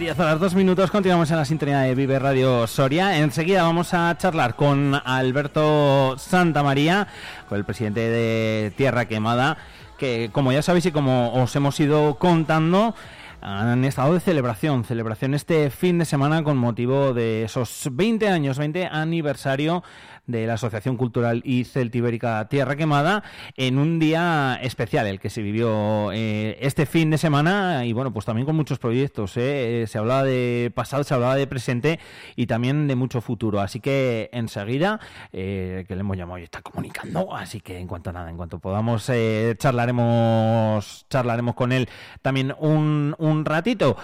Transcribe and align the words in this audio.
10 0.00 0.18
horas 0.18 0.40
2 0.40 0.54
minutos, 0.54 0.90
continuamos 0.90 1.30
en 1.30 1.36
la 1.36 1.44
sintonía 1.44 1.80
de 1.80 1.94
Vive 1.94 2.18
Radio 2.18 2.66
Soria. 2.66 3.18
Enseguida 3.18 3.64
vamos 3.64 3.92
a 3.92 4.16
charlar 4.16 4.56
con 4.56 4.94
Alberto 4.94 6.16
Santamaría, 6.16 7.06
con 7.50 7.58
el 7.58 7.66
presidente 7.66 8.00
de 8.08 8.72
Tierra 8.78 9.04
Quemada, 9.04 9.58
que 9.98 10.30
como 10.32 10.52
ya 10.52 10.62
sabéis 10.62 10.86
y 10.86 10.90
como 10.90 11.34
os 11.34 11.54
hemos 11.54 11.78
ido 11.80 12.14
contando, 12.14 12.94
han 13.42 13.84
estado 13.84 14.14
de 14.14 14.20
celebración, 14.20 14.84
celebración 14.84 15.34
este 15.34 15.68
fin 15.68 15.98
de 15.98 16.06
semana 16.06 16.42
con 16.44 16.56
motivo 16.56 17.12
de 17.12 17.44
esos 17.44 17.86
20 17.92 18.26
años, 18.26 18.56
20 18.56 18.86
aniversario 18.86 19.84
de 20.26 20.46
la 20.46 20.54
Asociación 20.54 20.96
Cultural 20.96 21.42
y 21.44 21.64
Celtibérica 21.64 22.48
Tierra 22.48 22.76
Quemada 22.76 23.22
en 23.56 23.78
un 23.78 23.98
día 23.98 24.58
especial, 24.62 25.06
el 25.06 25.20
que 25.20 25.30
se 25.30 25.42
vivió 25.42 26.12
eh, 26.12 26.58
este 26.60 26.86
fin 26.86 27.10
de 27.10 27.18
semana 27.18 27.84
y 27.84 27.92
bueno, 27.92 28.12
pues 28.12 28.26
también 28.26 28.46
con 28.46 28.56
muchos 28.56 28.78
proyectos. 28.78 29.36
¿eh? 29.36 29.82
Eh, 29.82 29.86
se 29.86 29.98
hablaba 29.98 30.24
de 30.24 30.72
pasado, 30.74 31.04
se 31.04 31.14
hablaba 31.14 31.36
de 31.36 31.46
presente 31.46 32.00
y 32.36 32.46
también 32.46 32.86
de 32.88 32.96
mucho 32.96 33.20
futuro. 33.20 33.60
Así 33.60 33.80
que 33.80 34.30
enseguida, 34.32 35.00
que 35.30 35.86
le 35.88 36.00
hemos 36.00 36.16
llamado 36.16 36.38
y 36.38 36.44
está 36.44 36.62
comunicando, 36.62 37.34
así 37.34 37.60
que 37.60 37.78
en 37.78 37.86
cuanto 37.86 38.10
a 38.10 38.12
nada, 38.12 38.30
en 38.30 38.36
cuanto 38.36 38.58
podamos, 38.58 39.10
charlaremos, 39.58 41.06
charlaremos 41.08 41.54
con 41.54 41.72
él 41.72 41.88
también 42.22 42.54
un, 42.58 43.14
un 43.18 43.44
ratito. 43.44 43.96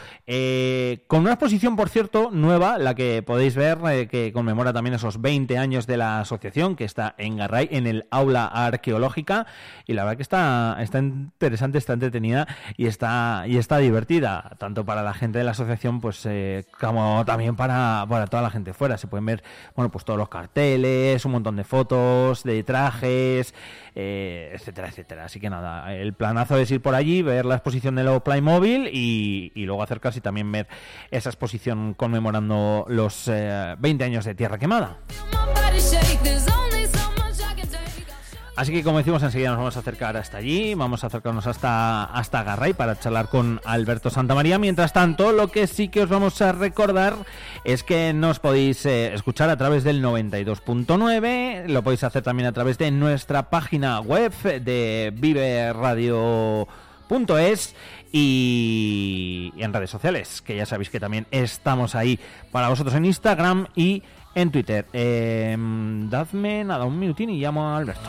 Con 1.06 1.21
una 1.21 1.33
exposición, 1.33 1.77
por 1.77 1.88
cierto, 1.88 2.31
nueva, 2.33 2.78
la 2.78 2.94
que 2.94 3.22
podéis 3.22 3.54
ver, 3.54 4.09
que 4.09 4.33
conmemora 4.33 4.72
también 4.72 4.94
esos 4.94 5.21
20 5.21 5.59
años 5.59 5.87
de 5.87 5.97
la 5.97 6.06
asociación, 6.06 6.77
que 6.77 6.84
está 6.84 7.15
en 7.19 7.37
Garray, 7.37 7.69
en 7.71 7.87
el 7.87 8.06
aula 8.11 8.47
arqueológica, 8.47 9.47
y 9.87 9.93
la 9.94 10.05
verdad 10.05 10.17
que 10.17 10.22
está, 10.22 10.77
está 10.81 10.99
interesante, 10.99 11.78
está 11.78 11.93
entretenida 11.93 12.47
y 12.77 12.87
está, 12.87 13.44
y 13.47 13.56
está 13.56 13.78
divertida, 13.78 14.56
tanto 14.59 14.84
para 14.84 15.03
la 15.03 15.15
gente 15.15 15.39
de 15.39 15.45
la 15.45 15.50
asociación, 15.53 16.00
pues 16.00 16.25
eh, 16.27 16.65
como 16.81 17.25
también 17.25 17.56
para, 17.56 18.06
para 18.09 18.27
toda 18.27 18.43
la 18.43 18.50
gente 18.50 18.72
fuera. 18.72 18.99
Se 18.99 19.06
pueden 19.06 19.27
ver, 19.27 19.43
bueno, 19.75 19.91
pues 19.91 20.05
todos 20.05 20.19
los 20.19 20.28
carteles, 20.28 21.25
un 21.25 21.33
montón 21.33 21.56
de 21.56 21.65
fotos, 21.65 22.43
de 22.43 22.62
trajes, 22.62 23.55
eh, 23.95 24.53
etcétera, 24.55 24.89
etcétera. 24.89 25.25
Así 25.25 25.41
que 25.41 25.50
nada, 25.50 25.95
el 25.95 26.15
planazo 26.15 26.56
es 26.59 26.71
ir 26.71 26.81
por 26.81 26.95
allí, 26.95 27.22
ver 27.22 27.45
la 27.45 27.56
exposición 27.56 27.95
de 27.97 28.05
los 28.05 28.22
Playmobil 28.22 28.89
y, 28.93 29.53
y 29.55 29.65
luego 29.65 29.83
acercarse 29.83 30.19
y 30.19 30.22
también 30.22 30.50
ver 30.50 30.69
esa 31.11 31.31
exposición 31.31 31.95
conmemorando 31.95 32.84
los 32.89 33.28
eh, 33.28 33.75
20 33.78 34.05
años 34.05 34.25
de 34.25 34.34
Tierra 34.34 34.59
Quemada. 34.59 34.99
Así 38.56 38.72
que 38.72 38.82
como 38.82 38.97
decimos, 38.97 39.22
enseguida 39.22 39.50
nos 39.50 39.59
vamos 39.59 39.76
a 39.76 39.81
acercar 39.81 40.16
hasta 40.16 40.38
allí, 40.38 40.75
vamos 40.75 41.04
a 41.04 41.09
acercarnos 41.09 41.47
hasta, 41.47 42.04
hasta 42.04 42.42
Garray 42.42 42.72
para 42.72 42.98
charlar 42.98 43.28
con 43.28 43.60
Alberto 43.66 44.09
Santamaría. 44.09 44.59
Mientras 44.59 44.94
tanto, 44.94 45.32
lo 45.32 45.48
que 45.48 45.66
sí 45.66 45.91
que 45.91 46.00
os 46.00 46.09
vamos 46.09 46.41
a 46.41 46.53
recordar 46.53 47.16
es 47.65 47.82
que 47.82 48.15
nos 48.15 48.38
podéis 48.38 48.86
eh, 48.86 49.12
escuchar 49.12 49.50
a 49.50 49.59
través 49.59 49.84
del 49.84 50.03
92.9, 50.03 51.66
lo 51.66 51.82
podéis 51.82 52.03
hacer 52.04 52.22
también 52.22 52.48
a 52.48 52.53
través 52.53 52.78
de 52.78 52.91
nuestra 52.91 53.50
página 53.50 54.00
web 54.00 54.32
de 54.42 55.12
y, 58.12 59.53
y 59.54 59.62
en 59.62 59.72
redes 59.75 59.91
sociales, 59.91 60.41
que 60.41 60.56
ya 60.56 60.65
sabéis 60.65 60.88
que 60.88 60.98
también 60.98 61.26
estamos 61.31 61.94
ahí 61.94 62.19
para 62.53 62.70
vosotros 62.70 62.94
en 62.94 63.04
Instagram 63.04 63.66
y 63.76 64.03
en 64.36 64.50
Twitter. 64.52 64.86
Eh, 64.92 65.56
dadme 65.58 66.62
nada, 66.62 66.84
un 66.84 66.98
minutín 66.98 67.30
y 67.30 67.41
llamo 67.41 67.66
a 67.66 67.78
Alberto. 67.78 68.08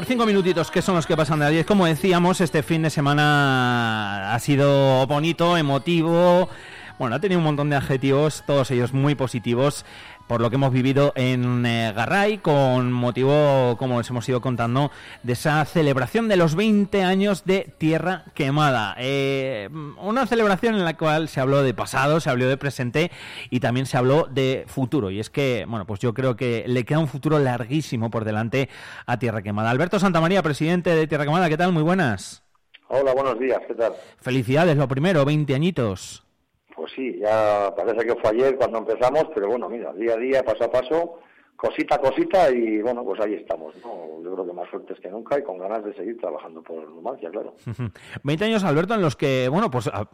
Por 0.00 0.06
cinco 0.06 0.24
minutitos, 0.24 0.70
que 0.70 0.80
son 0.80 0.94
los 0.94 1.06
que 1.06 1.14
pasan 1.14 1.40
de 1.40 1.44
las 1.44 1.52
10. 1.52 1.66
Como 1.66 1.84
decíamos, 1.84 2.40
este 2.40 2.62
fin 2.62 2.80
de 2.80 2.88
semana 2.88 4.32
ha 4.32 4.38
sido 4.38 5.06
bonito, 5.06 5.58
emotivo. 5.58 6.48
Bueno, 6.98 7.16
ha 7.16 7.20
tenido 7.20 7.38
un 7.38 7.44
montón 7.44 7.68
de 7.68 7.76
adjetivos, 7.76 8.42
todos 8.46 8.70
ellos 8.70 8.94
muy 8.94 9.14
positivos, 9.14 9.84
por 10.30 10.40
lo 10.40 10.48
que 10.48 10.54
hemos 10.54 10.72
vivido 10.72 11.12
en 11.16 11.66
eh, 11.66 11.92
Garray, 11.92 12.38
con 12.38 12.92
motivo, 12.92 13.74
como 13.76 13.96
os 13.96 14.08
hemos 14.10 14.28
ido 14.28 14.40
contando, 14.40 14.92
de 15.24 15.32
esa 15.32 15.64
celebración 15.64 16.28
de 16.28 16.36
los 16.36 16.54
20 16.54 17.02
años 17.02 17.44
de 17.44 17.66
Tierra 17.78 18.22
Quemada. 18.32 18.94
Eh, 19.00 19.68
una 20.00 20.28
celebración 20.28 20.76
en 20.76 20.84
la 20.84 20.96
cual 20.96 21.26
se 21.26 21.40
habló 21.40 21.64
de 21.64 21.74
pasado, 21.74 22.20
se 22.20 22.30
habló 22.30 22.46
de 22.46 22.56
presente 22.56 23.10
y 23.50 23.58
también 23.58 23.86
se 23.86 23.96
habló 23.96 24.28
de 24.30 24.66
futuro. 24.68 25.10
Y 25.10 25.18
es 25.18 25.30
que, 25.30 25.64
bueno, 25.66 25.84
pues 25.84 25.98
yo 25.98 26.14
creo 26.14 26.36
que 26.36 26.62
le 26.68 26.84
queda 26.84 27.00
un 27.00 27.08
futuro 27.08 27.40
larguísimo 27.40 28.08
por 28.08 28.24
delante 28.24 28.68
a 29.06 29.18
Tierra 29.18 29.42
Quemada. 29.42 29.70
Alberto 29.70 29.98
Santamaría, 29.98 30.44
presidente 30.44 30.94
de 30.94 31.08
Tierra 31.08 31.24
Quemada, 31.24 31.48
¿qué 31.48 31.56
tal? 31.56 31.72
Muy 31.72 31.82
buenas. 31.82 32.44
Hola, 32.86 33.14
buenos 33.14 33.36
días, 33.36 33.58
¿qué 33.66 33.74
tal? 33.74 33.94
Felicidades, 34.20 34.76
lo 34.76 34.86
primero, 34.86 35.24
20 35.24 35.52
añitos. 35.56 36.22
Pues 36.80 36.92
sí, 36.96 37.18
ya 37.20 37.74
parece 37.76 38.06
que 38.06 38.14
fue 38.14 38.30
ayer 38.30 38.56
cuando 38.56 38.78
empezamos, 38.78 39.26
pero 39.34 39.48
bueno, 39.48 39.68
mira, 39.68 39.92
día 39.92 40.14
a 40.14 40.16
día, 40.16 40.42
paso 40.42 40.64
a 40.64 40.72
paso, 40.72 41.18
cosita 41.54 41.96
a 41.96 41.98
cosita 41.98 42.50
y 42.50 42.80
bueno, 42.80 43.04
pues 43.04 43.20
ahí 43.20 43.34
estamos, 43.34 43.74
¿no? 43.84 44.22
Yo 44.24 44.32
creo 44.32 44.46
que 44.46 44.52
más 44.54 44.66
fuertes 44.70 44.98
que 44.98 45.10
nunca 45.10 45.38
y 45.38 45.42
con 45.42 45.58
ganas 45.58 45.84
de 45.84 45.92
seguir 45.92 46.16
trabajando 46.16 46.62
por 46.62 46.88
Numancia, 46.88 47.28
claro. 47.28 47.54
20 48.24 48.44
años, 48.46 48.64
Alberto, 48.64 48.94
en 48.94 49.02
los 49.02 49.14
que, 49.14 49.50
bueno, 49.50 49.70
pues 49.70 49.88
a, 49.88 50.08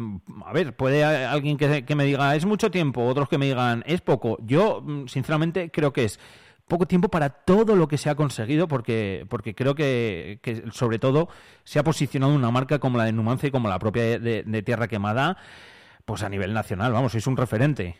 ver, 0.53 0.75
puede 0.75 1.05
alguien 1.05 1.57
que, 1.57 1.85
que 1.85 1.95
me 1.95 2.03
diga 2.03 2.35
es 2.35 2.47
mucho 2.47 2.69
tiempo, 2.69 3.05
otros 3.05 3.29
que 3.29 3.39
me 3.39 3.47
digan 3.47 3.85
es 3.87 4.01
poco. 4.01 4.37
Yo, 4.43 4.83
mm, 4.83 5.07
sinceramente, 5.07 5.71
creo 5.71 5.93
que 5.93 6.03
es 6.03 6.19
poco 6.67 6.87
tiempo 6.87 7.09
para 7.09 7.31
todo 7.31 7.77
lo 7.77 7.89
que 7.89 7.99
se 7.99 8.11
ha 8.11 8.17
conseguido, 8.17 8.67
porque, 8.67 9.25
porque 9.29 9.55
creo 9.55 9.75
que, 9.75 10.41
que 10.43 10.65
sobre 10.73 10.99
todo 10.99 11.29
se 11.65 11.79
ha 11.79 11.85
posicionado 11.85 12.35
una 12.35 12.51
marca 12.51 12.79
como 12.79 12.99
la 12.99 13.05
de 13.05 13.13
Numancia 13.13 13.49
y 13.49 13.53
como 13.53 13.69
la 13.69 13.79
propia 13.79 14.19
de, 14.19 14.63
Tierra 14.63 14.89
Quemada, 14.89 15.37
pues 16.07 16.23
a 16.23 16.29
nivel 16.29 16.55
nacional, 16.55 16.93
vamos, 16.93 17.15
es 17.15 17.27
un 17.27 17.37
referente. 17.37 17.97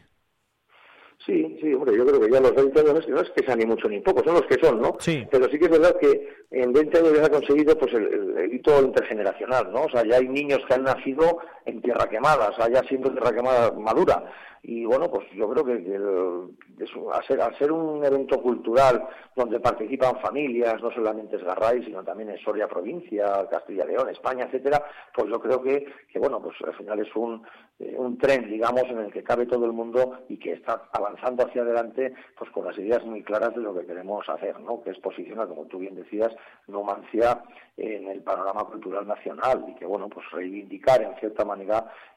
Sí, 1.27 1.59
sí, 1.61 1.75
hombre, 1.75 1.97
yo 1.97 2.07
creo 2.07 2.21
que 2.21 2.31
ya 2.31 2.41
los 2.41 2.55
20 2.55 2.81
años 2.81 3.09
no 3.09 3.21
es 3.21 3.31
que 3.31 3.45
sean 3.45 3.59
ni 3.59 3.67
mucho 3.67 3.89
ni 3.89 4.01
poco, 4.01 4.23
son 4.23 4.35
los 4.35 4.47
que 4.47 4.65
son, 4.65 4.81
¿no? 4.81 4.97
Sí. 5.01 5.27
Pero 5.29 5.49
sí 5.49 5.59
que 5.59 5.65
es 5.65 5.71
verdad 5.73 5.97
que 6.01 6.29
en 6.53 6.73
20 6.73 6.99
años 6.99 7.13
ya 7.15 7.21
se 7.21 7.27
ha 7.27 7.31
conseguido 7.31 7.77
pues 7.77 7.93
el, 7.95 8.55
hito 8.55 8.81
intergeneracional, 8.81 9.73
¿no? 9.73 9.83
O 9.83 9.91
sea, 9.91 10.05
ya 10.05 10.17
hay 10.17 10.29
niños 10.29 10.61
que 10.69 10.75
han 10.75 10.85
nacido 10.85 11.39
en 11.67 11.83
tierra 11.83 12.09
quemada, 12.09 12.49
o 12.49 12.55
sea, 12.55 12.69
ya 12.69 12.83
siendo 12.85 13.11
tierra 13.11 13.33
quemada 13.33 13.73
madura. 13.73 14.25
Y 14.69 14.85
bueno, 14.85 15.09
pues 15.09 15.27
yo 15.33 15.49
creo 15.51 15.65
que, 15.65 15.73
al, 15.73 17.57
ser, 17.57 17.71
un 17.71 18.05
evento 18.05 18.43
cultural 18.43 19.07
donde 19.37 19.61
participan 19.61 20.19
familias, 20.21 20.83
no 20.83 20.91
solamente 20.91 21.37
es 21.37 21.45
Garray, 21.45 21.85
sino 21.85 22.03
también 22.03 22.31
en 22.31 22.39
Soria 22.39 22.67
provincia, 22.67 23.47
Castilla 23.49 23.85
León, 23.85 24.09
España, 24.09 24.47
etcétera, 24.47 24.83
pues 25.15 25.29
yo 25.29 25.39
creo 25.39 25.63
que, 25.63 25.87
que 26.11 26.19
bueno, 26.19 26.41
pues 26.41 26.57
al 26.67 26.75
final 26.75 26.99
es 26.99 27.15
un, 27.15 27.47
eh, 27.79 27.95
un 27.97 28.19
tren, 28.19 28.51
digamos, 28.51 28.85
en 28.85 28.99
el 28.99 29.13
que 29.13 29.23
cabe 29.23 29.47
todo 29.47 29.67
el 29.67 29.73
mundo 29.73 30.25
y 30.29 30.37
que 30.37 30.55
está 30.55 30.89
avanzando 30.93 31.47
hacia 31.47 31.63
adelante, 31.63 32.15
pues 32.37 32.51
con 32.51 32.65
las 32.65 32.77
ideas 32.79 33.05
muy 33.05 33.23
claras 33.23 33.55
de 33.55 33.61
lo 33.61 33.73
que 33.73 33.87
queremos 33.87 34.29
hacer, 34.29 34.59
¿no? 34.61 34.83
Que 34.83 34.91
es 34.91 34.99
posicionar, 34.99 35.47
como 35.47 35.67
tú 35.67 35.79
bien 35.79 35.95
decías, 35.95 36.35
Numancia 36.67 37.43
en 37.77 38.09
el 38.09 38.23
panorama 38.23 38.65
cultural 38.65 39.07
nacional 39.07 39.65
y 39.69 39.75
que, 39.75 39.85
bueno, 39.85 40.09
pues 40.09 40.29
reivindicar 40.33 41.03
en 41.03 41.15
cierta 41.17 41.45
manera 41.45 41.56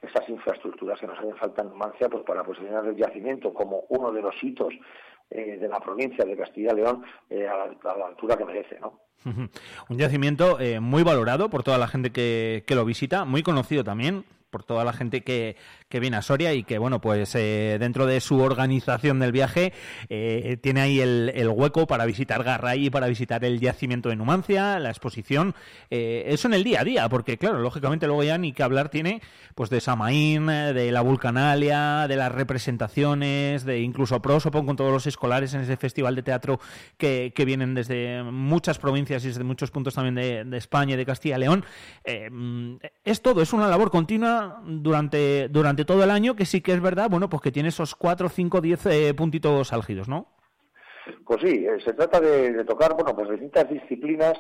esas 0.01 0.29
infraestructuras 0.29 0.99
que 0.99 1.07
nos 1.07 1.17
hacen 1.17 1.35
falta 1.35 1.61
en 1.61 1.69
Numancia, 1.69 2.09
pues 2.09 2.23
para 2.23 2.43
posicionar 2.43 2.85
el 2.85 2.95
yacimiento 2.95 3.53
como 3.53 3.85
uno 3.89 4.11
de 4.11 4.21
los 4.21 4.35
hitos 4.41 4.73
eh, 5.29 5.57
de 5.59 5.67
la 5.67 5.79
provincia 5.79 6.25
de 6.25 6.35
Castilla 6.35 6.71
y 6.73 6.75
León 6.77 7.03
eh, 7.29 7.47
a, 7.47 7.67
la, 7.97 8.07
altura 8.07 8.35
que 8.35 8.45
merece, 8.45 8.79
¿no? 8.79 8.99
Un 9.89 9.97
yacimiento 9.97 10.59
eh, 10.59 10.79
muy 10.79 11.03
valorado 11.03 11.49
por 11.49 11.61
toda 11.61 11.77
la 11.77 11.87
gente 11.87 12.11
que, 12.11 12.63
que 12.65 12.75
lo 12.75 12.85
visita, 12.85 13.25
muy 13.25 13.43
conocido 13.43 13.83
también 13.83 14.23
por 14.49 14.63
toda 14.63 14.83
la 14.83 14.93
gente 14.93 15.21
que, 15.21 15.55
que 15.89 15.99
viene 15.99 16.17
a 16.17 16.21
Soria 16.21 16.53
y 16.53 16.63
que, 16.63 16.77
bueno, 16.77 17.01
pues 17.01 17.33
eh, 17.33 17.77
dentro 17.79 18.05
de 18.05 18.21
su 18.21 18.39
organización 18.39 19.19
del 19.19 19.31
viaje 19.31 19.73
eh, 20.07 20.57
tiene 20.61 20.81
ahí 20.81 20.99
el, 21.01 21.49
hueco 21.49 21.87
para 21.87 22.05
visitar 22.05 22.43
Garray, 22.43 22.91
para 22.91 23.07
visitar 23.07 23.43
el 23.43 23.59
yacimiento 23.59 24.09
de 24.09 24.15
Numancia, 24.15 24.77
la 24.79 24.89
exposición. 24.89 25.55
Eh, 25.89 26.25
eso 26.27 26.47
en 26.47 26.53
el 26.53 26.63
día 26.63 26.81
a 26.81 26.83
día, 26.83 27.09
porque, 27.09 27.39
claro, 27.39 27.57
lógicamente 27.57 28.05
luego 28.05 28.23
ya 28.23 28.37
ni 28.37 28.53
que 28.53 28.61
hablar 28.61 28.89
tiene 28.89 29.21
pues 29.55 29.71
de 29.71 29.81
Samaín, 29.81 30.45
de 30.45 30.91
la 30.91 31.01
Vulcanalia, 31.01 32.07
de 32.07 32.15
las 32.15 32.31
representaciones, 32.31 33.65
de 33.65 33.81
incluso 33.81 34.21
Prosopon 34.21 34.65
con 34.65 34.75
todos 34.75 34.91
los 34.91 35.07
escolares 35.07 35.53
en 35.53 35.61
ese 35.61 35.75
festival 35.75 36.15
de 36.15 36.23
teatro 36.23 36.59
que, 36.97 37.33
que 37.35 37.45
vienen 37.45 37.73
desde 37.73 38.23
muchas 38.23 38.77
provincias 38.77 39.25
y 39.25 39.29
desde 39.29 39.43
muchos 39.43 39.71
puntos 39.71 39.95
también 39.95 40.15
de, 40.15 40.45
de 40.45 40.57
España 40.57 40.93
y 40.93 40.97
de 40.97 41.05
Castilla 41.05 41.37
y 41.37 41.39
León. 41.39 41.65
es 43.03 43.21
todo, 43.21 43.41
es 43.41 43.51
una 43.51 43.67
labor 43.67 43.91
continua 43.91 44.61
durante, 44.65 45.49
durante 45.49 45.78
todo 45.85 46.03
el 46.03 46.11
año, 46.11 46.35
que 46.35 46.45
sí 46.45 46.61
que 46.61 46.73
es 46.73 46.81
verdad, 46.81 47.09
bueno, 47.09 47.29
pues 47.29 47.41
que 47.41 47.51
tiene 47.51 47.69
esos 47.69 47.95
4, 47.95 48.29
5, 48.29 48.61
10 48.61 49.13
puntitos 49.15 49.73
álgidos, 49.73 50.07
¿no? 50.07 50.27
Pues 51.25 51.41
sí, 51.41 51.65
eh, 51.65 51.77
se 51.83 51.93
trata 51.93 52.19
de, 52.19 52.63
tocar, 52.65 52.93
bueno, 52.93 53.15
pues 53.15 53.29
distintas 53.29 53.69
disciplinas 53.69 54.37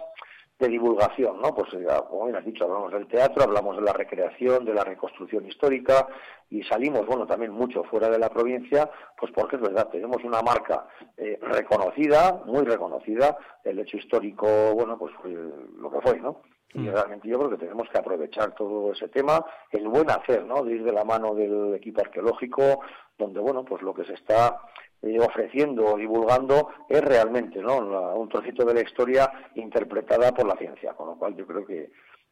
de 0.59 0.67
divulgación, 0.67 1.41
¿no? 1.41 1.55
Pues 1.55 1.73
eh, 1.73 1.87
como 2.09 2.25
bien 2.25 2.35
has 2.35 2.45
dicho, 2.45 2.65
hablamos 2.65 2.91
del 2.91 3.07
teatro, 3.07 3.43
hablamos 3.43 3.77
de 3.77 3.81
la 3.81 3.93
recreación, 3.93 4.65
de 4.65 4.73
la 4.73 4.83
reconstrucción 4.83 5.45
histórica 5.45 6.07
y 6.49 6.63
salimos, 6.63 7.05
bueno, 7.05 7.25
también 7.25 7.51
mucho 7.51 7.83
fuera 7.85 8.09
de 8.09 8.19
la 8.19 8.29
provincia, 8.29 8.89
pues 9.17 9.31
porque 9.31 9.55
es 9.55 9.61
verdad, 9.61 9.87
tenemos 9.89 10.21
una 10.23 10.41
marca 10.41 10.87
eh, 11.15 11.39
reconocida, 11.41 12.43
muy 12.45 12.65
reconocida, 12.65 13.37
el 13.63 13.79
hecho 13.79 13.97
histórico, 13.97 14.47
bueno, 14.75 14.97
pues 14.97 15.13
lo 15.23 15.89
que 15.89 16.01
fue, 16.01 16.19
¿no? 16.19 16.41
Y 16.73 16.79
mm. 16.79 16.91
realmente 16.91 17.27
yo 17.27 17.37
creo 17.39 17.51
que 17.51 17.65
tenemos 17.65 17.87
que 17.89 17.97
aprovechar 17.97 18.53
todo 18.53 18.91
ese 18.91 19.07
tema, 19.07 19.43
el 19.71 19.87
buen 19.87 20.09
hacer, 20.11 20.43
¿no? 20.43 20.63
De 20.63 20.73
ir 20.73 20.83
de 20.83 20.91
la 20.91 21.05
mano 21.05 21.33
del 21.33 21.73
equipo 21.75 22.01
arqueológico, 22.01 22.81
donde, 23.17 23.39
bueno, 23.39 23.63
pues 23.63 23.81
lo 23.81 23.93
que 23.93 24.03
se 24.03 24.13
está 24.13 24.59
eh, 25.01 25.19
ofreciendo 25.19 25.85
o 25.85 25.97
divulgando 25.97 26.69
es 26.87 27.01
realmente, 27.01 27.61
¿no? 27.61 27.77
un 27.77 28.29
trocito 28.29 28.65
de 28.65 28.73
la 28.73 28.81
historia 28.81 29.31
interpretada 29.55 30.33
por 30.33 30.47
la 30.47 30.55
ciencia, 30.57 30.93
con 30.93 31.07
lo 31.07 31.15
cual 31.15 31.35
yo 31.35 31.45
creo 31.47 31.65
que 31.65 31.91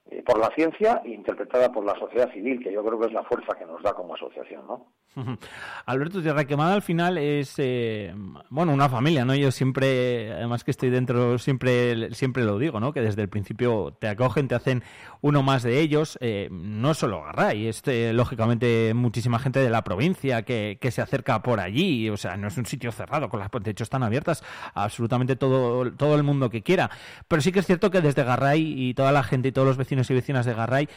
eh, 0.09 0.24
por 0.25 0.39
la 0.39 0.50
ciencia 0.56 1.01
e 1.04 1.09
interpretada 1.09 1.69
por 1.71 1.83
la 1.83 1.94
sociedad 2.00 2.31
civil, 2.31 2.63
que 2.63 2.71
yo 2.71 2.83
creo 2.83 2.98
que 3.00 3.07
es 3.07 3.13
la 3.13 3.24
fuerza 3.24 3.57
que 3.57 3.65
nos 3.65 3.83
da 3.83 3.94
como 3.94 4.15
asociación, 4.15 4.65
¿no? 4.65 4.86
Alberto 5.86 6.21
Tierra 6.21 6.45
Quemada 6.45 6.75
al 6.75 6.81
final 6.81 7.18
es, 7.18 7.56
eh, 7.57 8.13
bueno, 8.50 8.74
una 8.74 8.88
familia, 8.88 9.25
¿no? 9.25 9.36
Yo 9.36 9.51
siempre, 9.51 10.31
además 10.31 10.63
que 10.63 10.71
estoy 10.71 10.92
dentro, 10.92 11.38
siempre, 11.39 12.13
siempre 12.13 12.45
lo 12.45 12.57
digo, 12.57 12.80
¿no? 12.80 12.94
Que 12.94 13.01
desde 13.01 13.21
el 13.21 13.27
principio 13.27 13.98
te 14.00 14.07
acogen, 14.07 14.48
te 14.48 14.56
hacen 14.56 14.81
uno 15.19 15.44
más 15.44 15.63
de 15.63 15.81
ellos, 15.81 16.18
eh, 16.21 16.48
no 16.51 16.94
solo 16.94 17.24
Garray, 17.24 17.68
este, 17.68 18.13
lógicamente 18.13 18.93
muchísima 18.93 19.39
gente 19.39 19.60
de 19.60 19.70
la 19.70 19.84
provincia 19.84 20.43
que, 20.43 20.77
que 20.79 20.91
se 20.91 21.01
acerca 21.01 21.41
por 21.41 21.60
allí, 21.60 22.10
o 22.10 22.17
sea, 22.17 22.38
no 22.38 22.48
es 22.48 22.58
un 22.58 22.65
sitio 22.65 22.93
cerrado, 22.93 23.27
con 23.27 23.39
las 23.39 23.50
de 23.51 23.72
hecho 23.72 23.84
están 23.84 24.03
abiertas 24.03 24.43
absolutamente 24.74 25.36
todo, 25.36 25.91
todo 25.91 26.15
el 26.15 26.24
mundo 26.24 26.50
que 26.50 26.63
quiera, 26.63 26.91
pero 27.27 27.41
sí 27.41 27.51
que 27.51 27.60
es 27.60 27.65
cierto 27.65 27.91
que 27.91 28.01
desde 28.01 28.24
Garray 28.24 28.74
y 28.77 28.93
toda 28.93 29.12
la 29.12 29.24
gente 29.24 29.50
y 29.50 29.51
todos 29.51 29.67
los 29.67 29.77
vecinos 29.77 29.97
y 29.98 30.13
vecinas 30.13 30.46
de 30.46 30.54
Garray, 30.54 30.88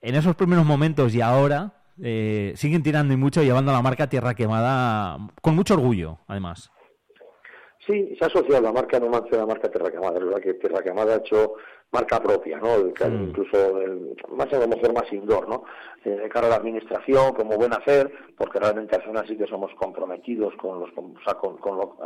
en 0.00 0.14
esos 0.14 0.36
primeros 0.36 0.64
momentos 0.64 1.14
y 1.14 1.20
ahora 1.20 1.72
eh, 2.02 2.52
siguen 2.56 2.82
tirando 2.82 3.14
y 3.14 3.16
mucho, 3.16 3.42
llevando 3.42 3.72
la 3.72 3.82
marca 3.82 4.08
Tierra 4.08 4.34
Quemada 4.34 5.18
con 5.40 5.54
mucho 5.54 5.74
orgullo, 5.74 6.18
además. 6.26 6.70
Sí, 7.86 8.16
se 8.18 8.24
ha 8.24 8.28
asociado 8.28 8.62
la 8.62 8.72
marca 8.72 8.98
Numancia 8.98 9.36
a 9.36 9.40
la 9.40 9.46
marca 9.46 9.70
Tierra 9.70 9.90
Quemada. 9.90 10.18
Es 10.18 10.24
verdad 10.24 10.40
que 10.40 10.54
Tierra 10.54 10.82
Quemada 10.82 11.14
ha 11.14 11.18
hecho 11.18 11.54
marca 11.92 12.20
propia, 12.20 12.58
¿no? 12.58 12.74
El, 12.74 12.86
mm. 12.86 13.28
Incluso 13.28 13.80
el, 13.80 14.16
más 14.36 14.52
a 14.52 14.58
lo 14.58 14.68
mejor 14.68 14.92
más 14.92 15.12
indoor, 15.12 15.48
¿no? 15.48 15.64
Eh, 16.04 16.10
de 16.10 16.28
cara 16.28 16.48
a 16.48 16.50
la 16.50 16.56
administración, 16.56 17.32
como 17.32 17.56
buen 17.56 17.72
hacer, 17.72 18.12
porque 18.36 18.58
realmente 18.58 18.96
al 18.96 19.02
final 19.02 19.26
sí 19.26 19.36
que 19.36 19.46
somos 19.46 19.72
comprometidos 19.76 20.54
con 20.56 20.80
los, 20.80 20.90
o 20.90 21.14
sea, 21.24 21.34
con, 21.34 21.56
con, 21.58 21.76
lo, 21.78 21.96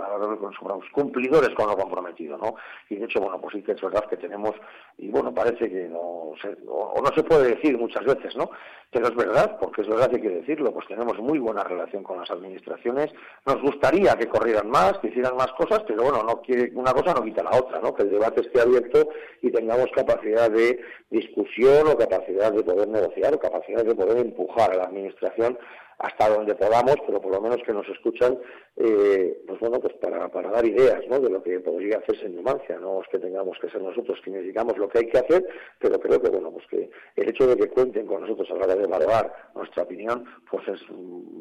somos 0.58 0.84
cumplidores 0.92 1.50
con 1.56 1.66
lo 1.66 1.76
comprometido, 1.76 2.36
¿no? 2.38 2.54
Y 2.90 2.96
de 2.96 3.06
hecho, 3.06 3.20
bueno, 3.20 3.40
pues 3.40 3.54
sí 3.54 3.62
que 3.62 3.72
es 3.72 3.80
verdad 3.80 4.04
que 4.08 4.16
tenemos, 4.16 4.52
y 4.98 5.08
bueno, 5.08 5.34
parece 5.34 5.68
que 5.68 5.88
no 5.88 6.32
se, 6.40 6.56
o, 6.68 6.94
no 7.02 7.10
se 7.14 7.24
puede 7.24 7.56
decir 7.56 7.76
muchas 7.76 8.04
veces, 8.04 8.36
¿no? 8.36 8.50
Pero 8.90 9.08
es 9.08 9.16
verdad, 9.16 9.58
porque 9.60 9.82
es 9.82 9.88
verdad 9.88 10.08
que 10.08 10.16
hay 10.16 10.22
que 10.22 10.28
decirlo, 10.28 10.72
pues 10.72 10.86
tenemos 10.86 11.18
muy 11.18 11.38
buena 11.38 11.64
relación 11.64 12.02
con 12.02 12.18
las 12.18 12.30
administraciones, 12.30 13.10
nos 13.46 13.60
gustaría 13.60 14.14
que 14.16 14.28
corrieran 14.28 14.70
más, 14.70 14.98
que 14.98 15.08
hicieran 15.08 15.36
más 15.36 15.52
cosas, 15.52 15.82
pero 15.86 16.04
bueno, 16.04 16.22
no 16.22 16.40
quiere, 16.40 16.70
una 16.74 16.92
cosa 16.92 17.14
no 17.14 17.22
quita 17.22 17.42
la 17.42 17.58
otra, 17.58 17.80
¿no? 17.80 17.94
Que 17.94 18.04
el 18.04 18.10
debate 18.10 18.42
esté 18.42 18.60
abierto 18.60 19.08
y 19.42 19.50
tengamos 19.50 19.67
capacidad 19.94 20.50
de 20.50 20.80
discusión 21.10 21.88
o 21.88 21.96
capacidad 21.96 22.52
de 22.52 22.62
poder 22.62 22.88
negociar 22.88 23.34
o 23.34 23.38
capacidad 23.38 23.84
de 23.84 23.94
poder 23.94 24.18
empujar 24.18 24.72
a 24.72 24.76
la 24.76 24.84
administración 24.84 25.58
hasta 25.98 26.28
donde 26.28 26.54
podamos, 26.54 26.94
pero 27.06 27.20
por 27.20 27.32
lo 27.32 27.40
menos 27.40 27.58
que 27.66 27.72
nos 27.72 27.88
escuchan, 27.88 28.38
eh, 28.76 29.42
pues 29.46 29.58
bueno, 29.58 29.80
pues 29.80 29.94
para, 29.94 30.28
para 30.28 30.50
dar 30.50 30.64
ideas, 30.64 31.00
¿no? 31.08 31.18
De 31.18 31.28
lo 31.28 31.42
que 31.42 31.58
podría 31.58 31.98
hacerse 31.98 32.26
en 32.26 32.36
Numancia, 32.36 32.78
no 32.78 33.02
es 33.02 33.08
que 33.08 33.18
tengamos 33.18 33.58
que 33.58 33.68
ser 33.68 33.82
nosotros 33.82 34.20
quienes 34.22 34.44
digamos 34.44 34.78
lo 34.78 34.88
que 34.88 34.98
hay 34.98 35.06
que 35.08 35.18
hacer, 35.18 35.44
pero 35.80 35.98
creo 35.98 36.22
que 36.22 36.30
bueno, 36.30 36.52
pues 36.52 36.66
que 36.68 36.88
el 37.16 37.28
hecho 37.28 37.48
de 37.48 37.56
que 37.56 37.68
cuenten 37.68 38.06
con 38.06 38.20
nosotros 38.20 38.48
a 38.50 38.54
la 38.54 38.64
hora 38.64 38.76
de 38.76 38.84
evaluar 38.84 39.50
nuestra 39.56 39.82
opinión, 39.82 40.24
pues 40.48 40.68
es 40.68 40.80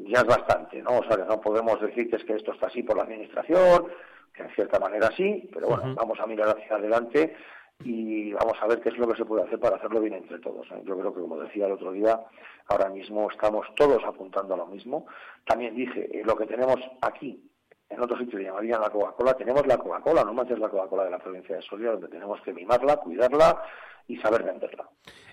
ya 0.07 0.21
es 0.21 0.25
bastante, 0.25 0.81
¿no? 0.81 0.99
O 0.99 1.03
sea, 1.03 1.17
que 1.17 1.25
no 1.25 1.39
podemos 1.39 1.79
decir 1.79 2.09
que 2.09 2.15
es 2.15 2.23
que 2.23 2.33
esto 2.33 2.51
está 2.51 2.65
así 2.65 2.81
por 2.81 2.97
la 2.97 3.03
administración, 3.03 3.85
que 4.33 4.41
en 4.41 4.49
cierta 4.55 4.79
manera 4.79 5.11
sí, 5.15 5.47
pero 5.53 5.67
bueno, 5.67 5.93
vamos 5.93 6.19
a 6.19 6.25
mirar 6.25 6.57
hacia 6.57 6.77
adelante 6.77 7.35
y 7.83 8.33
vamos 8.33 8.57
a 8.61 8.67
ver 8.67 8.81
qué 8.81 8.89
es 8.89 8.97
lo 8.97 9.07
que 9.07 9.17
se 9.17 9.25
puede 9.25 9.43
hacer 9.43 9.59
para 9.59 9.75
hacerlo 9.75 10.01
bien 10.01 10.15
entre 10.15 10.39
todos. 10.39 10.65
¿eh? 10.71 10.81
Yo 10.83 10.97
creo 10.97 11.13
que, 11.13 11.21
como 11.21 11.39
decía 11.39 11.67
el 11.67 11.73
otro 11.73 11.91
día, 11.91 12.19
ahora 12.67 12.89
mismo 12.89 13.29
estamos 13.31 13.67
todos 13.75 14.03
apuntando 14.03 14.53
a 14.53 14.57
lo 14.57 14.67
mismo. 14.67 15.05
También 15.45 15.75
dije, 15.75 16.19
eh, 16.19 16.23
lo 16.25 16.35
que 16.35 16.45
tenemos 16.45 16.77
aquí, 17.01 17.41
en 17.89 18.01
otro 18.01 18.17
sitio 18.17 18.39
llamarían 18.39 18.81
la 18.81 18.89
Coca-Cola, 18.89 19.35
tenemos 19.35 19.65
la 19.67 19.77
Coca-Cola, 19.77 20.23
no 20.23 20.33
más 20.33 20.49
es 20.49 20.59
la 20.59 20.69
Coca-Cola 20.69 21.05
de 21.05 21.11
la 21.11 21.19
provincia 21.19 21.55
de 21.55 21.61
Soria, 21.61 21.91
donde 21.91 22.09
tenemos 22.09 22.41
que 22.41 22.53
mimarla, 22.53 22.97
cuidarla 22.97 23.61
y 24.07 24.17
saber 24.17 24.43
venderla. 24.43 24.89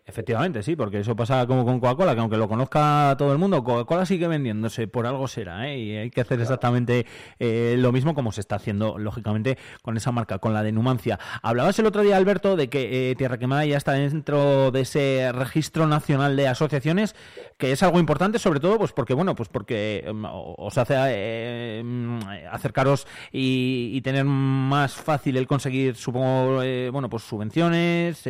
Efectivamente, 0.07 0.63
sí, 0.63 0.77
porque 0.77 1.01
eso 1.01 1.17
pasa 1.17 1.47
como 1.47 1.65
con 1.65 1.81
Coca-Cola, 1.81 2.15
que 2.15 2.21
aunque 2.21 2.37
lo 2.37 2.47
conozca 2.47 3.15
todo 3.17 3.33
el 3.33 3.39
mundo, 3.39 3.65
Coca-Cola 3.65 4.05
sigue 4.05 4.29
vendiéndose, 4.29 4.87
por 4.87 5.07
algo 5.07 5.27
será, 5.29 5.67
¿eh? 5.67 5.79
y 5.79 5.97
hay 5.97 6.11
que 6.11 6.21
hacer 6.21 6.39
exactamente 6.43 7.07
eh, 7.39 7.77
lo 7.79 7.91
mismo 7.91 8.15
como 8.15 8.31
se 8.31 8.43
está 8.43 8.57
haciendo, 8.57 8.99
lógicamente, 8.99 9.57
con 9.81 9.97
esa 9.97 10.13
marca, 10.13 10.41
con 10.41 10.53
la 10.53 10.63
de 10.63 10.73
Numancia. 10.73 11.19
Hablabas 11.41 11.79
el 11.79 11.87
otro 11.87 12.03
día, 12.03 12.19
Alberto, 12.19 12.55
de 12.55 12.69
que 12.69 13.13
eh, 13.13 13.15
Tierra 13.15 13.39
Quemada 13.39 13.65
ya 13.65 13.79
está 13.79 13.93
dentro 13.93 14.71
de 14.71 14.83
ese 14.83 15.33
registro 15.33 15.87
nacional 15.87 16.37
de 16.37 16.49
asociaciones, 16.49 17.17
que 17.57 17.73
es 17.73 17.83
algo 17.83 17.99
importante, 17.99 18.39
sobre 18.39 18.61
todo, 18.61 18.77
pues 18.77 18.93
porque, 18.93 19.15
bueno, 19.15 19.35
pues 19.35 19.49
porque 19.49 20.05
em, 20.05 20.23
os 20.27 20.77
hace 20.77 20.97
eh, 20.99 21.79
em, 21.79 22.21
acercaros 22.53 23.07
y, 23.33 24.03
tener 24.03 24.27
más 24.27 24.93
fácil 24.93 25.39
el 25.39 25.47
conseguir, 25.47 25.97
supongo, 25.97 26.57
bueno, 26.93 27.09
pues 27.09 27.23
subvenciones, 27.23 28.27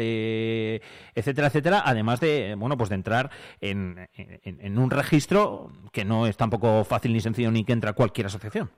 etcétera, 1.15 1.49
etcétera 1.49 1.83
además 1.85 2.21
de, 2.21 2.55
bueno, 2.57 2.77
pues 2.77 2.89
de 2.89 2.97
entrar 2.97 3.31
en, 3.61 4.09
en, 4.15 4.79
un 4.79 4.91
registro 4.91 5.71
que 5.93 6.05
no 6.05 6.27
es 6.27 6.37
tampoco 6.37 6.85
fácil 6.85 7.13
ni 7.13 7.21
sencillo 7.21 7.51
ni 7.51 7.65
que 7.65 7.73
entra 7.73 7.93
cualquier 7.93 8.27
asociación. 8.27 8.71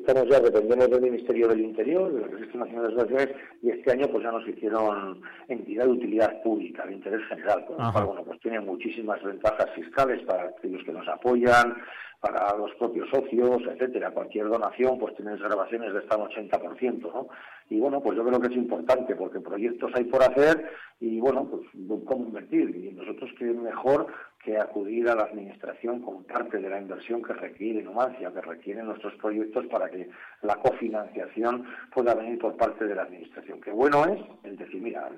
Estamos 0.00 0.28
ya, 0.30 0.40
dependemos 0.40 0.90
del 0.90 1.02
Ministerio 1.02 1.46
del 1.48 1.60
Interior, 1.60 2.10
del 2.10 2.32
Registro 2.32 2.60
Nacional 2.60 2.86
de 2.86 3.02
Asociaciones, 3.02 3.36
y 3.62 3.70
este 3.70 3.92
año 3.92 4.08
pues 4.10 4.24
ya 4.24 4.32
nos 4.32 4.48
hicieron 4.48 5.20
entidad 5.46 5.84
de 5.84 5.90
utilidad 5.90 6.42
pública, 6.42 6.86
de 6.86 6.94
interés 6.94 7.20
general, 7.28 7.66
con 7.66 7.76
lo 7.76 7.92
cual, 7.92 8.06
bueno, 8.06 8.24
pues 8.24 8.40
tiene 8.40 8.60
muchísimas 8.60 9.22
ventajas 9.22 9.70
fiscales 9.74 10.22
para 10.24 10.44
aquellos 10.44 10.82
que 10.84 10.92
nos 10.92 11.06
apoyan, 11.06 11.76
para 12.18 12.56
los 12.56 12.74
propios 12.76 13.10
socios, 13.10 13.62
etcétera. 13.70 14.10
Cualquier 14.10 14.48
donación, 14.48 14.98
pues 14.98 15.14
tiene 15.16 15.36
grabaciones 15.36 15.92
de 15.92 15.98
hasta 15.98 16.16
un 16.16 16.28
80%, 16.28 17.02
¿no? 17.02 17.28
Y 17.68 17.78
bueno, 17.78 18.00
pues 18.02 18.16
yo 18.16 18.24
creo 18.24 18.40
que 18.40 18.48
es 18.48 18.56
importante 18.56 19.14
porque 19.14 19.40
proyectos 19.40 19.92
hay 19.94 20.04
por 20.04 20.22
hacer 20.22 20.70
y 20.98 21.20
bueno, 21.20 21.46
pues 21.50 21.62
cómo 22.04 22.26
invertir. 22.26 22.74
Y 22.74 22.92
nosotros 22.92 23.30
que 23.38 23.44
mejor 23.44 24.06
que 24.42 24.56
acudir 24.56 25.08
a 25.08 25.14
la 25.14 25.24
administración 25.24 26.00
con 26.00 26.24
parte 26.24 26.58
de 26.58 26.68
la 26.70 26.80
inversión 26.80 27.22
que 27.22 27.34
requiere 27.34 27.82
Numancia, 27.82 28.32
que 28.32 28.40
requieren 28.40 28.86
nuestros 28.86 29.14
proyectos 29.16 29.66
para 29.66 29.90
que 29.90 30.08
la 30.42 30.56
cofinanciación 30.56 31.66
pueda 31.94 32.14
venir 32.14 32.38
por 32.38 32.56
parte 32.56 32.86
de 32.86 32.94
la 32.94 33.02
administración. 33.02 33.60
Qué 33.60 33.70
bueno 33.70 34.04
es 34.06 34.20
el 34.44 34.56
decir, 34.56 34.80
mira, 34.80 35.10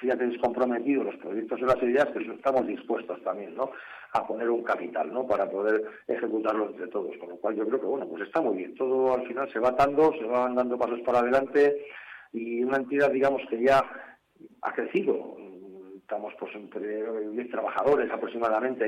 fíjate, 0.00 0.26
es 0.26 0.38
comprometido 0.38 1.04
los 1.04 1.16
proyectos 1.16 1.60
de 1.60 1.66
las 1.66 1.82
ideas, 1.82 2.08
pero 2.12 2.32
estamos 2.32 2.66
dispuestos 2.66 3.22
también, 3.22 3.54
¿no? 3.54 3.70
a 4.14 4.24
poner 4.26 4.48
un 4.48 4.62
capital, 4.62 5.12
¿no? 5.12 5.26
Para 5.26 5.50
poder 5.50 5.82
ejecutarlo 6.06 6.70
entre 6.70 6.86
todos. 6.86 7.16
Con 7.18 7.30
lo 7.30 7.36
cual 7.36 7.56
yo 7.56 7.66
creo 7.66 7.80
que, 7.80 7.86
bueno, 7.86 8.06
pues 8.06 8.22
está 8.22 8.40
muy 8.40 8.56
bien. 8.58 8.74
Todo 8.76 9.12
al 9.12 9.26
final 9.26 9.52
se 9.52 9.58
va 9.58 9.72
dando, 9.72 10.12
se 10.12 10.24
van 10.24 10.54
dando 10.54 10.78
pasos 10.78 11.00
para 11.00 11.18
adelante 11.18 11.84
y 12.32 12.62
una 12.62 12.76
entidad, 12.76 13.10
digamos, 13.10 13.42
que 13.50 13.60
ya 13.60 13.82
ha 14.62 14.72
crecido 14.72 15.36
estamos 16.04 16.34
pues 16.38 16.54
entre 16.54 17.02
10 17.30 17.50
trabajadores 17.50 18.10
aproximadamente 18.12 18.84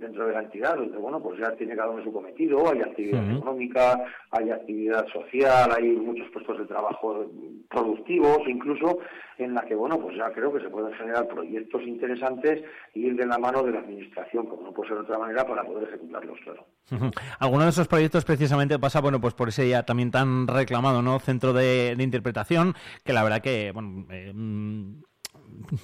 dentro 0.00 0.26
de 0.26 0.32
la 0.32 0.42
entidad, 0.42 0.76
donde 0.76 0.96
bueno, 0.96 1.22
pues 1.22 1.38
ya 1.38 1.54
tiene 1.56 1.76
cada 1.76 1.90
uno 1.90 2.02
su 2.02 2.10
cometido, 2.10 2.72
hay 2.72 2.80
actividad 2.80 3.22
económica, 3.30 4.02
hay 4.30 4.50
actividad 4.50 5.06
social, 5.08 5.70
hay 5.76 5.90
muchos 5.90 6.26
puestos 6.32 6.58
de 6.58 6.64
trabajo 6.64 7.30
productivos 7.68 8.38
incluso, 8.46 9.00
en 9.36 9.52
la 9.52 9.60
que 9.66 9.74
bueno, 9.74 10.00
pues 10.00 10.16
ya 10.16 10.32
creo 10.32 10.54
que 10.54 10.60
se 10.60 10.70
pueden 10.70 10.94
generar 10.94 11.28
proyectos 11.28 11.82
interesantes 11.82 12.64
y 12.94 13.08
ir 13.08 13.16
de 13.16 13.26
la 13.26 13.36
mano 13.36 13.62
de 13.62 13.72
la 13.72 13.80
administración, 13.80 14.46
como 14.46 14.62
no 14.62 14.72
puede 14.72 14.88
ser 14.88 14.96
de 14.98 15.04
otra 15.04 15.18
manera, 15.18 15.46
para 15.46 15.64
poder 15.64 15.86
ejecutarlos, 15.88 16.38
claro. 16.44 16.64
Alguno 17.40 17.64
de 17.64 17.70
esos 17.70 17.88
proyectos 17.88 18.24
precisamente 18.24 18.78
pasa, 18.78 19.02
bueno, 19.02 19.20
pues 19.20 19.34
por 19.34 19.50
ese 19.50 19.68
ya 19.68 19.82
también 19.82 20.10
tan 20.10 20.48
reclamado, 20.48 21.02
¿no? 21.02 21.18
Centro 21.18 21.52
de, 21.52 21.94
interpretación, 21.98 22.72
que 23.04 23.12
la 23.12 23.22
verdad 23.22 23.42
que, 23.42 23.70
bueno, 23.72 24.06
eh, 24.10 24.32
mm, 24.34 25.02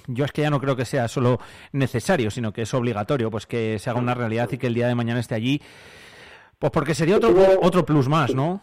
yo 0.07 0.25
es 0.25 0.31
que 0.31 0.41
ya 0.41 0.49
no 0.49 0.59
creo 0.59 0.75
que 0.75 0.85
sea 0.85 1.07
solo 1.07 1.39
necesario, 1.71 2.31
sino 2.31 2.53
que 2.53 2.63
es 2.63 2.73
obligatorio, 2.73 3.31
pues 3.31 3.45
que 3.45 3.79
se 3.79 3.89
haga 3.89 3.99
una 3.99 4.13
realidad 4.13 4.49
y 4.51 4.57
que 4.57 4.67
el 4.67 4.73
día 4.73 4.87
de 4.87 4.95
mañana 4.95 5.19
esté 5.19 5.35
allí, 5.35 5.61
pues 6.59 6.71
porque 6.71 6.93
sería 6.93 7.17
otro, 7.17 7.33
otro 7.61 7.85
plus 7.85 8.07
más, 8.07 8.35
¿no? 8.35 8.61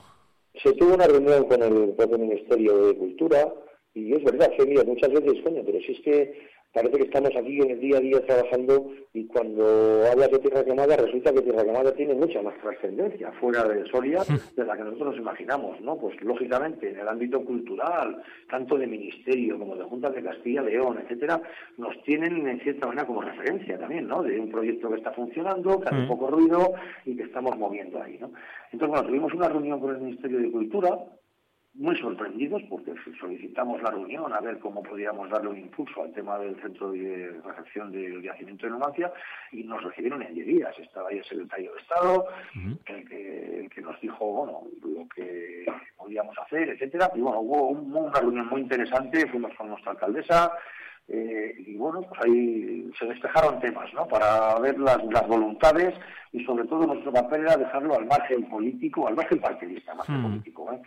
Se 0.62 0.72
tuvo 0.72 0.94
una 0.94 1.06
reunión 1.06 1.44
con 1.44 1.62
el 1.62 1.94
propio 1.96 2.18
Ministerio 2.18 2.86
de 2.86 2.96
Cultura 2.96 3.52
y 3.94 4.14
es 4.14 4.22
verdad, 4.24 4.50
que 4.56 4.66
mira, 4.66 4.84
muchas 4.84 5.10
veces, 5.10 5.42
coño, 5.42 5.62
pero 5.64 5.78
si 5.80 5.92
es 5.92 6.00
que 6.00 6.48
parece 6.72 6.98
que 6.98 7.04
estamos 7.04 7.30
aquí 7.36 7.60
en 7.60 7.70
el 7.70 7.80
día 7.80 7.98
a 7.98 8.00
día 8.00 8.26
trabajando 8.26 8.92
y 9.12 9.26
cuando 9.26 9.64
hablas 10.10 10.30
de 10.30 10.38
Tierra 10.38 10.64
Quemada 10.64 10.96
resulta 10.96 11.32
que 11.32 11.42
Tierra 11.42 11.64
Quemada 11.64 11.92
tiene 11.94 12.14
mucha 12.14 12.42
más 12.42 12.54
trascendencia 12.60 13.32
fuera 13.32 13.64
de 13.64 13.86
Soria 13.90 14.22
de 14.56 14.64
la 14.64 14.76
que 14.76 14.84
nosotros 14.84 15.08
nos 15.08 15.18
imaginamos, 15.18 15.80
¿no? 15.80 15.96
Pues 15.96 16.20
lógicamente 16.22 16.90
en 16.90 16.98
el 17.00 17.08
ámbito 17.08 17.44
cultural, 17.44 18.22
tanto 18.50 18.76
de 18.76 18.86
Ministerio 18.86 19.58
como 19.58 19.76
de 19.76 19.84
Junta 19.84 20.10
de 20.10 20.22
Castilla, 20.22 20.62
León, 20.62 20.98
etcétera, 21.02 21.40
nos 21.78 22.00
tienen 22.02 22.46
en 22.46 22.60
cierta 22.60 22.86
manera 22.86 23.06
como 23.06 23.22
referencia 23.22 23.78
también, 23.78 24.06
¿no? 24.06 24.22
De 24.22 24.38
un 24.38 24.50
proyecto 24.50 24.90
que 24.90 24.96
está 24.96 25.12
funcionando, 25.12 25.80
que 25.80 25.88
hace 25.88 26.04
mm. 26.04 26.08
poco 26.08 26.28
ruido 26.28 26.74
y 27.04 27.16
que 27.16 27.24
estamos 27.24 27.56
moviendo 27.56 28.02
ahí, 28.02 28.18
¿no? 28.18 28.30
Entonces, 28.72 28.88
bueno, 28.88 29.06
tuvimos 29.06 29.32
una 29.32 29.48
reunión 29.48 29.80
con 29.80 29.94
el 29.94 30.02
Ministerio 30.02 30.38
de 30.38 30.50
Cultura, 30.50 30.98
muy 31.78 31.96
sorprendidos 31.96 32.60
porque 32.68 32.92
solicitamos 33.20 33.80
la 33.82 33.90
reunión 33.90 34.32
a 34.32 34.40
ver 34.40 34.58
cómo 34.58 34.82
podíamos 34.82 35.30
darle 35.30 35.50
un 35.50 35.58
impulso 35.58 36.02
al 36.02 36.12
tema 36.12 36.36
del 36.38 36.60
centro 36.60 36.90
de 36.90 37.40
recepción 37.44 37.92
del 37.92 38.20
yacimiento 38.20 38.66
de 38.66 38.72
Numancia 38.72 39.12
y 39.52 39.62
nos 39.62 39.82
recibieron 39.84 40.22
en 40.22 40.34
10 40.34 40.46
días. 40.46 40.78
Estaba 40.78 41.08
ahí 41.08 41.18
el 41.18 41.24
secretario 41.24 41.72
de 41.72 41.80
Estado, 41.80 42.26
el, 42.86 43.70
que, 43.70 43.80
nos 43.80 43.98
dijo 44.00 44.26
bueno 44.26 44.62
lo 44.82 45.08
que 45.08 45.66
podíamos 45.96 46.36
hacer, 46.38 46.68
etcétera. 46.70 47.12
Y 47.14 47.20
bueno, 47.20 47.40
hubo, 47.40 47.68
una 47.68 48.18
reunión 48.18 48.48
muy 48.48 48.62
interesante, 48.62 49.28
fuimos 49.28 49.54
con 49.54 49.68
nuestra 49.68 49.92
alcaldesa, 49.92 50.52
eh, 51.06 51.54
y 51.58 51.76
bueno, 51.76 52.02
pues 52.02 52.20
ahí 52.24 52.90
se 52.98 53.06
despejaron 53.06 53.60
temas, 53.60 53.92
¿no? 53.94 54.06
Para 54.08 54.58
ver 54.58 54.78
las, 54.78 55.02
las, 55.04 55.26
voluntades 55.26 55.94
y 56.32 56.44
sobre 56.44 56.64
todo 56.66 56.86
nuestro 56.86 57.12
papel 57.12 57.42
era 57.42 57.56
dejarlo 57.56 57.94
al 57.94 58.04
margen 58.04 58.46
político, 58.50 59.06
al 59.06 59.14
margen 59.14 59.38
partidista, 59.38 59.94
más 59.94 60.06
que 60.06 60.12
político, 60.12 60.70
¿eh? 60.72 60.82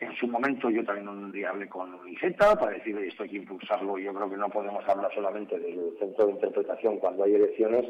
En 0.00 0.14
su 0.16 0.26
momento 0.28 0.68
yo 0.68 0.84
también 0.84 1.08
un 1.08 1.32
día 1.32 1.50
hablé 1.50 1.68
con 1.68 2.04
Liceta 2.04 2.54
para 2.54 2.72
decir 2.72 2.96
esto 2.98 3.22
hay 3.22 3.30
que 3.30 3.36
impulsarlo. 3.36 3.98
Yo 3.98 4.12
creo 4.12 4.28
que 4.28 4.36
no 4.36 4.48
podemos 4.50 4.86
hablar 4.86 5.10
solamente 5.14 5.58
del 5.58 5.96
centro 5.98 6.26
de 6.26 6.32
interpretación 6.32 6.98
cuando 6.98 7.24
hay 7.24 7.34
elecciones 7.34 7.86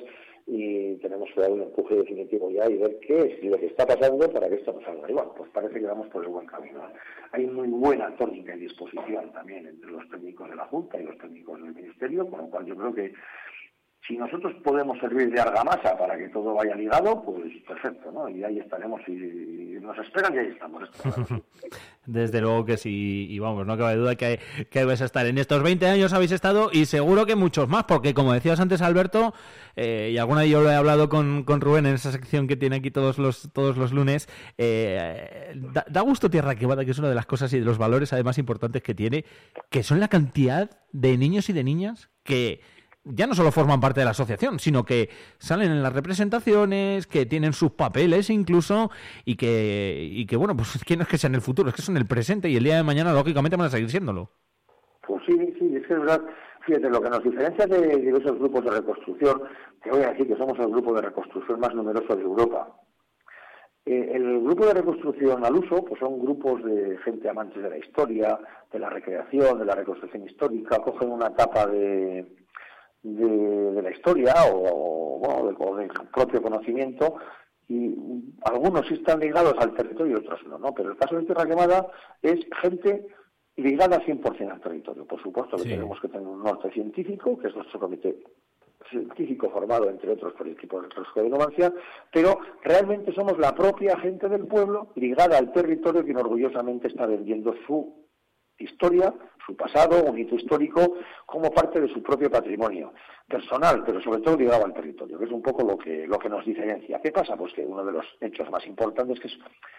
y 0.46 0.94
tenemos 0.98 1.28
que 1.34 1.40
dar 1.40 1.50
un 1.50 1.62
empuje 1.62 1.96
definitivo 1.96 2.48
ya 2.50 2.70
y 2.70 2.76
ver 2.76 2.98
qué 3.00 3.18
es 3.18 3.44
lo 3.44 3.58
que 3.58 3.66
está 3.66 3.84
pasando 3.84 4.30
para 4.30 4.48
que 4.48 4.54
esto 4.54 4.72
no 4.72 4.80
salga. 4.82 5.10
Y 5.10 5.14
bueno, 5.14 5.34
pues 5.36 5.50
parece 5.50 5.80
que 5.80 5.86
vamos 5.86 6.06
por 6.08 6.22
el 6.22 6.30
buen 6.30 6.46
camino. 6.46 6.80
Hay 7.32 7.46
muy 7.46 7.66
buena 7.66 8.14
tónica 8.16 8.54
y 8.54 8.60
disposición 8.60 9.32
también 9.32 9.66
entre 9.66 9.90
los 9.90 10.08
técnicos 10.08 10.48
de 10.48 10.54
la 10.54 10.66
Junta 10.66 11.00
y 11.00 11.04
los 11.04 11.18
técnicos 11.18 11.60
del 11.60 11.74
Ministerio, 11.74 12.28
con 12.28 12.42
lo 12.42 12.50
cual 12.50 12.66
yo 12.66 12.76
creo 12.76 12.94
que 12.94 13.12
si 14.06 14.16
nosotros 14.16 14.54
podemos 14.62 14.98
servir 15.00 15.30
de 15.30 15.40
argamasa 15.40 15.96
para 15.98 16.16
que 16.16 16.28
todo 16.28 16.54
vaya 16.54 16.74
ligado, 16.76 17.22
pues 17.24 17.52
perfecto, 17.66 18.12
¿no? 18.12 18.28
Y 18.28 18.44
ahí 18.44 18.58
estaremos 18.58 19.00
y, 19.08 19.78
nos 19.80 19.98
esperan 19.98 20.34
y 20.34 20.38
ahí 20.38 20.48
estamos. 20.48 20.88
Desde 22.06 22.40
luego 22.40 22.64
que 22.64 22.76
sí, 22.76 23.26
y 23.28 23.38
vamos, 23.38 23.66
no 23.66 23.76
cabe 23.76 23.96
duda 23.96 24.14
que, 24.14 24.38
que 24.70 24.84
vais 24.84 25.00
a 25.02 25.06
estar. 25.06 25.26
En 25.26 25.38
estos 25.38 25.62
20 25.62 25.86
años 25.86 26.12
habéis 26.12 26.32
estado 26.32 26.70
y 26.72 26.86
seguro 26.86 27.26
que 27.26 27.34
muchos 27.34 27.68
más, 27.68 27.84
porque 27.84 28.14
como 28.14 28.32
decías 28.32 28.60
antes, 28.60 28.80
Alberto, 28.80 29.34
eh, 29.74 30.10
y 30.12 30.18
alguna 30.18 30.42
vez 30.42 30.50
yo 30.50 30.60
lo 30.60 30.70
he 30.70 30.74
hablado 30.74 31.08
con, 31.08 31.42
con, 31.44 31.60
Rubén 31.60 31.86
en 31.86 31.94
esa 31.94 32.12
sección 32.12 32.46
que 32.46 32.56
tiene 32.56 32.76
aquí 32.76 32.90
todos 32.90 33.18
los, 33.18 33.50
todos 33.52 33.76
los 33.76 33.92
lunes, 33.92 34.28
eh, 34.56 35.54
da, 35.88 36.00
gusto 36.02 36.30
Tierra 36.30 36.54
Quemada, 36.54 36.84
que 36.84 36.92
es 36.92 36.98
una 36.98 37.08
de 37.08 37.14
las 37.14 37.26
cosas 37.26 37.52
y 37.52 37.58
de 37.58 37.64
los 37.64 37.78
valores 37.78 38.12
además 38.12 38.38
importantes 38.38 38.82
que 38.82 38.94
tiene, 38.94 39.24
que 39.70 39.82
son 39.82 39.98
la 39.98 40.08
cantidad 40.08 40.70
de 40.92 41.18
niños 41.18 41.48
y 41.50 41.52
de 41.52 41.64
niñas 41.64 42.10
que 42.22 42.60
ya 43.06 43.26
no 43.26 43.34
solo 43.34 43.52
forman 43.52 43.80
parte 43.80 44.00
de 44.00 44.04
la 44.04 44.10
asociación, 44.10 44.58
sino 44.58 44.84
que 44.84 45.08
salen 45.38 45.70
en 45.70 45.82
las 45.82 45.92
representaciones, 45.92 47.06
que 47.06 47.26
tienen 47.26 47.52
sus 47.52 47.70
papeles 47.72 48.30
incluso, 48.30 48.90
y 49.24 49.36
que, 49.36 50.08
y 50.10 50.26
que 50.26 50.36
bueno, 50.36 50.56
pues 50.56 50.82
que 50.84 50.96
no 50.96 51.02
es 51.02 51.08
que 51.08 51.18
sea 51.18 51.28
en 51.28 51.36
el 51.36 51.40
futuro, 51.40 51.68
es 51.68 51.74
que 51.74 51.82
son 51.82 51.96
el 51.96 52.06
presente 52.06 52.48
y 52.48 52.56
el 52.56 52.64
día 52.64 52.76
de 52.76 52.82
mañana 52.82 53.12
lógicamente 53.12 53.56
van 53.56 53.66
a 53.66 53.70
seguir 53.70 53.90
siéndolo. 53.90 54.30
Pues 55.06 55.22
sí, 55.26 55.36
sí, 55.58 55.76
es 55.76 55.86
que 55.86 55.94
es 55.94 56.00
verdad. 56.00 56.22
Fíjate, 56.64 56.90
lo 56.90 57.00
que 57.00 57.10
nos 57.10 57.22
diferencia 57.22 57.66
de 57.66 57.96
diversos 57.96 58.38
grupos 58.40 58.64
de 58.64 58.70
reconstrucción, 58.72 59.42
te 59.84 59.90
voy 59.90 60.02
a 60.02 60.10
decir 60.10 60.26
que 60.26 60.36
somos 60.36 60.58
el 60.58 60.68
grupo 60.68 60.92
de 60.94 61.02
reconstrucción 61.02 61.60
más 61.60 61.72
numeroso 61.74 62.16
de 62.16 62.22
Europa. 62.22 62.68
Eh, 63.84 64.10
el 64.14 64.40
grupo 64.40 64.66
de 64.66 64.74
reconstrucción 64.74 65.44
al 65.44 65.54
uso 65.54 65.84
pues 65.84 66.00
son 66.00 66.18
grupos 66.18 66.64
de 66.64 66.98
gente 67.04 67.28
amantes 67.28 67.62
de 67.62 67.70
la 67.70 67.78
historia, 67.78 68.36
de 68.72 68.80
la 68.80 68.90
recreación, 68.90 69.60
de 69.60 69.64
la 69.64 69.76
reconstrucción 69.76 70.24
histórica, 70.24 70.80
cogen 70.80 71.12
una 71.12 71.28
etapa 71.28 71.66
de, 71.66 72.26
de, 73.14 73.82
la 73.82 73.90
historia 73.90 74.34
o, 74.52 75.18
bueno, 75.18 75.76
del 75.76 75.88
propio 76.12 76.42
conocimiento 76.42 77.16
y 77.68 77.94
algunos 78.44 78.86
sí 78.86 78.94
están 78.94 79.20
ligados 79.20 79.54
al 79.58 79.74
territorio 79.74 80.14
y 80.14 80.20
otros 80.20 80.40
no, 80.46 80.58
¿no? 80.58 80.72
Pero 80.74 80.90
el 80.90 80.96
caso 80.96 81.16
de 81.16 81.24
Tierra 81.24 81.46
Quemada 81.46 81.88
es 82.22 82.38
gente 82.62 83.06
ligada 83.56 84.00
100% 84.00 84.50
al 84.50 84.60
territorio. 84.60 85.04
Por 85.04 85.22
supuesto 85.22 85.56
que 85.56 85.64
tenemos 85.64 86.00
que 86.00 86.08
tener 86.08 86.26
un 86.26 86.42
norte 86.42 86.70
científico, 86.72 87.38
que 87.38 87.48
es 87.48 87.54
nuestro 87.56 87.80
comité 87.80 88.16
científico 88.90 89.50
formado, 89.50 89.90
entre 89.90 90.12
otros, 90.12 90.32
por 90.34 90.46
el 90.46 90.52
equipo 90.52 90.80
de 90.80 90.88
Trosco 90.88 91.22
de 91.22 91.28
Numancia, 91.28 91.72
pero 92.12 92.38
realmente 92.62 93.12
somos 93.12 93.36
la 93.38 93.52
propia 93.52 93.98
gente 93.98 94.28
del 94.28 94.46
pueblo 94.46 94.92
ligada 94.94 95.38
al 95.38 95.52
territorio 95.52 96.04
que 96.04 96.14
orgullosamente 96.14 96.86
está 96.86 97.06
vendiendo 97.06 97.54
su 97.66 98.05
historia, 98.58 99.12
su 99.46 99.56
pasado, 99.56 100.02
un 100.04 100.18
hito 100.18 100.34
histórico, 100.34 100.94
como 101.24 101.50
parte 101.50 101.80
de 101.80 101.92
su 101.92 102.02
propio 102.02 102.30
patrimonio 102.30 102.92
personal, 103.28 103.82
pero 103.84 104.00
sobre 104.00 104.20
todo 104.20 104.36
ligado 104.36 104.64
al 104.64 104.74
territorio, 104.74 105.18
que 105.18 105.24
es 105.24 105.30
un 105.30 105.42
poco 105.42 105.64
lo 105.64 105.76
que, 105.76 106.06
lo 106.06 106.18
que 106.18 106.28
nos 106.28 106.44
diferencia. 106.44 107.00
¿Qué 107.00 107.10
pasa? 107.10 107.36
Pues 107.36 107.52
que 107.52 107.64
uno 107.64 107.84
de 107.84 107.92
los 107.92 108.04
hechos 108.20 108.50
más 108.50 108.66
importantes 108.66 109.18
que 109.20 109.28
es 109.28 109.38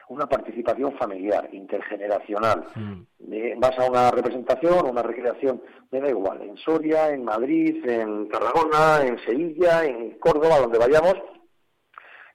una 0.09 0.27
participación 0.27 0.93
familiar, 0.97 1.49
intergeneracional. 1.51 2.65
Mm. 2.75 3.59
vas 3.59 3.77
a 3.79 3.89
una 3.89 4.11
representación, 4.11 4.89
una 4.89 5.03
recreación, 5.03 5.61
me 5.91 6.01
da 6.01 6.09
igual, 6.09 6.41
en 6.41 6.57
Soria, 6.57 7.09
en 7.09 7.23
Madrid, 7.23 7.85
en 7.87 8.29
Tarragona, 8.29 9.05
en 9.05 9.17
Sevilla, 9.19 9.85
en 9.85 10.17
Córdoba, 10.19 10.59
donde 10.59 10.79
vayamos, 10.79 11.15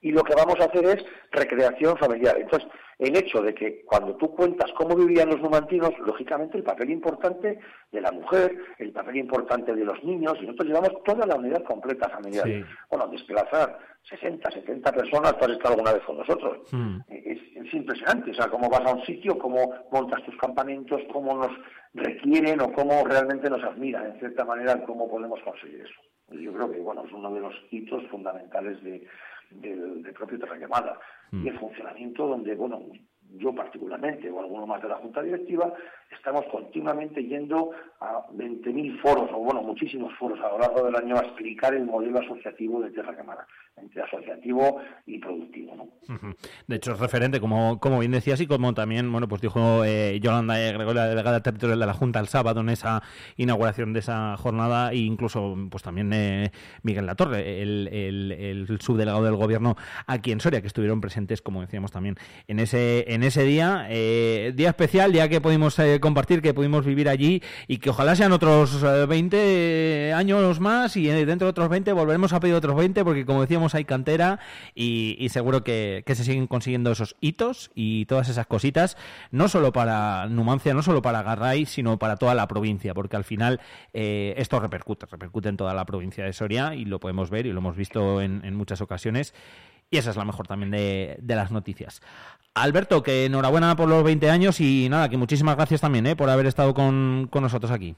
y 0.03 0.11
lo 0.11 0.23
que 0.23 0.35
vamos 0.35 0.59
a 0.59 0.65
hacer 0.65 0.85
es 0.85 1.05
recreación 1.31 1.97
familiar. 1.97 2.37
Entonces, 2.37 2.69
el 2.99 3.15
hecho 3.15 3.41
de 3.41 3.55
que 3.55 3.83
cuando 3.85 4.15
tú 4.17 4.35
cuentas 4.35 4.71
cómo 4.77 4.95
vivían 4.95 5.29
los 5.29 5.41
numantinos, 5.41 5.91
lógicamente 6.05 6.57
el 6.57 6.63
papel 6.63 6.91
importante 6.91 7.57
de 7.91 8.01
la 8.01 8.11
mujer, 8.11 8.55
el 8.77 8.91
papel 8.91 9.17
importante 9.17 9.73
de 9.73 9.85
los 9.85 10.03
niños, 10.03 10.35
y 10.39 10.45
nosotros 10.45 10.67
llevamos 10.67 11.03
toda 11.03 11.25
la 11.25 11.35
unidad 11.35 11.63
completa 11.63 12.09
familiar. 12.09 12.47
Bueno, 12.89 13.07
desplazar 13.07 13.79
60, 14.09 14.51
70 14.51 14.91
personas, 14.91 15.37
tú 15.37 15.45
has 15.45 15.51
estado 15.51 15.75
alguna 15.75 15.93
vez 15.93 16.03
con 16.03 16.17
nosotros. 16.17 16.59
Hmm. 16.71 16.97
Es, 17.07 17.39
es, 17.55 17.73
impresionante, 17.73 18.31
o 18.31 18.33
sea, 18.35 18.49
cómo 18.49 18.69
vas 18.69 18.81
a 18.81 18.93
un 18.93 19.03
sitio, 19.05 19.37
cómo 19.39 19.73
montas 19.91 20.21
tus 20.25 20.37
campamentos, 20.37 21.01
cómo 21.11 21.35
nos 21.35 21.51
requieren 21.93 22.61
o 22.61 22.71
cómo 22.73 23.03
realmente 23.05 23.49
nos 23.49 23.63
admiran, 23.63 24.05
en 24.07 24.19
cierta 24.19 24.45
manera, 24.45 24.83
cómo 24.85 25.09
podemos 25.09 25.39
conseguir 25.41 25.81
eso. 25.81 26.39
Yo 26.39 26.53
creo 26.53 26.71
que, 26.71 26.79
bueno, 26.79 27.03
es 27.05 27.11
uno 27.11 27.31
de 27.33 27.39
los 27.39 27.53
hitos 27.71 28.03
fundamentales 28.09 28.83
de 28.83 29.05
del, 29.61 30.13
propio 30.13 30.39
Terra 30.39 30.57
Quemada 30.57 30.99
mm. 31.31 31.45
y 31.45 31.49
el 31.49 31.59
funcionamiento 31.59 32.27
donde, 32.27 32.55
bueno, 32.55 32.81
yo 33.35 33.53
particularmente 33.53 34.29
o 34.29 34.39
alguno 34.39 34.67
más 34.67 34.81
de 34.81 34.89
la 34.89 34.97
Junta 34.97 35.21
Directiva, 35.21 35.73
estamos 36.11 36.45
continuamente 36.51 37.23
yendo 37.23 37.71
a 37.99 38.25
20.000 38.33 39.01
foros, 39.01 39.29
o 39.33 39.39
bueno, 39.39 39.61
muchísimos 39.61 40.13
foros 40.17 40.39
a 40.39 40.49
lo 40.49 40.59
largo 40.59 40.83
del 40.83 40.95
año 40.95 41.17
a 41.17 41.21
explicar 41.21 41.73
el 41.73 41.85
modelo 41.85 42.19
asociativo 42.19 42.81
de 42.81 42.91
Tierra 42.91 43.15
Quemada 43.15 43.47
entre 43.77 44.01
asociativo 44.03 44.79
y 45.05 45.19
productivo. 45.19 45.75
¿no? 45.75 45.89
De 46.67 46.75
hecho, 46.75 46.93
es 46.93 46.99
referente, 46.99 47.39
como, 47.39 47.79
como 47.79 47.99
bien 47.99 48.11
decías, 48.11 48.39
y 48.39 48.47
como 48.47 48.73
también 48.73 49.11
bueno 49.11 49.27
pues 49.27 49.41
dijo 49.41 49.83
eh, 49.83 50.19
Yolanda 50.21 50.57
Gregorio, 50.57 50.93
la 50.93 51.07
delegada 51.07 51.41
territorial 51.41 51.79
de 51.79 51.85
la 51.85 51.93
Junta 51.93 52.19
el 52.19 52.27
sábado 52.27 52.61
en 52.61 52.69
esa 52.69 53.01
inauguración 53.35 53.93
de 53.93 53.99
esa 53.99 54.37
jornada, 54.37 54.91
e 54.91 54.97
incluso 54.97 55.55
pues 55.69 55.83
también 55.83 56.11
eh, 56.13 56.51
Miguel 56.83 57.05
Latorre, 57.05 57.61
el, 57.61 57.89
el, 57.91 58.31
el, 58.31 58.79
subdelegado 58.79 59.23
del 59.23 59.35
gobierno 59.35 59.75
aquí 60.05 60.31
en 60.31 60.39
Soria, 60.39 60.61
que 60.61 60.67
estuvieron 60.67 61.01
presentes, 61.01 61.41
como 61.41 61.61
decíamos 61.61 61.91
también, 61.91 62.15
en 62.47 62.59
ese, 62.59 63.05
en 63.13 63.23
ese 63.23 63.43
día, 63.43 63.87
eh, 63.89 64.53
día 64.55 64.69
especial, 64.69 65.11
día 65.11 65.29
que 65.29 65.41
pudimos 65.41 65.77
compartir, 65.99 66.41
que 66.41 66.53
pudimos 66.53 66.85
vivir 66.85 67.09
allí, 67.09 67.41
y 67.67 67.77
que 67.77 67.89
ojalá 67.89 68.15
sean 68.15 68.31
otros 68.31 68.81
20 69.07 70.13
años 70.15 70.59
más, 70.59 70.95
y 70.97 71.07
dentro 71.07 71.47
de 71.47 71.51
otros 71.51 71.69
20 71.69 71.91
volveremos 71.93 72.33
a 72.33 72.39
pedir 72.39 72.55
otros 72.55 72.75
20, 72.75 73.03
porque 73.03 73.25
como 73.25 73.41
decíamos, 73.41 73.75
hay 73.75 73.85
cantera 73.85 74.39
y, 74.75 75.27
seguro 75.29 75.63
que, 75.63 76.03
se 76.07 76.23
siguen 76.23 76.47
consiguiendo 76.47 76.91
esos 76.91 77.15
hitos 77.21 77.71
y 77.73 78.05
todas 78.05 78.29
esas 78.29 78.47
cositas, 78.47 78.97
no 79.31 79.47
solo 79.47 79.73
para 79.73 80.27
Numancia, 80.27 80.73
no 80.73 80.83
solo 80.83 81.01
para 81.01 81.23
Garray, 81.23 81.65
sino 81.65 81.97
para 81.97 82.17
toda 82.17 82.35
la 82.35 82.47
provincia, 82.47 82.93
porque 82.93 83.15
al 83.15 83.23
final 83.23 83.59
eh, 83.93 84.33
esto 84.37 84.59
repercute, 84.59 85.05
repercute 85.07 85.49
en 85.49 85.57
toda 85.57 85.73
la 85.73 85.85
provincia 85.85 86.23
de 86.23 86.33
Soria 86.33 86.75
y 86.75 86.85
lo 86.85 86.99
podemos 86.99 87.29
ver 87.29 87.45
y 87.45 87.51
lo 87.51 87.59
hemos 87.59 87.75
visto 87.75 88.21
en, 88.21 88.55
muchas 88.55 88.81
ocasiones. 88.81 89.33
Y 89.93 89.97
esa 89.97 90.09
es 90.09 90.17
la 90.17 90.25
mejor 90.25 90.47
también 90.47 90.71
de, 90.71 91.19
las 91.27 91.51
noticias. 91.51 92.01
Alberto, 92.55 93.03
que 93.03 93.25
enhorabuena 93.25 93.75
por 93.75 93.87
los 93.87 94.03
20 94.03 94.27
años 94.27 94.59
y 94.59 94.87
nada, 94.89 95.07
que 95.07 95.17
muchísimas 95.17 95.55
gracias 95.55 95.81
también 95.81 96.07
eh, 96.07 96.15
por 96.15 96.31
haber 96.31 96.47
estado 96.47 96.73
con 96.73 97.29
nosotros 97.31 97.71
aquí. 97.71 97.95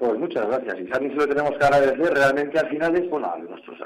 Pues 0.00 0.18
muchas 0.18 0.46
gracias. 0.46 0.80
Y 0.80 0.84
también 0.86 1.12
se 1.12 1.18
lo 1.18 1.28
tenemos 1.28 1.58
que 1.58 1.62
agradecer 1.62 2.14
realmente 2.14 2.58
al 2.58 2.70
final 2.70 2.96
es 2.96 3.10
bueno, 3.10 3.30
a 3.30 3.36
nuestros, 3.36 3.78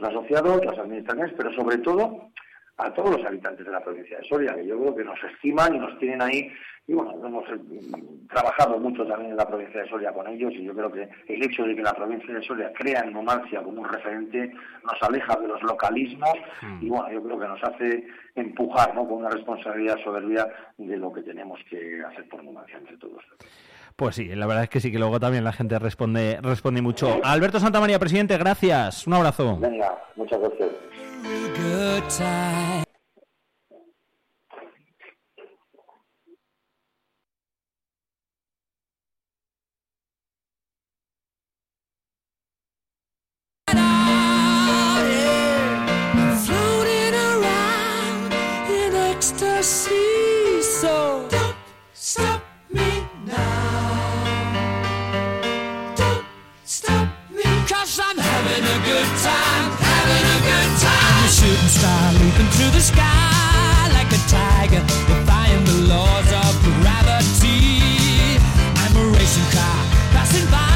asociados, 0.00 0.64
las 0.64 0.78
administraciones, 0.78 1.34
pero 1.36 1.52
sobre 1.54 1.78
todo 1.78 2.30
a 2.76 2.94
todos 2.94 3.16
los 3.16 3.26
habitantes 3.26 3.66
de 3.66 3.72
la 3.72 3.82
provincia 3.82 4.18
de 4.18 4.28
Soria, 4.28 4.54
que 4.54 4.64
yo 4.64 4.78
creo 4.78 4.94
que 4.94 5.02
nos 5.02 5.18
estiman 5.24 5.74
y 5.74 5.78
nos 5.80 5.98
tienen 5.98 6.22
ahí. 6.22 6.52
Y 6.90 6.92
bueno, 6.92 7.12
hemos 7.24 7.44
eh, 7.50 7.56
trabajado 8.28 8.76
mucho 8.80 9.06
también 9.06 9.30
en 9.30 9.36
la 9.36 9.46
provincia 9.46 9.80
de 9.80 9.88
Soria 9.88 10.12
con 10.12 10.26
ellos 10.26 10.52
y 10.54 10.64
yo 10.64 10.74
creo 10.74 10.90
que 10.90 11.08
el 11.28 11.40
hecho 11.40 11.62
de 11.62 11.76
que 11.76 11.82
la 11.82 11.92
provincia 11.92 12.34
de 12.34 12.42
Soria 12.42 12.72
crea 12.76 13.02
en 13.02 13.12
Numancia 13.12 13.62
como 13.62 13.82
un 13.82 13.88
referente 13.88 14.52
nos 14.82 15.00
aleja 15.00 15.36
de 15.36 15.46
los 15.46 15.62
localismos 15.62 16.34
y 16.80 16.88
bueno, 16.88 17.08
yo 17.12 17.22
creo 17.22 17.38
que 17.38 17.46
nos 17.46 17.62
hace 17.62 18.04
empujar 18.34 18.92
¿no? 18.92 19.06
con 19.06 19.18
una 19.18 19.30
responsabilidad 19.30 19.98
soberbia 20.02 20.48
de 20.78 20.96
lo 20.96 21.12
que 21.12 21.22
tenemos 21.22 21.60
que 21.70 22.02
hacer 22.02 22.28
por 22.28 22.42
Numancia 22.42 22.78
entre 22.78 22.96
todos. 22.96 23.22
Pues 23.94 24.16
sí, 24.16 24.26
la 24.26 24.48
verdad 24.48 24.64
es 24.64 24.70
que 24.70 24.80
sí, 24.80 24.90
que 24.90 24.98
luego 24.98 25.20
también 25.20 25.44
la 25.44 25.52
gente 25.52 25.78
responde, 25.78 26.40
responde 26.42 26.82
mucho. 26.82 27.20
Alberto 27.22 27.60
Santamaría, 27.60 28.00
presidente, 28.00 28.36
gracias. 28.36 29.06
Un 29.06 29.14
abrazo. 29.14 29.58
Venga, 29.60 29.96
muchas 30.16 30.40
gracias. 30.40 30.70
see 49.70 50.60
so. 50.62 51.28
Don't 51.30 51.56
stop 51.94 52.42
me 52.70 53.06
now. 53.24 54.34
Don't 55.94 56.24
stop 56.64 57.08
I'm 58.02 58.18
having 58.18 58.64
a 58.64 58.78
good 58.90 59.10
time, 59.28 59.66
having 59.88 60.26
a 60.36 60.40
good 60.50 60.72
time. 60.86 61.28
Shooting 61.38 61.70
leaping 62.18 62.50
through 62.54 62.72
the 62.78 62.80
sky 62.80 63.90
like 63.94 64.10
a 64.10 64.20
tiger, 64.28 64.82
defying 65.10 65.64
the 65.64 65.78
laws 65.92 66.30
of 66.44 66.52
gravity. 66.82 68.38
I'm 68.82 68.94
a 68.96 69.04
racing 69.16 69.50
car 69.54 69.80
passing 70.14 70.50
by. 70.50 70.69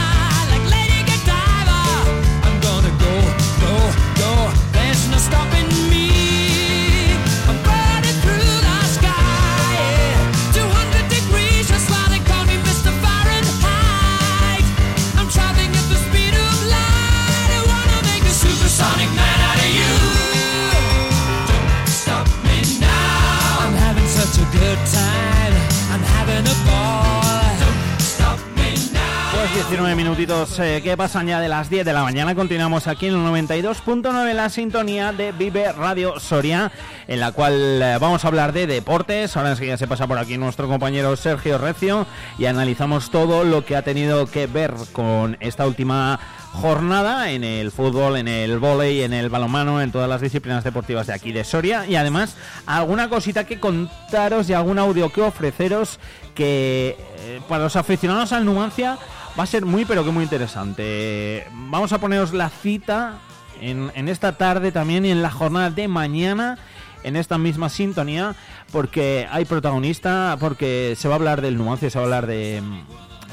Eh, 30.07 30.81
¿qué 30.85 30.99
pasan 30.99 31.29
ya 31.29 31.41
de 31.41 31.49
las 31.49 31.71
10 31.71 31.87
de 31.87 31.93
la 31.95 32.03
mañana? 32.03 32.35
Continuamos 32.35 32.89
aquí 32.89 33.07
en 33.07 33.15
el 33.15 33.21
92.9 33.21 34.35
la 34.35 34.51
sintonía 34.51 35.13
de 35.13 35.33
Vive 35.33 35.73
Radio 35.73 36.21
Soria, 36.21 36.71
en 37.09 37.21
la 37.21 37.33
cual 37.33 37.81
eh, 37.83 37.97
vamos 37.99 38.23
a 38.23 38.29
hablar 38.29 38.53
de 38.53 38.67
deportes. 38.67 39.35
Ahora 39.35 39.53
enseguida 39.53 39.79
se 39.79 39.89
pasa 39.89 40.07
por 40.07 40.19
aquí 40.19 40.37
nuestro 40.37 40.69
compañero 40.69 41.17
Sergio 41.17 41.57
Recio 41.57 42.07
y 42.39 42.45
analizamos 42.45 43.11
todo 43.11 43.45
lo 43.45 43.65
que 43.65 43.77
ha 43.77 43.83
tenido 43.83 44.27
que 44.27 44.47
ver 44.47 44.75
con 44.93 45.39
esta 45.41 45.67
última 45.67 46.21
jornada 46.53 47.31
en 47.31 47.43
el 47.43 47.73
fútbol, 47.73 48.19
en 48.19 48.29
el 48.29 48.59
vóley, 48.59 49.03
en 49.03 49.15
el 49.15 49.31
balonmano, 49.31 49.81
en 49.81 49.91
todas 49.91 50.09
las 50.09 50.21
disciplinas 50.21 50.65
deportivas 50.65 51.07
de 51.07 51.15
aquí 51.15 51.33
de 51.33 51.45
Soria 51.45 51.87
y 51.87 51.97
además 51.97 52.37
alguna 52.67 53.09
cosita 53.09 53.45
que 53.45 53.59
contaros 53.59 54.51
y 54.51 54.53
algún 54.53 54.79
audio 54.79 55.11
que 55.11 55.23
ofreceros 55.23 55.99
que 56.35 56.97
eh, 57.21 57.41
para 57.49 57.65
los 57.65 57.77
aficionados 57.77 58.33
al 58.33 58.45
Numancia 58.45 58.99
va 59.39 59.45
a 59.45 59.47
ser 59.47 59.65
muy 59.65 59.85
pero 59.85 60.05
que 60.05 60.11
muy 60.11 60.25
interesante. 60.25 61.47
Vamos 61.53 61.93
a 61.93 61.99
poneros 61.99 62.33
la 62.33 62.51
cita 62.51 63.19
en, 63.61 63.91
en 63.95 64.09
esta 64.09 64.33
tarde 64.33 64.73
también 64.73 65.05
y 65.05 65.11
en 65.11 65.23
la 65.23 65.31
jornada 65.31 65.71
de 65.71 65.89
mañana 65.89 66.59
en 67.05 67.17
esta 67.17 67.39
misma 67.39 67.69
sintonía 67.69 68.35
porque 68.73 69.29
hay 69.31 69.45
protagonista, 69.45 70.37
porque 70.41 70.95
se 70.97 71.07
va 71.07 71.15
a 71.15 71.19
hablar 71.19 71.43
del 71.43 71.57
nuance, 71.57 71.91
se 71.91 71.99
va 71.99 72.03
a 72.03 72.07
hablar 72.07 72.27
de 72.27 72.63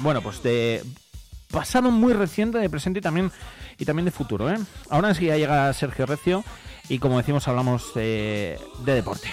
bueno, 0.02 0.22
pues 0.22 0.44
de 0.44 0.84
pasado 1.50 1.92
muy 1.92 2.14
reciente, 2.14 2.58
de 2.58 2.70
presente 2.70 3.00
y 3.00 3.02
también 3.02 3.32
y 3.78 3.86
también 3.86 4.06
de 4.06 4.12
futuro, 4.12 4.52
¿eh? 4.52 4.58
Ahora 4.90 5.10
enseguida 5.10 5.38
llega 5.38 5.74
Sergio 5.74 6.06
Recio 6.06 6.44
y 6.88 7.00
como 7.00 7.18
decimos 7.18 7.48
hablamos 7.48 7.94
de 7.96 8.60
deporte. 8.86 9.30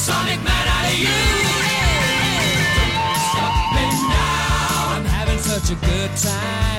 sonic 0.00 0.42
man 0.42 0.66
out 0.76 0.86
of 0.86 0.98
you. 0.98 1.20
Don't 2.76 3.20
stop 3.28 3.54
me 3.76 3.84
now. 4.08 4.96
I'm 4.96 5.04
having 5.04 5.38
such 5.38 5.70
a 5.70 5.74
good 5.74 6.16
time. 6.16 6.69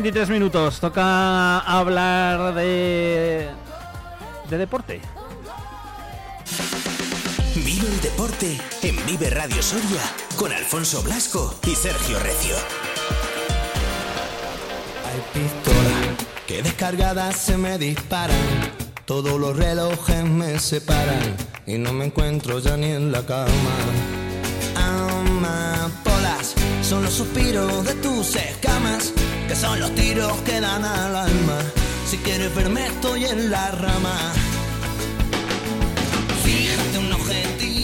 23 0.00 0.30
minutos. 0.30 0.78
Toca 0.78 1.58
hablar 1.58 2.54
de. 2.54 3.48
de 4.48 4.56
deporte. 4.56 5.00
Vive 7.56 7.88
el 7.88 8.00
deporte 8.00 8.60
en 8.82 9.04
Vive 9.06 9.28
Radio 9.30 9.60
Soria 9.60 10.02
con 10.36 10.52
Alfonso 10.52 11.02
Blasco 11.02 11.52
y 11.66 11.74
Sergio 11.74 12.16
Recio. 12.20 12.54
Hay 15.04 15.20
pistolas 15.34 16.26
que 16.46 16.62
descargadas 16.62 17.34
se 17.34 17.58
me 17.58 17.76
disparan. 17.76 18.36
Todos 19.04 19.40
los 19.40 19.56
relojes 19.56 20.22
me 20.22 20.60
separan 20.60 21.36
y 21.66 21.76
no 21.76 21.92
me 21.92 22.04
encuentro 22.04 22.60
ya 22.60 22.76
ni 22.76 22.92
en 22.92 23.10
la 23.10 23.26
cama. 23.26 23.48
Amapolas 24.76 26.54
son 26.82 27.02
los 27.02 27.14
suspiros 27.14 27.84
de 27.84 27.94
tus 27.94 28.36
escamas, 28.36 28.67
que 29.48 29.56
son 29.56 29.80
los 29.80 29.94
tiros 29.94 30.32
que 30.42 30.60
dan 30.60 30.84
al 30.84 31.16
alma. 31.16 31.58
Si 32.06 32.18
quieres 32.18 32.54
verme 32.54 32.86
estoy 32.86 33.24
en 33.24 33.50
la 33.50 33.70
rama. 33.70 34.47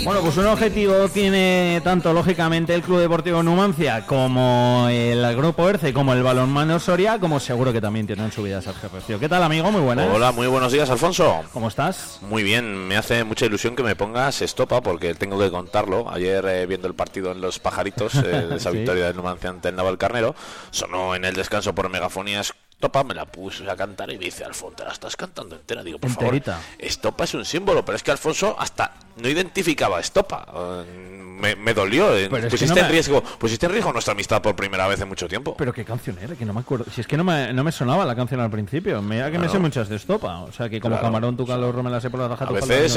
Bueno, 0.05 0.21
pues 0.21 0.37
un 0.37 0.47
objetivo 0.47 1.09
tiene 1.09 1.81
tanto 1.83 2.13
lógicamente 2.13 2.75
el 2.75 2.83
Club 2.83 2.99
Deportivo 3.01 3.43
Numancia 3.43 4.05
como 4.07 4.87
el 4.91 5.35
Grupo 5.35 5.67
Erce, 5.69 5.95
como 5.95 6.13
el 6.13 6.23
Balonmano 6.23 6.79
Soria, 6.79 7.19
como 7.19 7.41
seguro 7.41 7.73
que 7.73 7.81
también 7.81 8.07
tienen 8.07 8.31
su 8.31 8.43
vida 8.43 8.61
Sergio 8.61 8.91
Recio. 8.93 9.19
¿Qué 9.19 9.31
tal, 9.31 9.43
amigo? 9.43 9.73
Muy 9.73 9.81
buenas. 9.81 10.07
Hola, 10.13 10.31
muy 10.31 10.47
buenos 10.47 10.73
días, 10.73 10.91
Alfonso. 10.91 11.43
¿Cómo 11.55 11.69
estás? 11.69 12.19
Muy 12.21 12.43
bien, 12.43 12.87
me 12.87 12.99
hace 12.99 13.25
mucha 13.25 13.47
ilusión 13.47 13.75
que 13.77 13.83
me 13.83 13.97
pongas 13.97 14.43
estopa 14.43 14.83
porque 14.83 15.15
tengo 15.15 15.39
que 15.39 15.51
contarlo. 15.51 16.11
Ayer 16.11 16.45
eh, 16.47 16.67
viendo 16.67 16.87
el 16.87 16.95
partido 16.95 17.33
en 17.33 17.41
Los 17.41 17.59
Pajaritos, 17.59 18.15
eh, 18.17 18.21
de 18.23 18.57
esa 18.57 18.71
Sí. 18.75 18.77
victoria 18.77 19.07
del 19.07 19.17
Numancia 19.17 19.49
ante 19.49 19.71
el 19.71 19.77
Naval 19.77 19.97
Carnero, 19.97 20.35
sonó 20.71 21.15
en 21.15 21.25
el 21.25 21.35
descanso 21.35 21.75
por 21.75 21.89
megafonías. 21.89 22.53
Estopa 22.85 23.03
me 23.03 23.15
la 23.15 23.25
puse 23.25 23.69
a 23.71 23.75
cantar 23.75 24.11
y 24.13 24.19
me 24.19 24.27
dice 24.27 24.45
Alfonso, 24.45 24.77
te 24.77 24.85
la 24.85 24.93
estás 24.93 25.17
cantando 25.17 25.57
entera. 25.57 25.83
Digo, 25.83 25.99
por 25.99 26.11
Enterita. 26.11 26.53
favor, 26.57 26.67
Estopa 26.79 27.25
es 27.25 27.33
un 27.33 27.43
símbolo, 27.47 27.83
pero 27.83 27.97
es 27.97 28.03
que 28.03 28.11
Alfonso 28.11 28.55
hasta 28.59 28.93
no 29.17 29.27
identificaba 29.27 30.01
Estopa. 30.01 30.47
Eh, 30.55 31.19
me, 31.41 31.57
me 31.57 31.73
dolió. 31.73 32.15
eh, 32.15 32.27
Pero 32.29 32.37
es 32.37 32.45
que 32.45 32.51
pusiste, 32.51 32.75
no 32.75 32.81
en 32.83 32.87
me- 32.87 32.93
riesgo, 32.93 33.23
pusiste 33.23 33.65
en 33.65 33.73
riesgo 33.73 33.91
nuestra 33.91 34.13
amistad 34.13 34.43
por 34.43 34.55
primera 34.55 34.87
vez 34.87 35.01
en 35.01 35.09
mucho 35.09 35.27
tiempo. 35.29 35.55
Pero 35.57 35.73
qué 35.73 35.83
canción 35.87 36.19
era, 36.21 36.35
que 36.37 36.45
no 36.45 36.53
me 36.53 36.61
acuerdo. 36.61 36.85
Si 36.95 37.01
es 37.01 37.07
que 37.07 37.17
no 37.17 37.25
me, 37.25 37.55
no 37.55 37.65
me 37.65 37.73
sonaba 37.73 38.05
la 38.05 38.15
canción 38.15 38.41
al 38.41 38.51
principio. 38.51 39.01
Mira 39.01 39.31
que 39.31 39.39
me 39.39 39.49
sé 39.49 39.59
muchas 39.59 39.89
de 39.89 39.97
estopa. 39.97 40.41
O 40.43 40.53
sea 40.53 40.69
que 40.69 40.79
como 40.79 40.97
Claro, 40.97 41.07
camarón 41.07 41.39
tu 41.39 41.47
calor 41.47 41.83
me 41.83 41.89
la 41.89 42.03
sé 42.03 42.11
por 42.11 42.21
la 42.21 42.29
raja 42.29 42.45
A 42.45 42.49
tu 42.49 42.53
veces 42.55 42.93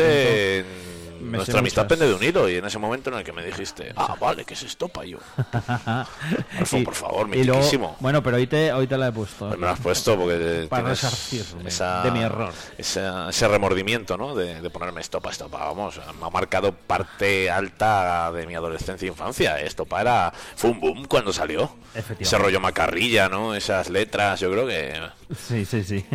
Me 1.20 1.38
nuestra 1.38 1.60
amistad 1.60 1.88
pende 1.88 2.08
de 2.08 2.14
un 2.14 2.24
hilo 2.24 2.50
y 2.50 2.56
en 2.56 2.66
ese 2.66 2.78
momento 2.80 3.10
en 3.10 3.18
el 3.18 3.24
que 3.24 3.32
me 3.34 3.44
dijiste, 3.46 3.94
ah, 3.96 4.16
vale, 4.20 4.46
que 4.46 4.54
es 4.54 4.64
estopa 4.64 5.06
yo. 5.06 5.18
Alfon, 6.60 6.84
por 6.84 6.96
favor, 6.96 7.28
mitiquísimo. 7.28 7.96
bueno, 8.00 8.22
pero 8.24 8.38
hoy 8.38 8.48
te, 8.48 8.72
hoy 8.74 8.88
te 8.88 8.98
la 8.98 9.08
he 9.08 9.12
puesto. 9.12 9.48
Pues 9.48 9.60
me 9.60 9.66
lo 9.66 9.72
has 9.74 9.80
puesto 9.80 10.18
porque 10.18 10.68
Para 10.70 10.90
resarcirme 10.90 11.70
de 12.04 12.12
mi 12.12 12.22
error. 12.22 12.54
esa- 12.78 13.30
ese 13.30 13.48
remordimiento, 13.48 14.18
¿no? 14.18 14.36
De, 14.36 14.62
de 14.62 14.70
ponerme 14.70 15.02
estopa, 15.02 15.32
estopa. 15.32 15.60
Vamos, 15.66 16.00
me 16.20 16.26
ha 16.26 16.30
marcado 16.30 16.72
parte 16.74 17.50
alta 17.50 18.32
de 18.32 18.46
mi 18.48 18.56
adolescencia 18.56 19.06
e 19.06 19.10
infancia. 19.10 19.60
Estopa 19.62 20.02
era, 20.02 20.34
fue 20.56 20.70
un 20.72 20.80
boom 20.80 21.06
cuando 21.06 21.32
salió. 21.34 21.64
Efectivamente. 21.94 22.24
Ese 22.24 22.38
rollo 22.38 22.60
macarrilla, 22.60 23.28
¿no? 23.30 23.56
Esas 23.56 23.90
letras, 23.90 24.40
yo 24.40 24.52
creo 24.52 24.68
que 24.68 24.94
Sí, 25.36 25.66
sí, 25.66 25.84
sí. 25.84 26.06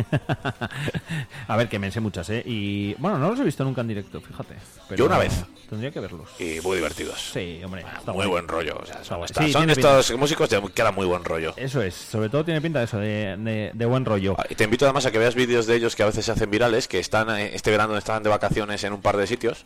a 1.47 1.55
ver, 1.57 1.69
que 1.69 1.77
me 1.79 1.91
sé 1.91 1.99
muchas, 1.99 2.29
¿eh? 2.29 2.41
Y 2.45 2.93
bueno, 2.95 3.17
no 3.17 3.29
los 3.29 3.39
he 3.39 3.43
visto 3.43 3.63
nunca 3.63 3.81
en 3.81 3.87
directo, 3.87 4.21
fíjate. 4.21 4.55
Pero 4.95 4.97
Yo 4.97 5.05
una 5.05 5.17
vez. 5.17 5.33
Tendría 5.69 5.91
que 5.91 5.99
verlos. 5.99 6.29
Y 6.39 6.59
muy 6.61 6.77
divertidos. 6.77 7.31
Sí, 7.33 7.59
hombre. 7.63 7.83
está 7.97 8.11
muy 8.11 8.27
buen 8.27 8.47
rollo. 8.47 8.77
O 8.81 8.85
sea, 8.85 9.03
son, 9.03 9.27
Sí, 9.27 9.53
estos 9.69 10.11
músicos 10.17 10.49
de, 10.49 10.61
que 10.73 10.81
era 10.81 10.91
muy 10.91 11.05
buen 11.07 11.23
rollo. 11.23 11.53
Eso 11.57 11.81
es, 11.81 11.95
sobre 11.95 12.29
todo 12.29 12.45
tiene 12.45 12.61
pinta 12.61 12.79
de 12.79 12.85
eso, 12.85 12.97
de, 12.99 13.35
de- 13.37 13.71
de 13.73 13.85
buen 13.85 14.05
rollo. 14.05 14.35
Y 14.49 14.55
te 14.55 14.65
invito 14.65 14.85
además 14.85 15.05
a 15.07 15.11
que 15.11 15.17
veas 15.17 15.33
vídeos 15.35 15.65
de 15.65 15.75
ellos 15.75 15.95
que 15.95 16.03
a 16.03 16.05
veces 16.05 16.25
se 16.25 16.31
hacen 16.31 16.51
virales, 16.51 16.87
que 16.87 16.99
están 16.99 17.29
eh, 17.31 17.51
este 17.55 17.71
verano 17.71 17.97
estaban 17.97 18.21
de 18.23 18.29
vacaciones 18.29 18.83
en 18.83 18.93
un 18.93 19.01
par 19.01 19.17
de 19.17 19.25
sitios 19.25 19.65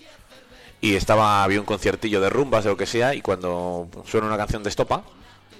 y 0.80 0.96
estaba 0.96 1.44
había 1.44 1.60
un 1.60 1.66
conciertillo 1.66 2.22
de 2.22 2.30
rumbas 2.30 2.64
de 2.64 2.70
lo 2.70 2.78
que 2.78 2.86
sea 2.86 3.14
y 3.16 3.22
cuando 3.22 3.90
suena 4.06 4.28
una 4.28 4.38
canción 4.38 4.64
de 4.64 4.70
estopa, 4.70 5.04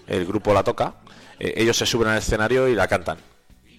el 0.08 0.26
grupo 0.26 0.54
la 0.54 0.64
toca, 0.64 0.94
eh, 1.40 1.56
ellos 1.58 1.76
se 1.76 1.86
suben 1.86 2.08
al 2.08 2.20
escenario 2.20 2.68
y 2.70 2.76
la 2.76 2.88
cantan. 2.88 3.18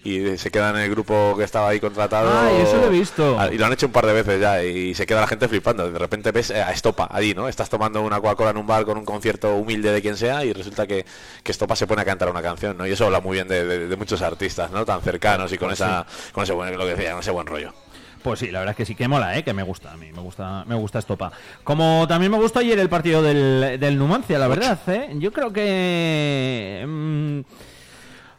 Y 0.05 0.39
se 0.39 0.51
quedan 0.51 0.77
en 0.77 0.83
el 0.83 0.91
grupo 0.91 1.35
que 1.37 1.45
estaba 1.45 1.69
ahí 1.69 1.81
contratado. 1.81 2.31
Ay, 2.33 2.63
eso 2.63 2.77
lo 2.77 2.87
he 2.87 2.91
visto. 2.91 3.37
Ah, 3.39 3.49
Y 3.53 3.59
lo 3.59 3.67
han 3.67 3.73
hecho 3.73 3.87
un 3.87 3.93
par 3.93 4.07
de 4.07 4.13
veces 4.13 4.41
ya 4.41 4.63
y 4.63 4.95
se 4.95 5.05
queda 5.07 5.21
la 5.21 5.27
gente 5.27 5.49
flipando. 5.49 5.91
De 5.91 5.99
repente 5.99 6.31
ves 6.31 6.51
eh, 6.51 6.63
a 6.63 6.71
Estopa 6.73 7.09
allí, 7.11 7.35
¿no? 7.35 7.49
Estás 7.49 7.69
tomando 7.69 8.01
una 8.01 8.21
Coca-Cola 8.21 8.51
en 8.51 8.59
un 8.59 8.67
bar 8.67 8.85
con 8.85 8.97
un 8.97 9.05
concierto 9.05 9.57
humilde 9.57 9.91
de 9.93 10.01
quien 10.01 10.17
sea 10.17 10.45
y 10.45 10.53
resulta 10.53 10.87
que, 10.87 11.05
que 11.43 11.53
Estopa 11.53 11.75
se 11.77 11.87
pone 11.87 12.03
a 12.03 12.05
cantar 12.05 12.31
una 12.31 12.41
canción, 12.41 12.79
¿no? 12.79 12.87
Y 12.87 12.93
eso 12.93 13.07
habla 13.07 13.21
muy 13.21 13.35
bien 13.35 13.49
de, 13.49 13.67
de- 13.67 13.89
de 13.89 13.97
muchos 13.97 14.23
artistas, 14.23 14.71
¿no? 14.71 14.85
Tan 14.87 15.03
cercanos 15.03 15.53
y 15.53 15.59
con 15.59 15.69
Pues 15.69 15.81
esa 15.81 16.07
con 16.33 16.45
ese 16.45 16.53
buen, 16.53 16.73
lo 16.79 16.85
que 16.87 16.95
decía, 16.95 17.11
con 17.11 17.21
ese 17.21 17.31
buen 17.33 17.47
rollo. 17.47 17.75
Pues 18.23 18.39
sí, 18.41 18.51
la 18.51 18.61
verdad 18.61 18.73
es 18.73 18.77
que 18.77 18.85
sí 18.87 18.95
que 18.95 19.07
mola, 19.09 19.37
¿eh? 19.37 19.43
que 19.45 19.53
me 19.53 19.63
gusta 19.63 19.93
a 19.93 19.97
mí, 19.97 20.11
me 20.13 20.21
gusta, 20.21 20.65
me 20.67 20.75
gusta 20.75 20.99
Estopa. 21.01 21.31
Como 21.65 22.07
también 22.09 22.33
me 22.33 22.39
gustó 22.39 22.61
ayer 22.61 22.79
el 22.79 22.89
partido 22.89 23.23
del, 23.23 23.79
del 23.79 23.99
Numancia, 23.99 24.39
la 24.39 24.49
verdad, 24.49 24.79
¿eh? 24.89 25.11
Yo 25.15 25.33
creo 25.33 25.53
que... 25.53 26.85
mm, 26.87 27.41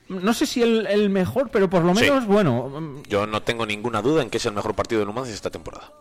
no 0.10 0.34
sé 0.34 0.46
si 0.46 0.62
el, 0.62 0.86
el 0.88 1.10
mejor, 1.10 1.50
pero 1.52 1.70
por 1.70 1.84
lo 1.84 1.96
Sí. 1.96 2.02
menos, 2.02 2.26
bueno, 2.26 2.70
mm, 2.70 3.04
Yo 3.08 3.26
no 3.28 3.42
tengo 3.42 3.66
ninguna 3.66 4.02
duda 4.02 4.22
en 4.22 4.30
que 4.30 4.38
es 4.38 4.46
el 4.46 4.54
mejor 4.54 4.74
partido 4.76 5.00
de 5.02 5.06
Numancia 5.06 5.34
esta 5.34 5.50
temporada. 5.50 5.92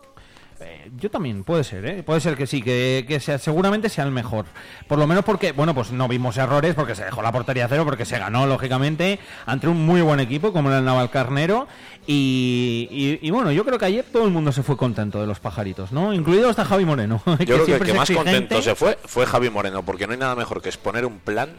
Eh, 0.61 0.91
yo 0.97 1.09
también, 1.09 1.45
puede 1.45 1.63
ser, 1.63 1.85
¿eh? 1.85 2.03
Puede 2.03 2.19
ser 2.19 2.35
que 2.35 2.45
sí, 2.45 2.61
que, 2.61 3.05
que 3.07 3.21
sea, 3.21 3.37
seguramente 3.37 3.87
sea 3.87 4.03
el 4.03 4.11
mejor. 4.11 4.45
Por 4.89 4.99
lo 4.99 5.07
menos 5.07 5.23
porque, 5.23 5.53
bueno, 5.53 5.73
pues 5.73 5.91
no 5.93 6.09
vimos 6.09 6.35
errores, 6.35 6.75
porque 6.75 6.95
se 6.95 7.05
dejó 7.05 7.21
la 7.21 7.31
portería 7.31 7.63
a 7.63 7.67
cero, 7.69 7.85
porque 7.85 8.03
se 8.03 8.19
ganó, 8.19 8.45
lógicamente, 8.45 9.19
ante 9.45 9.69
un 9.69 9.85
muy 9.85 10.01
buen 10.01 10.19
equipo 10.19 10.51
como 10.51 10.67
era 10.67 10.79
el 10.79 10.83
Naval 10.85 11.11
Carnero. 11.11 11.65
Y, 12.07 12.89
y- 12.91 13.25
y 13.25 13.31
bueno, 13.31 13.53
yo 13.53 13.63
creo 13.63 13.77
que 13.79 13.85
ayer 13.85 14.03
todo 14.11 14.25
el 14.25 14.31
mundo 14.31 14.51
se 14.51 14.61
fue 14.63 14.75
contento 14.75 15.21
de 15.21 15.27
los 15.27 15.39
pajaritos, 15.39 15.93
¿no? 15.93 16.13
Incluido 16.13 16.49
hasta 16.49 16.65
Javi 16.65 16.83
Moreno. 16.83 17.21
Yo 17.39 17.63
creo 17.63 17.65
que 17.65 17.75
el 17.75 17.83
que 17.83 17.93
más 17.93 18.09
exigente. 18.09 18.39
contento 18.39 18.61
se 18.61 18.75
fue 18.75 18.97
fue 19.05 19.25
Javi 19.25 19.49
Moreno, 19.49 19.83
porque 19.85 20.07
no 20.07 20.13
hay 20.13 20.19
nada 20.19 20.35
mejor 20.35 20.61
que 20.61 20.67
exponer 20.67 21.05
un 21.05 21.19
plan, 21.19 21.49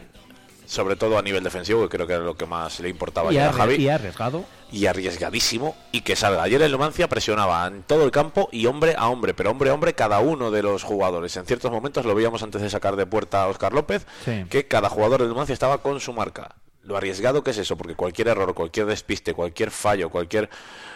sobre 0.71 0.95
todo 0.95 1.17
a 1.17 1.21
nivel 1.21 1.43
defensivo, 1.43 1.81
que 1.81 1.89
creo 1.97 2.07
que 2.07 2.13
era 2.13 2.23
lo 2.23 2.35
que 2.35 2.45
más 2.45 2.79
le 2.79 2.87
importaba 2.87 3.29
y, 3.33 3.35
ya 3.35 3.49
a 3.49 3.53
Javi. 3.53 3.75
y 3.75 3.89
arriesgado. 3.89 4.45
y 4.71 4.85
arriesgadísimo 4.85 5.75
y 5.91 5.99
que 5.99 6.15
salga. 6.15 6.43
Ayer 6.43 6.61
el 6.61 6.71
Numancia 6.71 7.09
presionaba 7.09 7.67
en 7.67 7.83
todo 7.83 8.05
el 8.05 8.11
campo 8.11 8.47
y 8.53 8.67
hombre 8.67 8.95
a 8.97 9.09
hombre, 9.09 9.33
pero 9.33 9.51
hombre 9.51 9.69
a 9.69 9.73
hombre 9.73 9.93
cada 9.95 10.21
uno 10.21 10.49
de 10.49 10.63
los 10.63 10.83
jugadores. 10.83 11.35
En 11.35 11.45
ciertos 11.45 11.71
momentos 11.71 12.05
lo 12.05 12.15
veíamos 12.15 12.41
antes 12.41 12.61
de 12.61 12.69
sacar 12.69 12.95
de 12.95 13.05
puerta 13.05 13.43
a 13.43 13.47
Oscar 13.49 13.73
López, 13.73 14.07
Sí. 14.23 14.45
que 14.49 14.65
cada 14.65 14.87
jugador 14.89 15.19
del 15.19 15.27
Numancia 15.29 15.51
estaba 15.51 15.79
con 15.79 15.99
su 15.99 16.13
marca. 16.13 16.55
Lo 16.83 16.95
arriesgado 16.95 17.43
que 17.43 17.51
es 17.51 17.57
eso, 17.57 17.75
porque 17.75 17.95
cualquier 17.95 18.29
error, 18.29 18.53
cualquier 18.53 18.85
despiste, 18.85 19.33
cualquier 19.33 19.71
fallo, 19.71 20.09
cualquier 20.09 20.49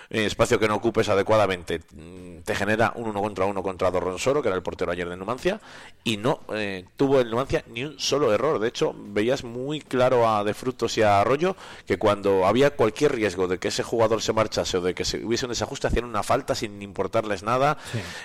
eh, 0.10 0.26
espacio 0.26 0.60
que 0.60 0.68
no 0.68 0.76
ocupes 0.76 1.10
adecuadamente 1.10 1.82
mm, 1.94 2.40
te 2.44 2.56
genera 2.56 2.94
un 2.96 3.06
uno 3.08 3.22
contra 3.22 3.46
uno 3.46 3.64
contra 3.64 3.92
Dorronsoro, 3.92 4.42
que 4.42 4.50
era 4.50 4.56
el 4.56 4.64
portero 4.64 4.92
ayer 4.92 5.08
de 5.08 5.18
Numancia, 5.18 5.60
y 6.04 6.18
no 6.18 6.42
eh, 6.54 6.86
tuvo 6.96 7.20
el 7.20 7.30
Numancia 7.30 7.64
ni 7.68 7.84
un 7.84 8.00
solo 8.00 8.34
error. 8.34 8.60
De 8.60 8.68
hecho, 8.68 8.96
veías 8.98 9.44
muy 9.44 9.82
claro 9.82 10.28
a 10.30 10.44
De 10.44 10.54
Frutos 10.54 10.98
y 10.98 11.02
a 11.02 11.22
Arroyo 11.22 11.56
que 11.86 11.98
cuando 11.98 12.46
había 12.46 12.72
cualquier 12.72 13.16
riesgo 13.16 13.48
de 13.48 13.58
que 13.58 13.70
ese 13.70 13.84
jugador 13.84 14.22
se 14.22 14.34
marchase 14.34 14.78
o 14.78 14.82
de 14.82 14.94
que 14.94 15.06
se 15.06 15.24
hubiese 15.24 15.46
un 15.46 15.50
desajuste, 15.50 15.88
hacían 15.88 16.06
una 16.06 16.24
falta 16.24 16.56
sin 16.56 16.82
importarles 16.82 17.44
nada. 17.44 17.78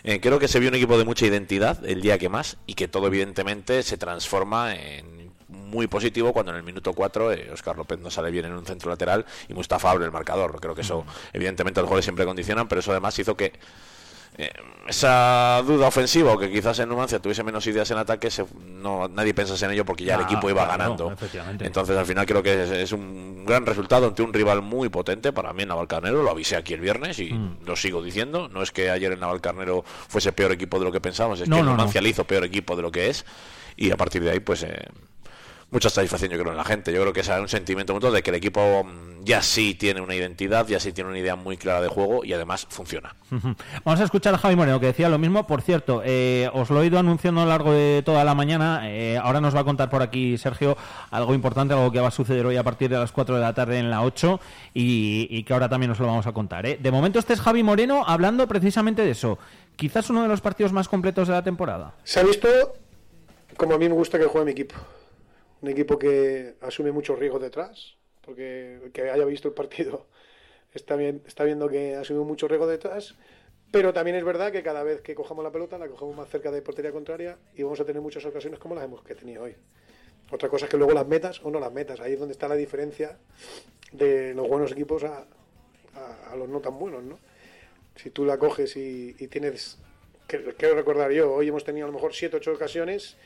Eh, 0.05 0.21
creo 0.21 0.39
que 0.39 0.49
se 0.49 0.61
vio 0.61 0.69
un 0.69 0.75
equipo 0.75 0.99
de 0.99 1.05
mucha 1.05 1.27
identidad 1.27 1.85
el 1.85 2.01
día 2.01 2.19
que 2.19 2.29
más 2.29 2.57
y 2.67 2.75
que 2.75 2.89
todo 2.89 3.07
evidentemente 3.07 3.83
se 3.83 3.97
transforma 3.97 4.75
en 4.75 5.20
muy 5.51 5.87
positivo 5.87 6.33
cuando 6.33 6.53
en 6.53 6.59
el 6.59 6.63
minuto 6.63 6.93
4 6.93 7.33
eh, 7.33 7.51
Oscar 7.53 7.77
López 7.77 7.99
no 7.99 8.11
sale 8.11 8.31
bien 8.31 8.45
en 8.47 8.53
un 8.53 8.65
centro 8.65 8.91
lateral 8.91 9.25
y 9.49 9.55
Mustafa 9.55 9.91
abre 9.91 10.05
el 10.05 10.13
marcador. 10.13 10.59
Creo 10.61 10.75
que 10.75 10.81
eso, 10.83 11.05
evidentemente, 11.33 11.81
los 11.81 11.89
goles 11.91 12.05
siempre 12.05 12.25
condicionan, 12.25 12.69
pero 12.69 12.81
eso 12.81 12.91
además 12.93 13.19
hizo 13.19 13.37
que 13.37 13.53
eh, 14.39 14.53
esa 14.89 15.61
duda 15.67 15.89
ofensiva 15.89 16.33
o 16.33 16.39
que 16.39 16.51
quizás 16.51 16.79
en 16.79 16.89
Numancia 16.89 17.19
tuviese 17.21 17.43
menos 17.43 17.67
ideas 17.67 17.91
en 17.91 17.99
ataque, 17.99 18.31
se- 18.31 18.47
no, 18.65 19.09
nadie 19.09 19.35
pensase 19.35 19.65
en 19.67 19.73
ello 19.73 19.85
porque 19.85 20.05
ya 20.05 20.15
el 20.15 20.21
Ah, 20.21 20.25
equipo 20.25 20.49
iba 20.49 20.65
ganando. 20.67 21.11
efectivamente. 21.13 21.67
Entonces 21.67 21.97
al 21.97 22.07
final 22.07 22.25
creo 22.27 22.43
que 22.43 22.63
es, 22.63 22.71
es 22.71 22.93
un 22.93 23.45
gran 23.45 23.67
resultado 23.67 24.07
ante 24.07 24.23
un 24.23 24.33
rival 24.33 24.63
muy 24.63 24.89
potente 24.89 25.33
para 25.33 25.53
mí 25.53 25.63
en 25.65 25.69
Navalcarnero, 25.69 26.23
lo 26.23 26.31
avisé 26.31 26.57
aquí 26.57 26.75
el 26.75 26.81
viernes 26.81 27.19
y 27.19 27.33
Mm. 27.33 27.59
lo 27.67 27.75
sigo 27.77 28.03
diciendo, 28.03 28.49
no 28.49 28.63
es 28.63 28.71
que 28.71 28.89
ayer 28.91 29.11
el 29.13 29.19
Navalcarnero 29.21 29.85
fuese 30.09 30.33
peor 30.33 30.53
equipo 30.53 30.79
de 30.79 30.85
lo 30.85 30.93
que 30.93 31.01
pensamos, 31.01 31.41
es 31.41 31.49
No, 31.49 31.57
que 31.57 31.61
el 31.61 31.67
no, 31.67 31.73
no. 31.73 31.77
Numancia 31.79 32.01
le 32.01 32.09
hizo 32.11 32.25
peor 32.25 32.45
equipo 32.45 32.77
de 32.77 32.83
lo 32.83 32.93
que 32.93 33.11
es 33.11 33.27
y 33.77 33.91
a 33.91 33.97
partir 33.97 34.23
de 34.23 34.31
ahí 34.31 34.41
pues... 34.41 34.63
eh, 34.63 34.87
mucha 35.71 35.91
satisfacción 35.91 36.31
yo 36.31 36.39
creo 36.39 36.51
en 36.53 36.57
la 36.57 36.65
gente. 36.65 36.93
Yo 36.93 37.01
creo 37.01 37.13
que 37.13 37.21
es 37.21 37.29
un 37.29 37.49
sentimiento 37.49 37.95
mutuo 37.95 38.11
de 38.11 38.23
que 38.23 38.31
el 38.31 38.37
equipo 38.37 38.85
mm, 38.85 39.25
ya 39.25 39.43
sí 39.43 39.75
tiene 39.75 40.01
una 40.01 40.15
identidad, 40.15 40.67
ya 40.67 40.81
sí 40.81 40.93
tiene 40.93 41.11
una 41.11 41.19
idea 41.19 41.37
muy 41.37 41.57
clara 41.57 41.81
de 41.81 41.89
juego 41.89 42.25
y 42.25 42.33
además 42.33 42.67
funciona. 42.71 43.15
Vamos 43.85 44.01
a 44.01 44.05
escuchar 44.05 44.35
a 44.35 44.39
Javi 44.39 44.57
Moreno 44.57 44.81
que 44.81 44.87
decía 44.87 45.09
lo 45.09 45.19
mismo. 45.19 45.47
Por 45.47 45.63
cierto, 45.63 46.03
eh, 46.05 46.49
os 46.55 46.71
lo 46.71 46.83
he 46.83 46.87
ido 46.87 46.99
anunciando 46.99 47.41
a 47.41 47.45
lo 47.45 47.51
largo 47.51 47.73
de 47.73 48.03
toda 48.05 48.25
la 48.25 48.35
mañana. 48.35 48.81
eh, 48.91 49.19
ahora 49.19 49.41
nos 49.41 49.55
va 49.55 49.61
a 49.61 49.65
contar 49.65 49.91
por 49.91 50.03
aquí 50.03 50.37
Sergio 50.39 50.77
algo 51.11 51.35
importante, 51.35 51.75
algo 51.75 51.93
que 51.93 52.01
va 52.01 52.09
a 52.09 52.13
suceder 52.13 52.47
hoy 52.47 52.57
a 52.57 52.63
partir 52.65 52.91
de 52.91 52.99
las 52.99 53.13
4 53.13 53.37
de 53.37 53.41
la 53.41 53.55
tarde 53.55 53.79
en 53.79 53.91
la 53.91 54.03
8 54.03 54.41
y, 54.75 55.27
y 55.31 55.45
que 55.45 55.53
ahora 55.53 55.69
también 55.69 55.91
os 55.93 55.99
lo 55.99 56.07
vamos 56.07 56.27
a 56.27 56.33
contar. 56.33 56.67
¿eh? 56.67 56.79
De 56.81 56.91
momento 56.91 57.19
este 57.19 57.35
es 57.35 57.41
Javi 57.41 57.63
Moreno 57.63 58.05
hablando 58.07 58.47
precisamente 58.49 59.03
de 59.03 59.11
eso. 59.11 59.39
Quizás 59.77 60.11
uno 60.11 60.23
de 60.23 60.29
los 60.29 60.41
partidos 60.41 60.73
más 60.73 60.89
completos 60.89 61.29
de 61.29 61.35
la 61.35 61.43
temporada. 61.45 61.95
Se 62.05 62.21
ha 62.21 62.23
visto 62.23 62.49
como 63.57 63.75
a 63.75 63.79
mí 63.79 63.89
me 63.89 63.95
gusta 63.95 64.19
que 64.19 64.25
juegue 64.25 64.47
mi 64.47 64.53
equipo. 64.53 64.75
Un 65.63 65.69
equipo 65.69 65.99
que 65.99 66.55
asume 66.61 66.93
muchos 66.93 67.19
riesgos 67.19 67.43
detrás, 67.43 67.97
porque 68.23 68.81
el 68.85 68.93
que 68.93 69.11
haya 69.11 69.25
visto 69.25 69.49
el 69.49 69.55
partido 69.55 70.07
está, 70.75 70.97
bien, 70.97 71.23
está 71.27 71.45
viendo 71.45 71.69
que 71.69 71.97
asume 71.97 72.21
muchos 72.21 72.49
riesgos 72.49 72.71
detrás, 72.71 73.15
pero 73.71 73.93
también 73.93 74.17
es 74.17 74.25
verdad 74.25 74.51
que 74.51 74.63
cada 74.63 74.83
vez 74.83 75.01
que 75.01 75.15
cojamos 75.15 75.45
la 75.45 75.53
pelota 75.53 75.79
la 75.79 75.89
cogemos 75.89 76.17
más 76.17 76.29
cerca 76.29 76.51
de 76.51 76.63
portería 76.63 76.93
contraria 76.93 77.39
y 77.55 77.63
vamos 77.63 77.79
a 77.81 77.85
tener 77.85 78.03
muchas 78.03 78.25
ocasiones 78.25 78.59
como 78.59 78.75
las 78.75 78.85
hemos 78.85 79.03
que 79.03 79.15
tenido 79.15 79.45
hoy. 79.45 79.55
Otra 80.33 80.49
cosa 80.49 80.67
es 80.67 80.71
que 80.71 80.77
luego 80.77 80.93
las 80.93 81.07
metas 81.07 81.41
o 81.45 81.51
no 81.51 81.61
las 81.61 81.73
metas, 81.73 82.01
ahí 82.01 82.15
es 82.15 82.19
donde 82.19 82.33
está 82.33 82.49
la 82.49 82.55
diferencia 82.55 83.19
de 83.93 84.35
los 84.35 84.49
buenos 84.49 84.73
equipos 84.73 85.05
a, 85.05 85.27
los 86.37 86.49
no 86.49 86.61
tan 86.61 86.79
buenos, 86.79 87.03
¿no? 87.03 87.19
Si 87.97 88.11
tú 88.11 88.25
la 88.25 88.39
coges 88.39 88.77
y, 88.77 89.15
y 89.19 89.27
tienes, 89.27 89.79
quiero 90.27 90.75
recordar 90.75 91.11
yo, 91.11 91.33
hoy 91.33 91.49
hemos 91.49 91.65
tenido 91.65 91.87
a 91.87 91.89
lo 91.89 91.93
mejor 91.93 92.15
7 92.15 92.37
ocho 92.37 92.53
ocasiones 92.53 93.17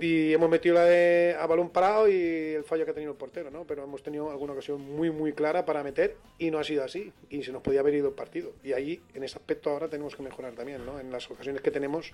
y 0.00 0.32
hemos 0.32 0.48
metido 0.48 0.76
la 0.76 0.84
de 0.84 1.36
a 1.38 1.46
balón 1.46 1.70
parado 1.70 2.08
y 2.08 2.54
el 2.54 2.64
fallo 2.64 2.84
que 2.84 2.92
ha 2.92 2.94
tenido 2.94 3.12
el 3.12 3.18
portero, 3.18 3.50
¿no? 3.50 3.66
Pero 3.66 3.82
hemos 3.82 4.02
tenido 4.02 4.30
alguna 4.30 4.52
ocasión 4.52 4.80
muy, 4.80 5.10
muy 5.10 5.32
clara 5.32 5.64
para 5.64 5.82
meter 5.82 6.16
y 6.38 6.50
no 6.50 6.58
ha 6.58 6.64
sido 6.64 6.84
así. 6.84 7.12
Y 7.30 7.42
se 7.42 7.52
nos 7.52 7.62
podía 7.62 7.80
haber 7.80 7.94
ido 7.94 8.08
el 8.08 8.14
partido. 8.14 8.52
Y 8.62 8.72
ahí, 8.72 9.02
en 9.14 9.24
ese 9.24 9.36
aspecto, 9.36 9.70
ahora 9.70 9.88
tenemos 9.88 10.14
que 10.14 10.22
mejorar 10.22 10.54
también, 10.54 10.86
¿no? 10.86 11.00
En 11.00 11.10
las 11.10 11.28
ocasiones 11.30 11.62
que 11.62 11.70
tenemos, 11.70 12.12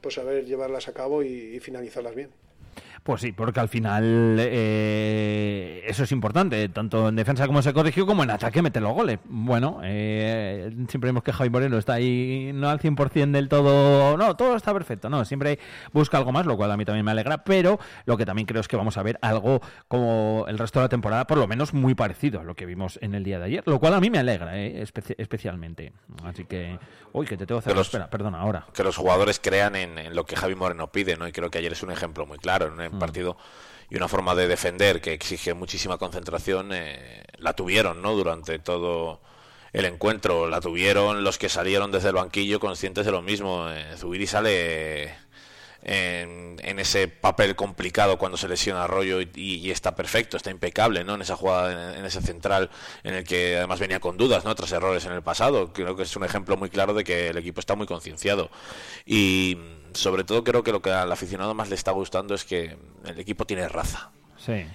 pues 0.00 0.14
saber 0.14 0.46
llevarlas 0.46 0.88
a 0.88 0.94
cabo 0.94 1.22
y, 1.22 1.54
y 1.54 1.60
finalizarlas 1.60 2.14
bien. 2.14 2.30
Pues 3.02 3.22
sí, 3.22 3.32
porque 3.32 3.60
al 3.60 3.68
final 3.68 4.36
eh, 4.38 5.82
eso 5.86 6.04
es 6.04 6.12
importante, 6.12 6.68
tanto 6.68 7.08
en 7.08 7.16
defensa 7.16 7.46
como 7.46 7.62
se 7.62 7.72
corrigió, 7.72 8.04
como 8.06 8.22
en 8.22 8.30
ataque 8.30 8.60
meter 8.60 8.82
los 8.82 8.92
goles. 8.92 9.18
Bueno, 9.24 9.80
eh, 9.82 10.70
siempre 10.88 11.08
vemos 11.08 11.22
que 11.22 11.32
Javi 11.32 11.48
Moreno 11.50 11.78
está 11.78 11.94
ahí 11.94 12.50
no 12.54 12.68
al 12.68 12.80
100% 12.80 13.30
del 13.32 13.48
todo, 13.48 14.16
no, 14.16 14.36
todo 14.36 14.56
está 14.56 14.72
perfecto, 14.72 15.08
no, 15.08 15.24
siempre 15.24 15.58
busca 15.92 16.18
algo 16.18 16.32
más, 16.32 16.44
lo 16.46 16.56
cual 16.56 16.70
a 16.70 16.76
mí 16.76 16.84
también 16.84 17.04
me 17.04 17.10
alegra, 17.12 17.38
pero 17.44 17.78
lo 18.04 18.16
que 18.16 18.26
también 18.26 18.46
creo 18.46 18.60
es 18.60 18.68
que 18.68 18.76
vamos 18.76 18.96
a 18.98 19.02
ver 19.02 19.18
algo 19.22 19.60
como 19.88 20.44
el 20.48 20.58
resto 20.58 20.80
de 20.80 20.84
la 20.84 20.88
temporada, 20.90 21.26
por 21.26 21.38
lo 21.38 21.46
menos 21.46 21.72
muy 21.72 21.94
parecido 21.94 22.40
a 22.40 22.44
lo 22.44 22.54
que 22.54 22.66
vimos 22.66 22.98
en 23.02 23.14
el 23.14 23.24
día 23.24 23.38
de 23.38 23.46
ayer, 23.46 23.62
lo 23.66 23.78
cual 23.78 23.94
a 23.94 24.00
mí 24.00 24.10
me 24.10 24.18
alegra 24.18 24.58
eh, 24.58 24.84
especi- 24.84 25.14
especialmente. 25.18 25.92
Así 26.24 26.44
que, 26.44 26.78
uy, 27.12 27.26
que 27.26 27.36
te 27.36 27.46
tengo 27.46 27.60
cerrado, 27.60 27.80
los- 27.80 27.86
espera, 27.88 28.10
perdona, 28.10 28.40
ahora. 28.40 28.66
que 28.74 28.82
los 28.84 28.96
jugadores 28.96 29.40
crean 29.42 29.76
en, 29.76 29.96
en 29.98 30.14
lo 30.14 30.24
que 30.24 30.36
Javi 30.36 30.54
Moreno 30.54 30.90
pide, 30.92 31.16
¿no? 31.16 31.26
Y 31.26 31.32
creo 31.32 31.50
que 31.50 31.58
ayer 31.58 31.72
es 31.72 31.82
un 31.82 31.90
ejemplo 31.90 32.26
muy 32.26 32.38
claro 32.38 32.66
en 32.66 32.80
un 32.88 32.98
partido 32.98 33.36
y 33.90 33.96
una 33.96 34.08
forma 34.08 34.34
de 34.34 34.48
defender 34.48 35.00
que 35.00 35.12
exige 35.12 35.54
muchísima 35.54 35.98
concentración, 35.98 36.70
eh, 36.72 37.24
la 37.38 37.54
tuvieron, 37.54 38.02
¿no? 38.02 38.14
Durante 38.14 38.58
todo 38.58 39.20
el 39.72 39.84
encuentro, 39.84 40.48
la 40.48 40.60
tuvieron 40.60 41.24
los 41.24 41.38
que 41.38 41.48
salieron 41.48 41.90
desde 41.90 42.08
el 42.08 42.14
banquillo 42.14 42.60
conscientes 42.60 43.06
de 43.06 43.12
lo 43.12 43.22
mismo. 43.22 43.68
Eh, 43.70 43.96
Zubiri 43.96 44.26
sale 44.26 45.14
en, 45.82 46.78
ese 46.78 47.08
papel 47.08 47.56
complicado 47.56 48.18
cuando 48.18 48.36
se 48.36 48.48
lesiona 48.48 48.84
Arroyo 48.84 49.20
y, 49.20 49.30
y 49.34 49.70
está 49.70 49.94
perfecto, 49.94 50.36
está 50.36 50.50
impecable, 50.50 51.04
¿no? 51.04 51.14
En 51.14 51.22
esa 51.22 51.36
jugada, 51.36 51.72
en, 51.92 51.98
en 52.00 52.04
ese 52.04 52.20
central 52.20 52.70
en 53.02 53.14
el 53.14 53.24
que 53.24 53.56
además 53.56 53.80
venía 53.80 54.00
con 54.00 54.16
dudas, 54.16 54.44
¿no? 54.44 54.54
Tras 54.54 54.72
errores 54.72 55.04
en 55.06 55.12
el 55.12 55.22
pasado. 55.22 55.72
Creo 55.72 55.96
que 55.96 56.02
es 56.04 56.16
un 56.16 56.24
ejemplo 56.24 56.56
muy 56.56 56.70
claro 56.70 56.94
de 56.94 57.04
que 57.04 57.28
el 57.28 57.36
equipo 57.36 57.60
está 57.60 57.74
muy 57.74 57.86
concienciado. 57.86 58.50
Y 59.06 59.58
sobre 59.92 60.24
todo 60.24 60.44
creo 60.44 60.62
que 60.62 60.72
lo 60.72 60.82
que 60.82 60.90
al 60.90 61.10
aficionado 61.10 61.54
más 61.54 61.68
le 61.68 61.74
está 61.74 61.92
gustando 61.92 62.34
es 62.34 62.44
que 62.44 62.76
el 63.04 63.18
equipo 63.18 63.44
tiene 63.44 63.68
raza. 63.68 64.10
Sí. 64.38 64.66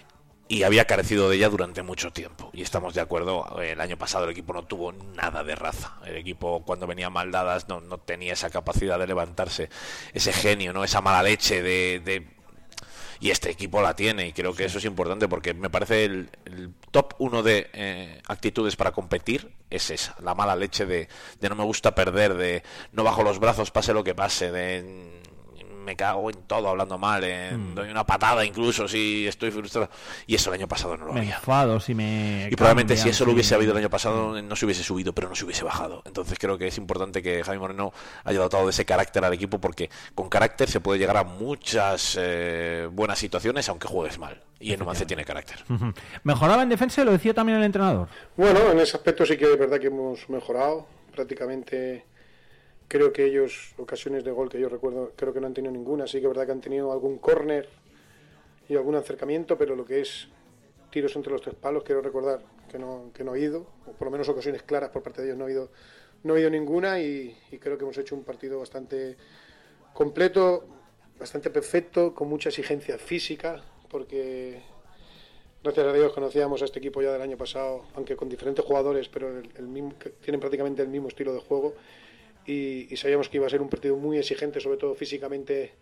Y 0.54 0.62
había 0.62 0.86
carecido 0.86 1.30
de 1.30 1.38
ella 1.38 1.50
durante 1.50 1.82
mucho 1.82 2.13
tiempo. 2.13 2.52
Y 2.54 2.62
estamos 2.62 2.94
de 2.94 3.02
acuerdo, 3.02 3.60
el 3.60 3.82
año 3.82 3.98
pasado 3.98 4.26
el 4.26 4.32
equipo 4.32 4.54
no 4.54 4.63
tuvo 4.63 4.92
nada 4.92 5.44
de 5.44 5.56
raza. 5.56 5.98
El 6.06 6.16
equipo 6.16 6.63
cuando 6.63 6.86
venía 6.86 7.10
mal 7.10 7.32
dadas 7.32 7.68
no, 7.68 7.82
no 7.82 7.98
tenía 7.98 8.34
esa 8.34 8.52
capacidad 8.52 9.00
de 9.00 9.08
levantarse, 9.08 9.70
ese 10.13 10.32
genio, 10.32 10.72
no 10.72 10.84
esa 10.84 11.02
mala 11.02 11.24
leche 11.24 11.63
de, 11.63 12.02
de 12.06 12.28
y 13.20 13.32
este 13.32 13.50
equipo 13.50 13.82
la 13.82 13.96
tiene 13.96 14.28
y 14.28 14.34
creo 14.34 14.54
que 14.54 14.66
eso 14.66 14.78
es 14.78 14.86
importante 14.86 15.28
porque 15.28 15.56
me 15.56 15.70
parece 15.72 16.06
el, 16.06 16.30
el 16.46 16.72
top 16.92 17.13
uno 17.18 17.42
de 17.42 17.70
eh, 17.74 18.22
actitudes 18.28 18.76
para 18.76 18.92
competir 18.92 19.54
es 19.70 19.89
esa, 19.89 20.16
la 20.22 20.36
mala 20.36 20.56
leche 20.56 20.86
de, 20.86 21.08
de 21.39 21.50
no 21.50 21.56
me 21.56 21.63
gusta 21.63 21.96
perder, 21.96 22.36
de 22.36 22.63
no 22.92 23.04
bajo 23.04 23.24
los 23.24 23.39
brazos 23.39 23.72
pase 23.72 23.94
lo 23.94 24.04
que 24.04 24.13
pase, 24.13 24.52
de 24.52 25.22
me 25.84 25.96
cago 25.96 26.30
en 26.30 26.38
todo 26.48 26.69
hablando 26.69 26.98
mal, 26.98 27.24
en, 27.24 27.72
Mm. 27.72 27.76
doy 27.76 27.89
una 27.89 28.06
patada 28.06 28.43
incluso 28.46 28.88
si 28.88 29.28
estoy 29.28 29.52
frustrado. 29.52 29.89
Y 30.26 30.36
eso 30.36 30.50
el 30.50 30.60
año 30.60 30.67
pasado 30.67 30.98
no 30.98 31.06
lo 31.06 31.13
Me 31.13 31.19
había. 31.22 31.36
enfado 31.36 31.80
si 31.80 31.93
me. 31.93 32.48
Y 32.52 32.56
probablemente 32.56 32.98
si 32.98 33.10
eso 33.10 33.26
lo 33.26 33.32
sí. 33.32 33.36
hubiese 33.36 33.56
habido 33.56 33.72
el 33.74 33.78
año 33.78 33.89
pasado 33.89 34.41
no 34.41 34.56
se 34.56 34.65
hubiese 34.65 34.84
subido, 34.84 35.13
pero 35.13 35.30
no 35.30 35.36
se 35.36 35.46
hubiese 35.46 35.63
bajado. 35.63 36.02
Entonces 36.06 36.39
creo 36.39 36.58
que 36.58 36.67
es 36.67 36.78
importante 36.78 37.22
que 37.22 37.43
Javi 37.43 37.60
Moreno 37.60 37.91
haya 38.24 38.39
dotado 38.39 38.63
de 38.65 38.72
ese 38.72 38.86
carácter 38.86 39.24
al 39.26 39.34
equipo 39.34 39.60
porque 39.60 39.89
con 40.15 40.30
carácter 40.30 40.69
se 40.69 40.80
puede 40.80 41.00
llegar 41.00 41.17
a 41.17 41.24
muchas 41.24 42.17
eh, 42.19 42.88
buenas 42.91 43.19
situaciones 43.19 43.67
aunque 43.69 43.88
juegues 43.88 44.17
mal. 44.19 44.41
Y 44.60 44.72
el 44.72 44.80
Numancia 44.80 45.06
tiene 45.06 45.26
carácter. 45.26 45.58
Mejoraba 46.24 46.63
en 46.63 46.69
defensa, 46.69 47.04
lo 47.04 47.12
decía 47.12 47.34
también 47.34 47.58
el 47.58 47.65
entrenador. 47.65 48.08
Bueno, 48.38 48.72
en 48.72 48.80
ese 48.80 48.96
aspecto 48.96 49.26
sí 49.26 49.36
que 49.36 49.52
es 49.52 49.60
verdad 49.60 49.78
que 49.80 49.88
hemos 49.88 50.30
mejorado. 50.30 50.88
Prácticamente 51.13 52.06
creo 52.88 53.12
que 53.12 53.26
ellos, 53.26 53.74
ocasiones 53.78 54.24
de 54.24 54.32
gol 54.32 54.50
que 54.50 54.60
yo 54.60 54.69
recuerdo, 54.69 55.12
creo 55.15 55.34
que 55.34 55.41
no 55.41 55.48
han 55.48 55.54
tenido 55.54 55.72
ninguna. 55.72 56.08
Sí 56.08 56.19
que 56.19 56.28
es 56.28 56.30
verdad 56.30 56.46
que 56.46 56.52
han 56.52 56.62
tenido 56.62 56.91
algún 56.91 57.17
córner 57.17 57.69
y 58.69 58.76
algún 58.76 58.96
acercamiento, 58.96 59.58
pero 59.58 59.76
lo 59.76 59.86
que 59.86 60.02
es 60.02 60.28
tiros 60.89 61.15
entre 61.15 61.32
los 61.32 61.41
tres 61.41 61.56
palos, 61.56 61.84
quiero 61.84 62.02
recordar 62.02 62.41
que 62.69 62.78
no, 62.78 63.12
que 63.13 63.24
no 63.24 63.36
he 63.36 63.39
ido, 63.39 63.65
o 63.88 63.91
por 63.93 64.06
lo 64.06 64.12
menos 64.12 64.30
ocasiones 64.30 64.62
claras 64.62 64.89
por 64.89 65.02
parte 65.02 65.22
de 65.22 65.30
ellos 65.30 65.39
no 65.39 65.48
he 65.48 65.52
ido, 65.52 65.69
no 66.24 66.36
he 66.36 66.41
ido 66.41 66.50
ninguna 66.52 67.00
y, 67.00 67.36
creo 67.60 67.78
que 67.78 67.84
hemos 67.84 67.98
hecho 67.98 68.15
un 68.15 68.24
partido 68.24 68.60
bastante 68.60 69.17
completo, 69.93 70.65
bastante 71.19 71.50
perfecto, 71.50 72.13
con 72.13 72.30
mucha 72.30 72.50
exigencia 72.50 73.00
física, 73.00 73.63
porque 73.89 74.62
gracias 75.63 75.86
a 75.86 75.93
Dios 75.93 76.13
conocíamos 76.13 76.62
a 76.62 76.65
este 76.65 76.78
equipo 76.78 77.02
ya 77.02 77.12
del 77.12 77.22
año 77.22 77.38
pasado, 77.38 77.86
aunque 77.96 78.15
con 78.15 78.30
diferentes 78.30 78.63
jugadores, 78.63 79.10
pero 79.10 79.41
tienen 80.22 80.39
prácticamente 80.39 80.84
el 80.84 80.89
mismo 80.89 81.08
estilo 81.08 81.34
de 81.34 81.39
juego 81.39 81.74
y, 82.45 82.93
y 82.93 82.97
sabíamos 82.97 83.29
que 83.29 83.38
iba 83.38 83.47
a 83.47 83.49
ser 83.49 83.62
un 83.62 83.69
partido 83.69 83.95
muy 83.95 84.17
exigente, 84.17 84.60
sobre 84.60 84.77
todo 84.77 84.95
físicamente 84.95 85.73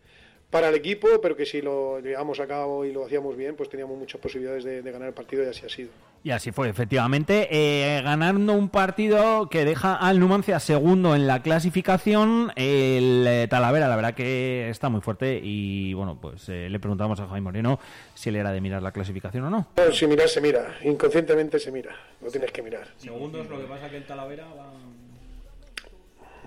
para 0.51 0.67
el 0.67 0.75
equipo, 0.75 1.07
pero 1.21 1.35
que 1.35 1.45
si 1.45 1.61
lo 1.61 1.99
llevamos 2.01 2.39
a 2.41 2.45
cabo 2.45 2.83
y 2.83 2.91
lo 2.91 3.05
hacíamos 3.05 3.37
bien, 3.37 3.55
pues 3.55 3.69
teníamos 3.69 3.97
muchas 3.97 4.19
posibilidades 4.19 4.65
de, 4.65 4.81
de 4.81 4.91
ganar 4.91 5.07
el 5.07 5.13
partido 5.13 5.43
y 5.43 5.47
así 5.47 5.65
ha 5.65 5.69
sido. 5.69 5.89
Y 6.23 6.31
así 6.31 6.51
fue, 6.51 6.69
efectivamente, 6.69 7.47
eh, 7.49 8.01
ganando 8.03 8.53
un 8.53 8.69
partido 8.69 9.49
que 9.49 9.65
deja 9.65 9.95
al 9.95 10.19
Numancia 10.19 10.59
segundo 10.59 11.15
en 11.15 11.25
la 11.25 11.41
clasificación. 11.41 12.51
El 12.57 13.25
eh, 13.27 13.47
Talavera, 13.49 13.87
la 13.87 13.95
verdad 13.95 14.13
que 14.13 14.69
está 14.69 14.89
muy 14.89 15.01
fuerte 15.01 15.39
y 15.41 15.93
bueno, 15.93 16.19
pues 16.21 16.47
eh, 16.49 16.67
le 16.69 16.79
preguntamos 16.79 17.19
a 17.21 17.27
Jaime 17.27 17.45
Moreno 17.45 17.79
si 18.13 18.29
le 18.29 18.39
era 18.39 18.51
de 18.51 18.61
mirar 18.61 18.83
la 18.83 18.91
clasificación 18.91 19.45
o 19.45 19.49
no. 19.49 19.67
Bueno, 19.77 19.93
si 19.93 20.05
mirar 20.05 20.27
se 20.27 20.41
mira, 20.41 20.77
inconscientemente 20.83 21.59
se 21.59 21.71
mira, 21.71 21.95
lo 22.21 22.29
tienes 22.29 22.51
que 22.51 22.61
mirar. 22.61 22.87
Segundos, 22.97 23.47
lo 23.47 23.57
que 23.57 23.65
pasa 23.65 23.89
que 23.89 23.97
el 23.97 24.05
Talavera 24.05 24.45
va... 24.53 24.73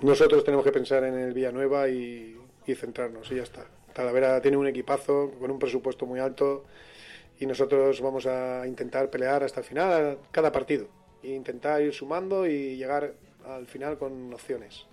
Nosotros 0.04 0.44
tenemos 0.44 0.66
que 0.66 0.70
pensar 0.70 1.02
en 1.04 1.14
el 1.14 1.32
Villanueva 1.32 1.88
y, 1.88 2.38
y 2.66 2.74
centrarnos 2.74 3.32
y 3.32 3.36
ya 3.36 3.42
está. 3.42 3.64
Talavera 3.94 4.38
tiene 4.42 4.58
un 4.58 4.66
equipazo 4.66 5.30
con 5.40 5.50
un 5.50 5.58
presupuesto 5.58 6.04
muy 6.04 6.20
alto 6.20 6.64
y 7.40 7.46
nosotros 7.46 8.02
vamos 8.02 8.26
a 8.26 8.66
intentar 8.66 9.08
pelear 9.08 9.42
hasta 9.42 9.60
el 9.60 9.66
final 9.66 10.18
cada 10.30 10.52
partido 10.52 10.88
e 11.22 11.30
intentar 11.30 11.80
ir 11.80 11.94
sumando 11.94 12.46
y 12.46 12.76
llegar 12.76 13.14
al 13.46 13.66
final 13.66 13.96
con 13.96 14.30
opciones. 14.34 14.84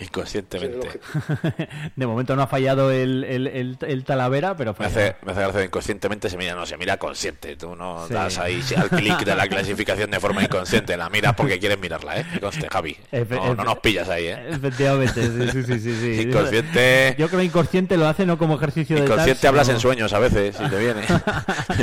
Inconscientemente. 0.00 1.00
De 1.96 2.06
momento 2.06 2.34
no 2.36 2.42
ha 2.42 2.46
fallado 2.46 2.90
el, 2.90 3.24
el, 3.24 3.46
el- 3.46 3.78
el 3.80 4.04
Talavera, 4.04 4.56
pero 4.56 4.74
Me 4.78 4.86
hace, 4.86 5.16
me 5.24 5.32
hace 5.32 5.40
gracia 5.42 5.64
inconscientemente 5.64 6.30
se 6.30 6.36
mira, 6.36 6.54
no, 6.54 6.64
se 6.66 6.76
mira 6.76 6.96
consciente. 6.96 7.56
Tú 7.56 7.76
no 7.76 8.06
Sí. 8.08 8.14
das 8.14 8.38
ahí 8.38 8.62
al 8.76 8.88
clic 8.88 9.18
de 9.24 9.34
la 9.34 9.46
clasificación 9.48 10.10
de 10.10 10.18
forma 10.20 10.42
inconsciente. 10.42 10.96
La 10.96 11.10
miras 11.10 11.34
porque 11.34 11.58
quieres 11.58 11.78
mirarla, 11.78 12.20
¿eh? 12.20 12.26
Que 12.32 12.40
conste, 12.40 12.68
Javi. 12.70 12.96
Efe- 13.12 13.54
No, 13.56 13.62
nos 13.64 13.78
pillas 13.80 14.08
ahí, 14.08 14.26
¿eh? 14.28 14.38
Efectivamente, 14.50 15.22
sí, 15.22 15.48
sí, 15.52 15.62
sí, 15.64 15.80
sí, 15.80 15.96
sí. 16.00 16.22
Inconsciente. 16.28 17.14
Yo 17.18 17.28
creo 17.28 17.40
que 17.40 17.46
inconsciente 17.46 17.96
lo 17.96 18.06
hace 18.08 18.24
no 18.26 18.38
como 18.38 18.56
ejercicio 18.56 18.96
de 18.96 19.02
tal, 19.02 19.10
Inconsciente 19.12 19.46
hablas 19.48 19.66
sino- 19.66 19.76
en 19.76 19.80
sueños 19.80 20.12
a 20.12 20.18
veces, 20.18 20.56
si 20.56 20.64
te 20.68 20.78
viene. 20.78 21.02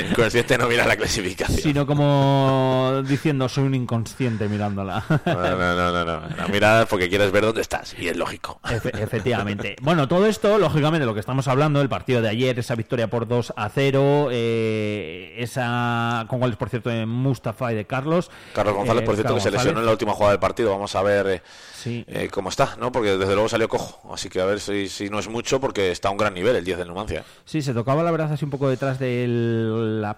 Inconsciente 0.10 0.58
no 0.58 0.68
mira 0.68 0.86
la 0.86 0.96
clasificación. 0.96 1.60
Sino 1.60 1.86
como 1.86 3.02
diciendo 3.08 3.48
soy 3.50 3.66
un 3.66 3.76
inconsciente 3.76 4.48
mirándola. 4.48 5.04
No, 5.26 5.34
no, 5.36 5.76
no, 5.76 5.92
no, 5.92 6.06
no. 6.06 6.36
La 6.36 6.48
miras 6.48 6.88
porque 6.88 7.10
quieres 7.10 7.32
ver 7.32 7.44
dónde 7.44 7.62
estás. 7.62 7.96
Y 8.00 8.07
es 8.10 8.18
lógico. 8.18 8.60
Efe- 8.64 8.98
efectivamente. 9.02 9.76
Bueno, 9.82 10.08
todo 10.08 10.26
esto, 10.26 10.58
lógicamente, 10.58 11.06
lo 11.06 11.14
que 11.14 11.20
estamos 11.20 11.48
hablando, 11.48 11.82
el 11.82 11.90
partido 11.90 12.22
de 12.22 12.30
ayer, 12.30 12.58
esa 12.60 12.76
victoria 12.76 13.10
por 13.10 13.28
2 13.28 13.54
a 13.56 13.70
0, 13.70 14.30
eh, 14.32 15.36
esa 15.38 16.26
con 16.28 16.40
goles, 16.40 16.56
por 16.58 16.70
cierto, 16.70 16.90
de 16.90 17.06
Mustafa 17.06 17.72
y 17.72 17.76
de 17.76 17.86
Carlos. 17.86 18.30
Carlos 18.54 18.76
González, 18.76 19.04
Eh, 19.04 19.06
por 19.06 19.16
cierto, 19.16 19.30
Carlos 19.34 19.44
que 19.44 19.50
se 19.50 19.56
lesionó 19.58 19.80
en 19.80 19.86
la 19.86 19.92
última 19.92 20.14
jugada 20.14 20.32
del 20.32 20.40
partido. 20.40 20.70
Vamos 20.72 20.96
a 20.96 21.02
ver 21.04 21.28
eh, 21.28 21.42
Sí. 21.76 22.04
eh, 22.08 22.30
cómo 22.32 22.50
está, 22.50 22.76
¿no? 22.80 22.92
Porque 22.92 23.18
desde 23.18 23.34
luego 23.34 23.50
salió 23.50 23.68
cojo. 23.70 24.14
Así 24.14 24.30
que 24.30 24.42
a 24.42 24.46
ver 24.46 24.60
si, 24.60 24.88
si 24.90 25.10
no 25.10 25.20
es 25.20 25.28
mucho, 25.28 25.60
porque 25.60 25.92
está 25.92 26.10
a 26.10 26.12
un 26.12 26.18
gran 26.18 26.34
nivel 26.34 26.56
el 26.56 26.64
10 26.66 26.78
del 26.78 26.88
Numancia. 26.88 27.24
Sí, 27.46 27.62
se 27.62 27.74
tocaba 27.74 28.04
la 28.04 28.12
verdad 28.12 28.32
así 28.32 28.46
un 28.46 28.52
poco 28.52 28.70
detrás 28.70 29.00
de 29.00 29.26
la 29.28 30.18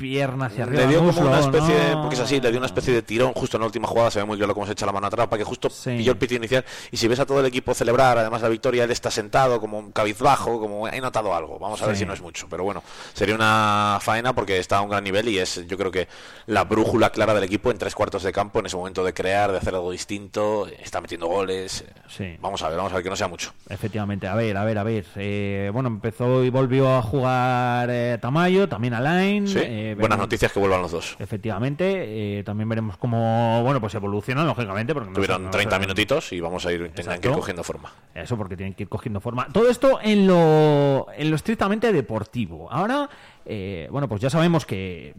pierna 0.00 0.46
hacia 0.46 0.64
arriba. 0.64 0.82
Le 0.82 0.88
dio 0.88 1.04
como 1.04 1.20
una 1.28 1.40
especie 1.40 1.74
de, 1.74 1.90
¿no? 1.94 2.00
porque 2.00 2.14
es 2.16 2.20
así, 2.22 2.40
le 2.40 2.48
dio 2.48 2.56
una 2.58 2.66
especie 2.66 2.94
de 2.94 3.02
tirón 3.02 3.34
justo 3.34 3.58
en 3.58 3.60
la 3.60 3.66
última 3.66 3.86
jugada, 3.86 4.10
se 4.10 4.18
ve 4.18 4.24
muy 4.24 4.38
claro 4.38 4.54
cómo 4.54 4.64
se 4.66 4.72
echa 4.72 4.86
la 4.86 4.92
mano 4.92 5.06
atrás, 5.06 5.26
para 5.28 5.38
que 5.38 5.44
justo 5.44 5.68
Sí. 5.68 5.90
pilló 5.98 6.12
el 6.12 6.18
pito 6.18 6.34
inicial. 6.34 6.64
Y 6.90 6.96
si 6.96 7.06
ves 7.06 7.20
a 7.20 7.26
todo 7.26 7.40
el 7.40 7.46
equipo 7.46 7.74
celebrar, 7.74 8.16
además 8.18 8.40
la 8.40 8.48
victoria, 8.48 8.84
él 8.84 8.90
está 8.90 9.10
sentado 9.10 9.60
como 9.60 9.78
un 9.78 9.92
cabizbajo, 9.92 10.58
como 10.58 10.88
he 10.88 11.00
notado 11.00 11.34
algo. 11.34 11.58
Vamos 11.58 11.82
a 11.82 11.86
ver 11.86 11.94
Sí. 11.96 12.00
si 12.00 12.06
no 12.06 12.14
es 12.14 12.22
mucho, 12.22 12.46
pero 12.48 12.64
bueno, 12.64 12.82
sería 13.12 13.34
una 13.34 13.98
faena 14.00 14.32
porque 14.34 14.58
está 14.58 14.78
a 14.78 14.80
un 14.80 14.88
gran 14.90 15.04
nivel 15.04 15.28
y 15.28 15.38
es, 15.38 15.66
yo 15.68 15.76
creo 15.76 15.90
que 15.90 16.08
la 16.46 16.64
brújula 16.64 17.10
clara 17.10 17.34
del 17.34 17.44
equipo 17.44 17.70
en 17.70 17.76
tres 17.78 17.94
cuartos 17.94 18.22
de 18.22 18.32
campo 18.32 18.58
en 18.60 18.66
ese 18.66 18.76
momento 18.76 19.04
de 19.04 19.12
crear, 19.12 19.52
de 19.52 19.58
hacer 19.58 19.74
algo 19.74 19.90
distinto, 19.92 20.66
está 20.66 21.00
metiendo 21.00 21.26
goles. 21.26 21.84
Sí. 22.08 22.36
Vamos 22.40 22.62
a 22.62 22.68
ver, 22.68 22.76
vamos 22.78 22.92
a 22.92 22.94
ver 22.96 23.04
que 23.04 23.10
no 23.10 23.16
sea 23.16 23.28
mucho. 23.28 23.52
Efectivamente, 23.68 24.26
a 24.26 24.34
ver, 24.34 24.56
a 24.56 24.64
ver, 24.64 24.78
a 24.78 24.82
ver. 24.82 25.04
Eh, 25.16 25.70
bueno, 25.72 25.88
empezó 25.88 26.42
y 26.44 26.50
volvió 26.50 26.94
a 26.96 27.02
jugar 27.02 27.88
eh, 27.90 28.18
Tamayo, 28.20 28.68
también 28.68 28.94
Alain. 28.94 29.46
Sí, 29.46 29.58
eh, 29.90 29.94
buenas 29.94 30.18
noticias 30.18 30.52
que 30.52 30.58
vuelvan 30.58 30.82
los 30.82 30.90
dos. 30.92 31.16
Efectivamente, 31.18 32.38
eh, 32.38 32.42
también 32.44 32.68
veremos 32.68 32.96
cómo, 32.96 33.62
bueno, 33.62 33.80
pues 33.80 33.94
evolucionan, 33.94 34.46
lógicamente, 34.46 34.94
porque 34.94 35.12
Tuvieron 35.12 35.44
no 35.44 35.50
30 35.50 35.76
se- 35.76 35.80
minutitos 35.80 36.32
y 36.32 36.40
vamos 36.40 36.64
a 36.66 36.72
ir 36.72 36.90
tendrán 36.92 37.20
que 37.20 37.28
ir 37.28 37.34
cogiendo 37.34 37.64
forma. 37.64 37.92
Eso 38.14 38.36
porque 38.36 38.56
tienen 38.56 38.74
que 38.74 38.84
ir 38.84 38.88
cogiendo 38.88 39.20
forma. 39.20 39.48
Todo 39.52 39.68
esto 39.70 39.98
en 40.02 40.26
lo, 40.26 41.06
en 41.16 41.30
lo 41.30 41.36
estrictamente 41.36 41.92
deportivo. 41.92 42.70
Ahora, 42.70 43.08
eh, 43.46 43.88
bueno, 43.90 44.08
pues 44.08 44.20
ya 44.20 44.30
sabemos 44.30 44.66
que 44.66 45.14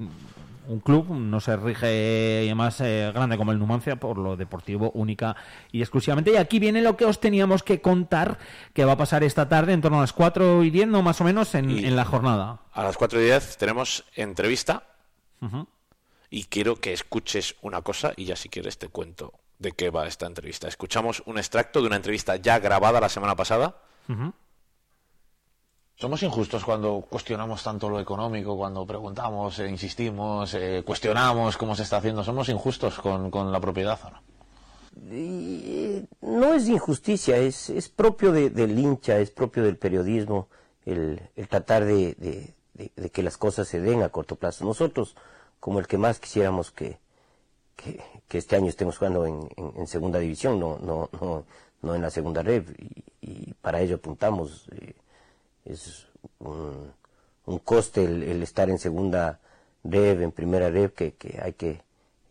un 0.68 0.80
club 0.80 1.10
no 1.10 1.40
se 1.40 1.56
rige 1.56 2.52
más 2.56 2.82
eh, 2.82 3.12
grande 3.14 3.38
como 3.38 3.52
el 3.52 3.60
Numancia 3.60 3.96
por 3.96 4.18
lo 4.18 4.36
deportivo 4.38 4.92
única 4.94 5.36
y 5.72 5.82
exclusivamente. 5.82 6.32
Y 6.32 6.38
aquí 6.38 6.60
viene 6.60 6.82
lo 6.82 6.98
que 6.98 7.06
os 7.06 7.20
teníamos 7.20 7.64
que 7.64 7.82
contar 7.82 8.38
que 8.74 8.86
va 8.86 8.94
a 8.94 8.98
pasar 8.98 9.24
esta 9.24 9.50
tarde 9.50 9.74
en 9.74 9.82
torno 9.82 9.98
a 9.98 10.02
las 10.02 10.14
4 10.14 10.64
y 10.64 10.70
10, 10.70 10.88
no 10.88 11.02
más 11.02 11.22
o 11.22 11.24
menos, 11.24 11.56
en, 11.56 11.96
la 11.96 12.06
jornada. 12.06 12.62
A 12.74 12.84
las 12.84 12.98
4 12.98 13.22
y 13.22 13.26
10 13.26 13.58
tenemos 13.58 14.06
entrevista 14.16 14.84
y 16.30 16.46
quiero 16.46 16.76
que 16.76 16.94
escuches 16.94 17.56
una 17.62 17.82
cosa 17.82 18.14
y 18.16 18.26
ya 18.26 18.36
si 18.36 18.50
quieres 18.50 18.78
te 18.78 18.88
cuento 18.88 19.34
de 19.60 19.72
qué 19.74 19.90
va 19.90 20.08
esta 20.08 20.26
entrevista. 20.26 20.68
Escuchamos 20.68 21.24
un 21.26 21.38
extracto 21.38 21.82
de 21.82 21.88
una 21.88 21.96
entrevista 21.96 22.36
ya 22.36 22.60
grabada 22.60 23.00
la 23.00 23.10
semana 23.10 23.36
pasada. 23.36 23.76
Somos 26.02 26.24
injustos 26.24 26.66
cuando 26.66 27.06
cuestionamos 27.08 27.62
tanto 27.64 27.88
lo 27.88 28.00
económico, 28.00 28.58
cuando 28.58 28.88
preguntamos, 28.88 29.60
eh, 29.60 29.70
insistimos, 29.70 30.52
eh, 30.56 30.82
cuestionamos 30.84 31.58
cómo 31.58 31.76
se 31.76 31.84
está 31.84 31.98
haciendo. 31.98 32.24
Somos 32.24 32.50
injustos 32.50 32.98
con, 32.98 33.30
con 33.30 33.52
la 33.52 33.60
propiedad, 33.60 34.00
¿o 34.06 34.10
no? 34.10 34.22
Y, 35.16 36.04
no 36.22 36.56
es 36.56 36.68
injusticia, 36.68 37.38
es, 37.38 37.70
es 37.70 37.88
propio 37.90 38.32
de- 38.32 38.50
del 38.50 38.78
hincha, 38.80 39.20
es 39.20 39.30
propio 39.30 39.62
del 39.64 39.78
periodismo 39.78 40.48
el, 40.86 41.22
el 41.36 41.48
tratar 41.48 41.86
de- 41.86 42.16
de- 42.16 42.56
de 42.96 43.10
que 43.12 43.22
las 43.22 43.38
cosas 43.38 43.68
se 43.68 43.80
den 43.80 44.02
a 44.02 44.10
corto 44.10 44.38
plazo. 44.38 44.66
Nosotros, 44.66 45.16
como 45.60 45.78
el 45.78 45.86
que 45.86 46.00
más 46.00 46.20
quisiéramos 46.20 46.72
que, 46.72 46.98
que, 47.76 48.02
que 48.28 48.40
este 48.40 48.56
año 48.56 48.70
estemos 48.70 48.98
jugando 48.98 49.28
en, 49.28 49.48
en- 49.56 49.74
en 49.78 49.86
segunda 49.88 50.18
división, 50.18 50.60
no, 50.60 50.80
no, 50.80 51.10
no, 51.22 51.46
no 51.84 51.94
en 51.96 52.02
la 52.02 52.10
segunda 52.10 52.42
red, 52.42 52.64
y, 52.80 53.04
y 53.22 53.54
para 53.62 53.82
ello 53.82 53.98
apuntamos. 53.98 54.66
eh, 54.72 54.96
es 55.66 56.08
un, 56.40 56.92
un 57.46 57.60
coste 57.60 58.04
el, 58.04 58.24
el 58.24 58.44
estar 58.44 58.70
en 58.70 58.78
segunda 58.80 59.40
red, 59.84 60.22
en 60.22 60.32
primera 60.32 60.70
red, 60.70 60.92
que, 60.92 61.14
que 61.14 61.40
hay 61.42 61.54
que 61.54 61.82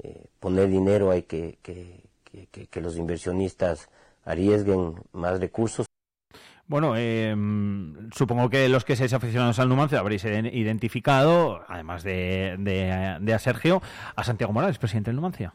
eh, 0.02 0.26
poner 0.38 0.68
dinero, 0.68 1.10
hay 1.10 1.22
que, 1.22 1.58
que, 1.62 2.00
que, 2.24 2.46
que- 2.46 2.66
que 2.66 2.80
los 2.80 2.96
inversionistas 2.96 3.88
arriesguen 4.24 4.94
más 5.12 5.40
recursos. 5.40 5.86
Bueno, 6.66 6.94
eh, 6.96 7.34
supongo 8.14 8.48
que 8.48 8.68
los 8.68 8.84
que 8.84 8.94
seáis 8.94 9.12
aficionados 9.12 9.58
al 9.58 9.68
Numancia 9.68 9.98
habréis 9.98 10.24
iden- 10.24 10.54
identificado, 10.54 11.64
además 11.66 12.04
de, 12.04 12.54
de- 12.60 13.16
de 13.20 13.34
a 13.34 13.38
Sergio, 13.40 13.82
a 14.14 14.22
Santiago 14.22 14.52
Morales, 14.52 14.78
presidente 14.78 15.10
del 15.10 15.16
Numancia. 15.16 15.52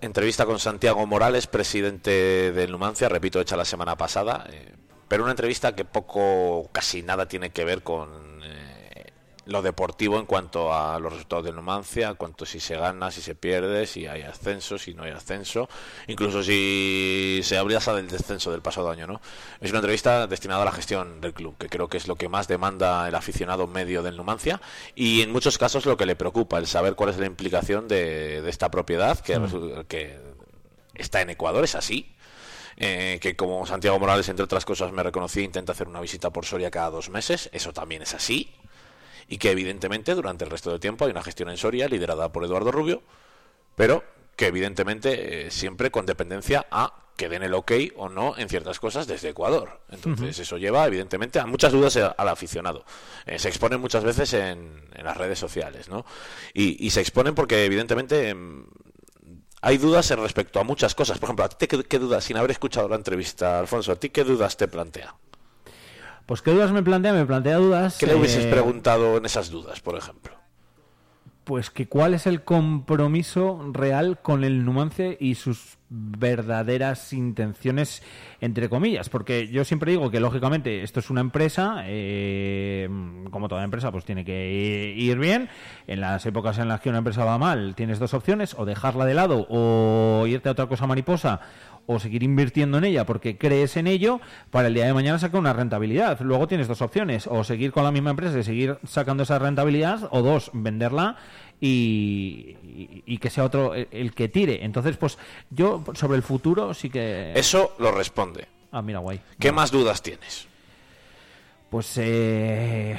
Entrevista 0.00 0.46
con 0.46 0.58
Santiago 0.60 1.04
Morales, 1.06 1.46
presidente 1.46 2.52
del 2.52 2.70
Numancia, 2.70 3.08
repito, 3.08 3.40
hecha 3.40 3.56
la 3.56 3.64
semana 3.66 3.96
pasada, 3.96 4.46
eh, 4.50 4.72
pero 5.12 5.24
una 5.24 5.32
entrevista 5.32 5.74
que 5.74 5.84
poco, 5.84 6.70
casi 6.72 7.02
nada 7.02 7.28
tiene 7.28 7.50
que 7.50 7.66
ver 7.66 7.82
con 7.82 8.08
eh, 8.42 9.12
lo 9.44 9.60
deportivo 9.60 10.18
en 10.18 10.24
cuanto 10.24 10.72
a 10.72 10.98
los 10.98 11.12
resultados 11.12 11.44
del 11.44 11.54
Numancia, 11.54 12.14
cuanto 12.14 12.46
si 12.46 12.60
se 12.60 12.78
gana, 12.78 13.10
si 13.10 13.20
se 13.20 13.34
pierde, 13.34 13.86
si 13.86 14.06
hay 14.06 14.22
ascenso, 14.22 14.78
si 14.78 14.94
no 14.94 15.02
hay 15.02 15.10
ascenso, 15.10 15.68
incluso 16.06 16.42
si 16.42 17.40
se 17.42 17.58
habría 17.58 17.78
del 17.78 18.08
descenso 18.08 18.50
del 18.52 18.62
pasado 18.62 18.88
año, 18.90 19.06
¿no? 19.06 19.20
Es 19.60 19.68
una 19.68 19.80
entrevista 19.80 20.26
destinada 20.26 20.62
a 20.62 20.64
la 20.64 20.72
gestión 20.72 21.20
del 21.20 21.34
club, 21.34 21.58
que 21.58 21.68
creo 21.68 21.88
que 21.88 21.98
es 21.98 22.08
lo 22.08 22.16
que 22.16 22.30
más 22.30 22.48
demanda 22.48 23.06
el 23.06 23.14
aficionado 23.14 23.66
medio 23.66 24.02
del 24.02 24.16
Numancia 24.16 24.62
y 24.94 25.20
en 25.20 25.30
muchos 25.30 25.58
casos 25.58 25.84
lo 25.84 25.98
que 25.98 26.06
le 26.06 26.16
preocupa, 26.16 26.56
el 26.56 26.66
saber 26.66 26.94
cuál 26.94 27.10
es 27.10 27.18
la 27.18 27.26
implicación 27.26 27.86
de, 27.86 28.40
de 28.40 28.48
esta 28.48 28.70
propiedad 28.70 29.18
que, 29.18 29.38
Mm. 29.38 29.84
que 29.88 30.18
está 30.94 31.20
en 31.20 31.28
Ecuador, 31.28 31.64
es 31.64 31.74
así. 31.74 32.14
Eh, 32.76 33.18
que 33.20 33.36
como 33.36 33.66
Santiago 33.66 33.98
Morales, 33.98 34.28
entre 34.28 34.44
otras 34.44 34.64
cosas, 34.64 34.92
me 34.92 35.02
reconocí, 35.02 35.42
intenta 35.42 35.72
hacer 35.72 35.88
una 35.88 36.00
visita 36.00 36.30
por 36.30 36.44
Soria 36.46 36.70
cada 36.70 36.90
dos 36.90 37.10
meses, 37.10 37.48
eso 37.52 37.72
también 37.72 38.02
es 38.02 38.14
así. 38.14 38.54
Y 39.28 39.38
que 39.38 39.50
evidentemente 39.50 40.14
durante 40.14 40.44
el 40.44 40.50
resto 40.50 40.70
del 40.70 40.80
tiempo 40.80 41.04
hay 41.04 41.10
una 41.10 41.22
gestión 41.22 41.48
en 41.48 41.56
Soria 41.56 41.88
liderada 41.88 42.30
por 42.32 42.44
Eduardo 42.44 42.72
Rubio, 42.72 43.02
pero 43.76 44.04
que 44.36 44.46
evidentemente 44.46 45.46
eh, 45.46 45.50
siempre 45.50 45.90
con 45.90 46.06
dependencia 46.06 46.66
a 46.70 46.94
que 47.16 47.28
den 47.28 47.42
el 47.42 47.52
ok 47.54 47.72
o 47.96 48.08
no 48.08 48.36
en 48.38 48.48
ciertas 48.48 48.80
cosas 48.80 49.06
desde 49.06 49.28
Ecuador. 49.28 49.80
Entonces 49.90 50.38
eso 50.38 50.56
lleva 50.56 50.86
evidentemente 50.86 51.38
a 51.38 51.46
muchas 51.46 51.70
dudas 51.72 51.96
a- 51.98 52.08
al 52.08 52.28
aficionado. 52.28 52.84
Eh, 53.26 53.38
se 53.38 53.48
exponen 53.48 53.80
muchas 53.80 54.02
veces 54.02 54.32
en, 54.32 54.82
en 54.94 55.04
las 55.04 55.16
redes 55.16 55.38
sociales, 55.38 55.88
¿no? 55.88 56.04
Y, 56.54 56.84
y 56.84 56.90
se 56.90 57.00
exponen 57.02 57.34
porque 57.34 57.64
evidentemente 57.66 58.30
em, 58.30 58.64
hay 59.62 59.78
dudas 59.78 60.10
en 60.10 60.20
respecto 60.20 60.60
a 60.60 60.64
muchas 60.64 60.94
cosas. 60.94 61.18
Por 61.18 61.28
ejemplo, 61.28 61.44
¿a 61.44 61.48
ti 61.48 61.66
qué, 61.66 61.82
qué 61.84 61.98
dudas, 61.98 62.24
sin 62.24 62.36
haber 62.36 62.50
escuchado 62.50 62.88
la 62.88 62.96
entrevista, 62.96 63.60
Alfonso, 63.60 63.92
a 63.92 63.96
ti 63.96 64.10
qué 64.10 64.24
dudas 64.24 64.56
te 64.56 64.68
plantea? 64.68 65.14
Pues 66.26 66.42
qué 66.42 66.50
dudas 66.50 66.72
me 66.72 66.82
plantea, 66.82 67.12
me 67.12 67.24
plantea 67.24 67.56
dudas. 67.56 67.96
¿Qué 67.98 68.06
le 68.06 68.16
hubieses 68.16 68.44
eh, 68.44 68.50
preguntado 68.50 69.16
en 69.16 69.24
esas 69.24 69.50
dudas, 69.50 69.80
por 69.80 69.96
ejemplo? 69.96 70.41
Pues 71.44 71.70
que 71.70 71.88
cuál 71.88 72.14
es 72.14 72.26
el 72.26 72.44
compromiso 72.44 73.70
real 73.72 74.20
con 74.22 74.44
el 74.44 74.64
Numancia 74.64 75.16
y 75.18 75.34
sus 75.34 75.76
verdaderas 75.94 77.12
intenciones, 77.12 78.02
entre 78.40 78.70
comillas, 78.70 79.10
porque 79.10 79.48
yo 79.48 79.64
siempre 79.64 79.90
digo 79.92 80.10
que 80.10 80.20
lógicamente 80.20 80.82
esto 80.82 81.00
es 81.00 81.10
una 81.10 81.20
empresa, 81.20 81.82
eh, 81.84 82.88
como 83.30 83.48
toda 83.48 83.62
empresa, 83.62 83.92
pues 83.92 84.04
tiene 84.04 84.24
que 84.24 84.94
ir 84.96 85.18
bien. 85.18 85.50
En 85.86 86.00
las 86.00 86.24
épocas 86.24 86.58
en 86.58 86.68
las 86.68 86.80
que 86.80 86.88
una 86.88 86.98
empresa 86.98 87.24
va 87.24 87.36
mal, 87.36 87.74
tienes 87.74 87.98
dos 87.98 88.14
opciones, 88.14 88.54
o 88.56 88.64
dejarla 88.64 89.04
de 89.04 89.14
lado, 89.14 89.46
o 89.50 90.24
irte 90.26 90.48
a 90.48 90.52
otra 90.52 90.66
cosa 90.66 90.86
mariposa, 90.86 91.40
o 91.86 91.98
seguir 91.98 92.22
invirtiendo 92.22 92.78
en 92.78 92.84
ella 92.84 93.04
porque 93.06 93.36
crees 93.36 93.76
en 93.76 93.86
ello 93.86 94.20
para 94.50 94.68
el 94.68 94.74
día 94.74 94.86
de 94.86 94.94
mañana 94.94 95.18
sacar 95.18 95.40
una 95.40 95.52
rentabilidad. 95.52 96.20
Luego 96.20 96.46
tienes 96.46 96.68
dos 96.68 96.80
opciones, 96.82 97.26
o 97.26 97.42
seguir 97.44 97.72
con 97.72 97.84
la 97.84 97.90
misma 97.90 98.10
empresa 98.10 98.38
y 98.38 98.44
seguir 98.44 98.78
sacando 98.86 99.24
esa 99.24 99.38
rentabilidad, 99.38 100.08
o 100.10 100.22
dos, 100.22 100.50
venderla 100.54 101.16
y, 101.60 102.56
y- 102.62 103.02
y 103.06 103.18
que 103.18 103.30
sea 103.30 103.44
otro 103.44 103.74
el, 103.74 103.88
el 103.90 104.14
que 104.14 104.28
tire. 104.28 104.64
Entonces, 104.64 104.96
pues 104.96 105.18
yo 105.50 105.82
sobre 105.94 106.16
el 106.16 106.22
futuro 106.22 106.72
sí 106.74 106.88
que... 106.90 107.32
Eso 107.34 107.74
lo 107.78 107.90
responde. 107.92 108.46
Ah, 108.70 108.80
mira, 108.82 109.00
guay. 109.00 109.20
¿Qué 109.38 109.52
más 109.52 109.70
dudas 109.70 110.00
tienes? 110.02 110.46
Pues 111.68 111.92
eh, 111.96 112.96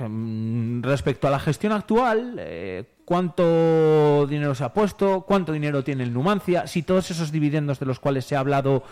mm, 0.00 0.82
respecto 0.82 1.26
a 1.26 1.30
la 1.30 1.40
gestión 1.40 1.72
actual, 1.72 2.36
eh, 2.38 2.84
¿cuánto 3.04 4.26
dinero 4.26 4.54
se 4.54 4.64
ha 4.64 4.72
puesto? 4.72 5.22
¿Cuánto 5.22 5.52
dinero 5.52 5.82
tiene 5.84 6.04
el 6.04 6.12
Numancia? 6.12 6.66
Si 6.66 6.82
todos 6.82 7.10
esos 7.10 7.30
dividendos 7.32 7.78
de 7.78 7.86
los 7.86 7.98
cuales 8.00 8.24
se 8.24 8.36
ha 8.36 8.40
hablado 8.40 8.82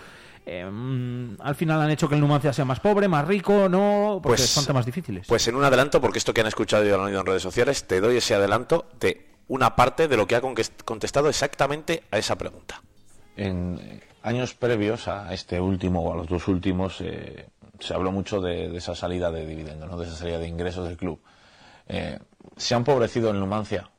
eh, 0.47 0.65
mm, 0.65 1.37
al 1.41 1.55
final 1.55 1.81
han 1.83 1.91
hecho 1.91 2.09
que 2.09 2.15
el 2.15 2.21
Numancia 2.21 2.53
sea 2.53 2.65
más 2.65 2.81
pobre, 2.81 3.09
más 3.09 3.27
rico, 3.29 3.69
¿no? 3.69 4.21
Porque 4.23 4.39
Pues- 4.39 4.49
son 4.51 4.65
temas 4.67 4.87
difíciles. 4.87 5.27
Pues 5.29 5.47
en 5.49 5.55
un 5.55 5.65
adelanto, 5.65 6.01
porque 6.01 6.19
esto 6.19 6.33
que 6.33 6.41
han 6.41 6.47
escuchado 6.47 6.85
y 6.85 6.89
lo 6.89 6.95
han 6.97 7.03
oído 7.03 7.21
en 7.21 7.27
redes 7.27 7.43
sociales, 7.43 7.85
te 7.87 8.01
doy 8.01 8.17
ese 8.17 8.35
adelanto 8.35 8.87
de 8.99 9.27
una 9.49 9.77
parte 9.77 10.09
de 10.09 10.17
lo 10.17 10.27
que 10.27 10.37
ha 10.37 10.41
contestado 10.41 11.29
exactamente 11.29 12.05
a 12.11 12.19
esa 12.19 12.37
pregunta. 12.39 12.83
En 13.37 14.01
años 14.23 14.55
previos 14.55 15.09
a 15.09 15.33
este 15.35 15.61
último 15.61 16.03
o 16.03 16.13
a 16.13 16.17
los 16.17 16.27
dos 16.27 16.49
últimos 16.49 17.01
eh, 17.01 17.47
se 17.79 17.95
habló 17.95 18.11
mucho 18.13 18.41
de, 18.41 18.69
de 18.71 18.79
esa 18.79 18.95
salida 18.95 19.31
de 19.31 19.47
dividendos, 19.47 19.91
¿no? 19.91 19.99
de 19.99 20.07
esa 20.07 20.17
salida 20.17 20.39
de 20.39 20.49
ingresos 20.49 20.87
del 20.89 20.97
club. 20.97 21.21
Eh, 21.89 22.19
¿Se 22.57 22.75
ha 22.75 22.79
empobrecido 22.79 23.31
el 23.31 23.39
Numancia 23.41 23.91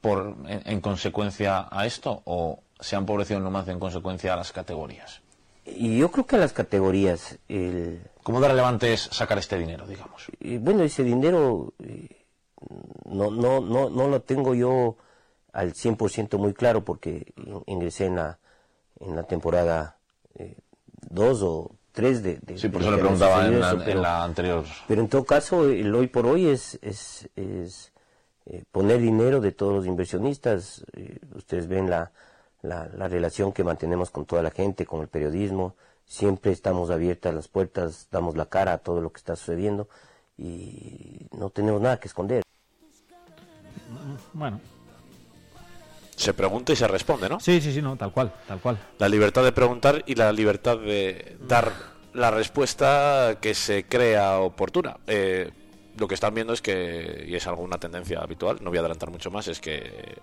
por, 0.00 0.36
en, 0.46 0.62
en 0.64 0.80
consecuencia 0.80 1.68
a 1.70 1.86
esto 1.86 2.22
o 2.24 2.60
se 2.78 2.96
ha 2.96 2.98
empobrecido 2.98 3.38
el 3.38 3.44
Numancia 3.44 3.72
en 3.72 3.78
consecuencia 3.80 4.32
a 4.32 4.36
las 4.36 4.52
categorías? 4.52 5.20
Yo 5.66 6.10
creo 6.10 6.26
que 6.26 6.36
a 6.36 6.38
las 6.38 6.52
categorías, 6.52 7.38
el, 7.48 8.00
¿Cómo 8.22 8.40
de 8.40 8.48
relevante 8.48 8.92
es 8.92 9.02
sacar 9.12 9.38
este 9.38 9.58
dinero, 9.58 9.86
digamos? 9.86 10.26
y 10.40 10.56
bueno, 10.58 10.82
ese 10.82 11.04
dinero 11.04 11.72
eh, 11.78 12.08
no, 13.04 13.30
no, 13.30 13.60
no, 13.60 13.90
no 13.90 14.08
lo 14.08 14.22
tengo 14.22 14.54
yo 14.54 14.96
al 15.52 15.74
100% 15.74 16.38
muy 16.38 16.54
claro 16.54 16.84
porque 16.84 17.32
in- 17.36 17.62
ingresé 17.66 18.06
en 18.06 18.16
la, 18.16 18.38
en 19.00 19.14
la 19.16 19.22
temporada 19.24 19.98
2 21.10 21.42
o 21.42 21.70
3 21.92 22.22
de, 22.22 22.38
de 22.38 22.58
Sí, 22.58 22.68
por 22.68 22.80
de 22.82 22.88
eso 22.88 22.96
le 22.96 23.02
preguntaba 23.02 23.46
en 23.46 23.54
sucedido 23.54 23.60
la, 23.60 23.68
eso, 23.68 23.76
en 23.78 23.84
pero- 23.84 24.00
la 24.02 24.24
anterior. 24.24 24.64
Pero 24.88 25.00
en 25.02 25.08
todo 25.08 25.24
caso, 25.24 25.68
el 25.68 25.94
hoy 25.94 26.06
por 26.06 26.26
hoy 26.26 26.48
es, 26.48 26.78
es, 26.82 27.28
es, 27.36 27.92
eh, 28.46 28.64
poner 28.72 28.98
dinero 29.00 29.40
de 29.40 29.52
todos 29.52 29.74
los 29.74 29.86
inversionistas. 29.86 30.84
Eh, 30.96 31.18
ustedes 31.34 31.68
ven 31.68 31.88
la, 31.90 32.12
la, 32.62 32.88
la 32.96 33.08
relación 33.08 33.52
que 33.52 33.64
mantenemos 33.64 34.10
con 34.10 34.24
toda 34.26 34.42
la 34.42 34.50
gente, 34.50 34.86
con 34.86 35.00
el 35.00 35.08
periodismo. 35.08 35.74
Siempre 36.06 36.50
estamos 36.52 36.90
abiertas 36.90 37.32
las 37.34 37.48
puertas, 37.48 38.08
damos 38.10 38.36
la 38.36 38.46
cara 38.46 38.72
a 38.72 38.78
todo 38.78 39.00
lo 39.00 39.10
que 39.12 39.18
está 39.18 39.36
sucediendo 39.36 39.88
y 40.36 41.26
no 41.36 41.50
tenemos 41.50 41.80
nada 41.80 42.00
que 42.00 42.08
esconder. 42.08 42.42
Bueno, 44.32 44.60
Se 46.16 46.34
pregunta 46.34 46.72
y 46.72 46.76
se 46.76 46.86
responde, 46.86 47.28
¿no? 47.28 47.40
sí, 47.40 47.60
sí, 47.60 47.72
sí, 47.72 47.80
no, 47.82 47.96
tal 47.96 48.12
cual, 48.12 48.32
tal 48.46 48.60
cual. 48.60 48.78
La 48.98 49.08
libertad 49.08 49.42
de 49.44 49.52
preguntar 49.52 50.02
y 50.06 50.14
la 50.14 50.32
libertad 50.32 50.78
de 50.78 51.36
dar 51.46 51.72
la 52.12 52.30
respuesta 52.30 53.38
que 53.40 53.54
se 53.54 53.84
crea 53.84 54.40
oportuna. 54.40 54.98
Eh, 55.06 55.50
lo 56.00 56.08
que 56.08 56.14
están 56.14 56.34
viendo 56.34 56.52
es 56.52 56.60
que, 56.62 57.24
y 57.28 57.36
es 57.36 57.46
alguna 57.46 57.78
tendencia 57.78 58.18
habitual, 58.20 58.58
no 58.60 58.70
voy 58.70 58.78
a 58.78 58.80
adelantar 58.80 59.10
mucho 59.10 59.30
más, 59.30 59.46
es 59.46 59.60
que 59.60 60.18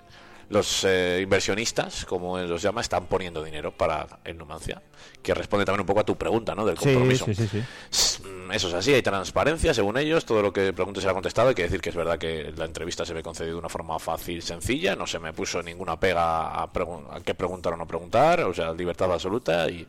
los 0.50 0.86
eh, 0.86 1.20
inversionistas, 1.22 2.06
como 2.06 2.40
él 2.40 2.50
los 2.50 2.62
llama, 2.62 2.80
están 2.82 3.06
poniendo 3.08 3.44
dinero 3.44 3.72
para 3.72 4.08
el 4.24 4.38
Numancia, 4.38 4.82
que 5.22 5.34
responde 5.34 5.66
también 5.66 5.82
un 5.82 5.86
poco 5.86 6.00
a 6.00 6.06
tu 6.06 6.16
pregunta, 6.16 6.56
¿no? 6.56 6.66
Del 6.66 6.78
compromiso. 6.78 7.26
sí, 7.26 7.36
sí, 7.36 7.48
sí. 7.48 8.24
Mm, 8.24 8.52
Eso 8.54 8.70
es 8.70 8.74
así, 8.74 8.94
hay 8.94 9.02
transparencia, 9.02 9.74
según 9.74 9.98
ellos, 9.98 10.24
todo 10.26 10.42
lo 10.42 10.54
que 10.54 10.72
pregunte 10.72 11.02
será 11.02 11.14
contestado. 11.14 11.50
Hay 11.50 11.56
que 11.56 11.64
decir 11.64 11.82
que 11.82 11.90
es 11.90 11.96
verdad 11.98 12.18
que 12.18 12.54
la 12.56 12.64
entrevista 12.64 13.06
se 13.06 13.14
me 13.14 13.22
concedió 13.22 13.52
de 13.54 13.60
una 13.60 13.68
forma 13.68 14.00
fácil, 14.00 14.42
sencilla, 14.42 14.96
no 14.96 15.06
se 15.06 15.20
me 15.20 15.34
puso 15.34 15.62
ninguna 15.62 16.00
pega 16.00 16.48
a, 16.64 16.72
pregun- 16.72 17.06
a 17.12 17.20
qué 17.20 17.36
preguntar 17.36 17.74
o 17.74 17.78
no 17.78 17.86
preguntar, 17.86 18.40
o 18.42 18.54
sea, 18.54 18.72
libertad 18.72 19.12
absoluta. 19.12 19.70
Y, 19.70 19.86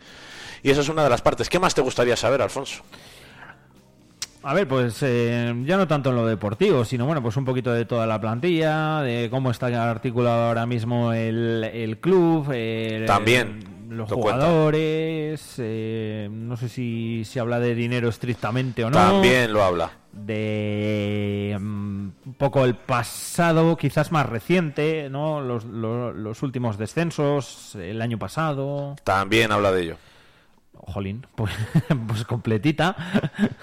y 0.64 0.70
eso 0.72 0.80
es 0.80 0.89
una 0.89 1.05
de 1.05 1.11
las 1.11 1.22
partes. 1.22 1.49
¿Qué 1.49 1.61
más 1.61 1.72
te 1.72 1.82
gustaría 1.82 2.16
saber, 2.16 2.43
Alfonso? 2.43 2.82
A 4.45 4.55
ver, 4.55 4.68
pues 4.68 4.99
eh, 5.03 5.53
ya 5.64 5.76
no 5.76 5.89
tanto 5.89 6.11
en 6.11 6.16
lo 6.16 6.26
deportivo, 6.26 6.84
sino 6.84 7.05
bueno, 7.07 7.20
pues 7.22 7.36
un 7.36 7.45
poquito 7.45 7.72
de 7.72 7.84
toda 7.84 8.07
la 8.07 8.20
plantilla, 8.20 9.03
de 9.03 9.28
cómo 9.30 9.51
está 9.51 9.66
articulado 9.91 10.49
ahora 10.49 10.64
mismo 10.64 11.12
el, 11.12 11.64
el 11.64 11.99
club, 11.99 12.49
eh, 12.53 13.05
También, 13.07 13.64
los 13.91 14.09
jugadores, 14.11 15.55
eh, 15.59 16.28
no 16.30 16.57
sé 16.57 16.68
si 16.68 17.24
se 17.24 17.41
habla 17.41 17.59
de 17.59 17.74
dinero 17.74 18.09
estrictamente 18.09 18.84
o 18.84 18.91
no. 18.91 18.97
También 18.97 19.53
lo 19.53 19.62
habla. 19.64 19.91
de 20.12 21.57
mm, 21.61 22.09
un 22.26 22.34
poco 22.39 22.64
el 22.64 22.74
pasado, 22.76 23.76
quizás 23.76 24.12
más 24.12 24.26
reciente, 24.26 25.09
¿no? 25.11 25.41
Los, 25.41 25.64
lo- 25.64 26.12
los 26.12 26.43
últimos 26.43 26.78
descensos, 26.78 27.74
el 27.74 28.01
año 28.01 28.18
pasado. 28.18 28.95
También 29.05 29.51
habla 29.53 29.72
de 29.72 29.82
ello. 29.82 29.97
Jolín, 30.86 31.26
pues, 31.34 31.52
pues 32.08 32.24
completita, 32.24 32.96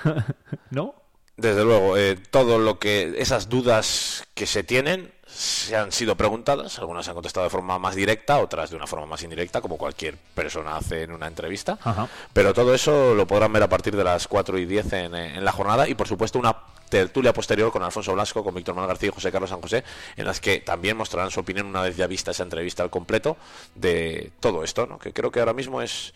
¿no? 0.69 0.95
Desde 1.37 1.65
luego, 1.65 1.97
eh, 1.97 2.15
todo 2.31 2.59
lo 2.59 2.79
que 2.79 3.15
esas 3.17 3.49
dudas 3.49 4.23
que 4.33 4.45
se 4.45 4.63
tienen 4.63 5.11
se 5.27 5.75
han 5.75 5.91
sido 5.91 6.15
preguntadas, 6.15 6.79
algunas 6.79 7.03
se 7.03 7.11
han 7.11 7.15
contestado 7.15 7.43
de 7.43 7.49
forma 7.49 7.77
más 7.77 7.93
directa, 7.93 8.39
otras 8.39 8.69
de 8.69 8.77
una 8.77 8.87
forma 8.87 9.05
más 9.05 9.21
indirecta, 9.21 9.59
como 9.59 9.77
cualquier 9.77 10.15
persona 10.15 10.77
hace 10.77 11.03
en 11.03 11.11
una 11.11 11.27
entrevista. 11.27 11.77
Ajá. 11.83 12.07
Pero 12.31 12.53
todo 12.53 12.73
eso 12.73 13.13
lo 13.13 13.27
podrán 13.27 13.51
ver 13.51 13.63
a 13.63 13.67
partir 13.67 13.97
de 13.97 14.03
las 14.05 14.29
4 14.29 14.57
y 14.59 14.65
10 14.65 14.93
en, 14.93 15.15
eh, 15.15 15.35
en 15.35 15.43
la 15.43 15.51
jornada 15.51 15.89
y 15.89 15.95
por 15.95 16.07
supuesto 16.07 16.39
una 16.39 16.55
tertulia 16.89 17.33
posterior 17.33 17.71
con 17.71 17.83
Alfonso 17.83 18.13
Blasco, 18.13 18.43
con 18.43 18.55
Víctor 18.55 18.75
Manuel 18.75 18.89
García 18.89 19.09
y 19.09 19.11
José 19.11 19.31
Carlos 19.31 19.49
San 19.49 19.61
José, 19.61 19.83
en 20.15 20.25
las 20.25 20.39
que 20.39 20.59
también 20.59 20.95
mostrarán 20.95 21.31
su 21.31 21.39
opinión 21.41 21.65
una 21.65 21.81
vez 21.81 21.97
ya 21.97 22.07
vista 22.07 22.31
esa 22.31 22.43
entrevista 22.43 22.83
al 22.83 22.89
completo 22.89 23.35
de 23.73 24.31
todo 24.39 24.63
esto, 24.63 24.85
¿no? 24.85 24.99
que 24.99 25.11
creo 25.11 25.31
que 25.31 25.39
ahora 25.39 25.53
mismo 25.53 25.81
es 25.81 26.13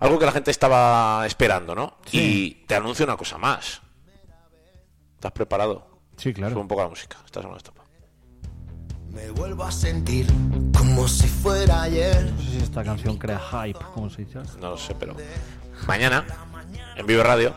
algo 0.00 0.18
que 0.18 0.26
la 0.26 0.32
gente 0.32 0.50
estaba 0.50 1.24
esperando, 1.26 1.74
¿no? 1.74 1.98
Y 2.12 2.50
te 2.66 2.74
anuncio 2.74 3.04
una 3.04 3.16
cosa 3.16 3.38
más. 3.38 3.82
¿Estás 5.14 5.32
preparado? 5.32 5.86
Sí, 6.16 6.32
claro. 6.32 6.52
Sube 6.52 6.60
un 6.62 6.68
poco 6.68 6.82
la 6.82 6.88
música. 6.88 7.18
Estás 7.24 7.44
en 7.44 7.50
una 7.50 7.58
etapa. 7.58 7.82
Me 9.10 9.30
vuelvo 9.30 9.64
a 9.64 9.72
sentir 9.72 10.26
como 10.76 11.06
si 11.08 11.28
fuera 11.28 11.82
ayer. 11.82 12.32
No 12.32 12.42
sé 12.42 12.50
si 12.50 12.56
esta 12.58 12.84
canción 12.84 13.16
crea 13.16 13.38
hype, 13.38 13.78
como 13.94 14.10
se 14.10 14.24
dice. 14.24 14.40
No 14.60 14.70
lo 14.70 14.76
sé, 14.76 14.94
pero 14.94 15.14
mañana 15.86 16.24
en 16.96 17.06
Vive 17.06 17.22
Radio 17.22 17.54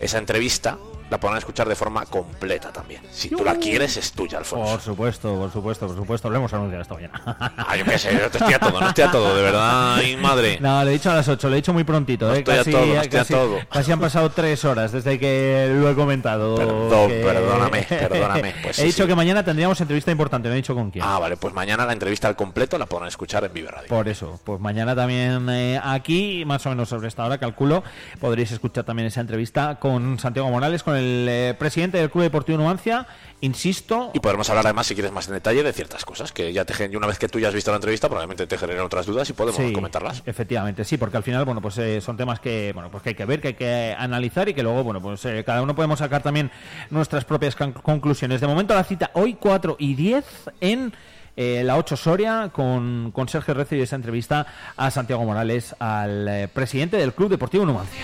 esa 0.00 0.18
entrevista 0.18 0.78
la 1.10 1.18
podrán 1.18 1.38
escuchar 1.38 1.68
de 1.68 1.74
forma 1.76 2.04
completa 2.06 2.72
también. 2.72 3.00
Si 3.10 3.28
tú 3.30 3.44
la 3.44 3.54
quieres 3.56 3.96
es 3.96 4.12
tuya, 4.12 4.38
Alfonso. 4.38 4.72
Por 4.72 4.80
supuesto, 4.80 5.34
por 5.38 5.52
supuesto, 5.52 5.86
por 5.86 5.96
supuesto. 5.96 6.30
Lo 6.30 6.36
hemos 6.36 6.52
anunciado 6.52 6.82
esta 6.82 6.94
mañana. 6.94 7.22
Ah, 7.56 7.76
yo 7.76 7.84
qué 7.84 7.98
sé, 7.98 8.12
yo 8.12 8.30
te 8.30 8.38
estoy 8.38 8.54
a 8.54 8.58
todo, 8.58 8.80
no 8.80 8.88
estoy 8.88 9.04
a 9.04 9.10
todo, 9.10 9.36
de 9.36 9.42
verdad, 9.42 9.94
ay 9.96 10.16
madre. 10.16 10.58
No, 10.60 10.82
lo 10.82 10.90
he 10.90 10.92
dicho 10.94 11.10
a 11.10 11.14
las 11.14 11.28
8, 11.28 11.48
lo 11.48 11.54
he 11.54 11.56
dicho 11.56 11.72
muy 11.72 11.84
prontito. 11.84 12.26
No 12.28 12.34
eh, 12.34 12.38
estoy 12.38 12.54
a 12.54 12.58
casi, 12.58 12.70
todo, 12.72 12.86
no 12.86 12.92
estoy 13.00 13.18
a 13.18 13.22
casi- 13.22 13.34
todo. 13.34 13.58
casi 13.70 13.92
han 13.92 14.00
pasado 14.00 14.30
tres 14.30 14.64
horas 14.64 14.92
desde 14.92 15.18
que 15.18 15.72
lo 15.78 15.90
he 15.90 15.94
comentado. 15.94 16.56
Perdón, 16.56 17.08
que- 17.08 17.22
perdóname, 17.22 17.82
perdóname. 17.88 18.54
Pues 18.62 18.78
he 18.78 18.82
sí, 18.82 18.86
dicho 18.88 19.02
sí. 19.04 19.08
que 19.08 19.14
mañana 19.14 19.44
tendríamos 19.44 19.80
entrevista 19.80 20.10
importante, 20.10 20.48
no 20.48 20.54
he 20.54 20.56
dicho 20.56 20.74
con 20.74 20.90
quién. 20.90 21.04
Ah, 21.06 21.18
vale, 21.18 21.36
pues 21.36 21.54
mañana 21.54 21.86
la 21.86 21.92
entrevista 21.92 22.26
al 22.28 22.36
completo 22.36 22.78
la 22.78 22.86
podrán 22.86 23.08
escuchar 23.08 23.44
en 23.44 23.52
Vive 23.52 23.70
Radio. 23.70 23.88
Por 23.88 24.08
eso, 24.08 24.40
pues 24.44 24.60
mañana 24.60 24.94
también 24.96 25.48
eh, 25.50 25.80
aquí, 25.82 26.44
más 26.46 26.64
o 26.66 26.70
menos 26.70 26.88
sobre 26.88 27.08
esta 27.08 27.24
hora, 27.24 27.38
calculo, 27.38 27.84
podréis 28.20 28.50
escuchar 28.52 28.84
también 28.84 29.06
esa 29.06 29.20
entrevista 29.20 29.76
con 29.76 30.18
Santiago 30.18 30.50
Morales, 30.50 30.82
con 30.82 30.95
el 30.96 31.26
eh, 31.28 31.54
presidente 31.58 31.98
del 31.98 32.10
Club 32.10 32.24
Deportivo 32.24 32.58
Numancia. 32.58 33.06
Insisto, 33.42 34.12
Y 34.14 34.20
podremos 34.20 34.48
hablar 34.48 34.64
además, 34.64 34.86
si 34.86 34.94
quieres 34.94 35.12
más 35.12 35.28
en 35.28 35.34
detalle, 35.34 35.62
de 35.62 35.72
ciertas 35.74 36.06
cosas 36.06 36.32
que 36.32 36.54
ya 36.54 36.64
te 36.64 36.96
una 36.96 37.06
vez 37.06 37.18
que 37.18 37.28
tú 37.28 37.38
ya 37.38 37.48
has 37.48 37.54
visto 37.54 37.70
la 37.70 37.76
entrevista, 37.76 38.08
probablemente 38.08 38.46
te 38.46 38.56
generen 38.56 38.82
otras 38.82 39.04
dudas 39.04 39.28
y 39.28 39.34
podemos 39.34 39.60
Sí, 39.60 39.72
comentarlas. 39.74 40.22
Efectivamente, 40.24 40.84
sí, 40.84 40.96
porque 40.96 41.18
al 41.18 41.22
final, 41.22 41.44
bueno, 41.44 41.60
pues 41.60 41.76
eh, 41.78 42.00
son 42.00 42.16
temas 42.16 42.40
que, 42.40 42.72
bueno, 42.72 42.90
pues 42.90 43.02
que 43.02 43.10
hay 43.10 43.14
que 43.14 43.24
ver, 43.26 43.42
que 43.42 43.48
hay 43.48 43.54
que 43.54 43.94
analizar 43.98 44.48
y 44.48 44.54
que 44.54 44.62
luego, 44.62 44.82
bueno, 44.84 45.02
pues 45.02 45.22
eh, 45.26 45.44
cada 45.44 45.60
uno 45.60 45.74
podemos 45.74 45.98
sacar 45.98 46.22
también 46.22 46.50
nuestras 46.88 47.26
propias 47.26 47.54
conclusiones. 47.56 48.40
De 48.40 48.46
momento 48.46 48.74
la 48.74 48.84
cita 48.84 49.10
hoy 49.12 49.34
4 49.34 49.76
y 49.78 49.94
10 49.94 50.24
en 50.62 50.94
eh, 51.36 51.62
la 51.62 51.76
8 51.76 51.94
Soria 51.96 52.50
con, 52.50 53.10
con 53.12 53.28
Sergio 53.28 53.52
Recio 53.52 53.76
y 53.76 53.82
esa 53.82 53.96
entrevista 53.96 54.46
a 54.78 54.90
Santiago 54.90 55.24
Morales, 55.24 55.76
al 55.78 56.48
presidente 56.54 56.96
del 56.96 57.12
Club 57.12 57.28
Deportivo 57.28 57.66
Numancia. 57.66 58.02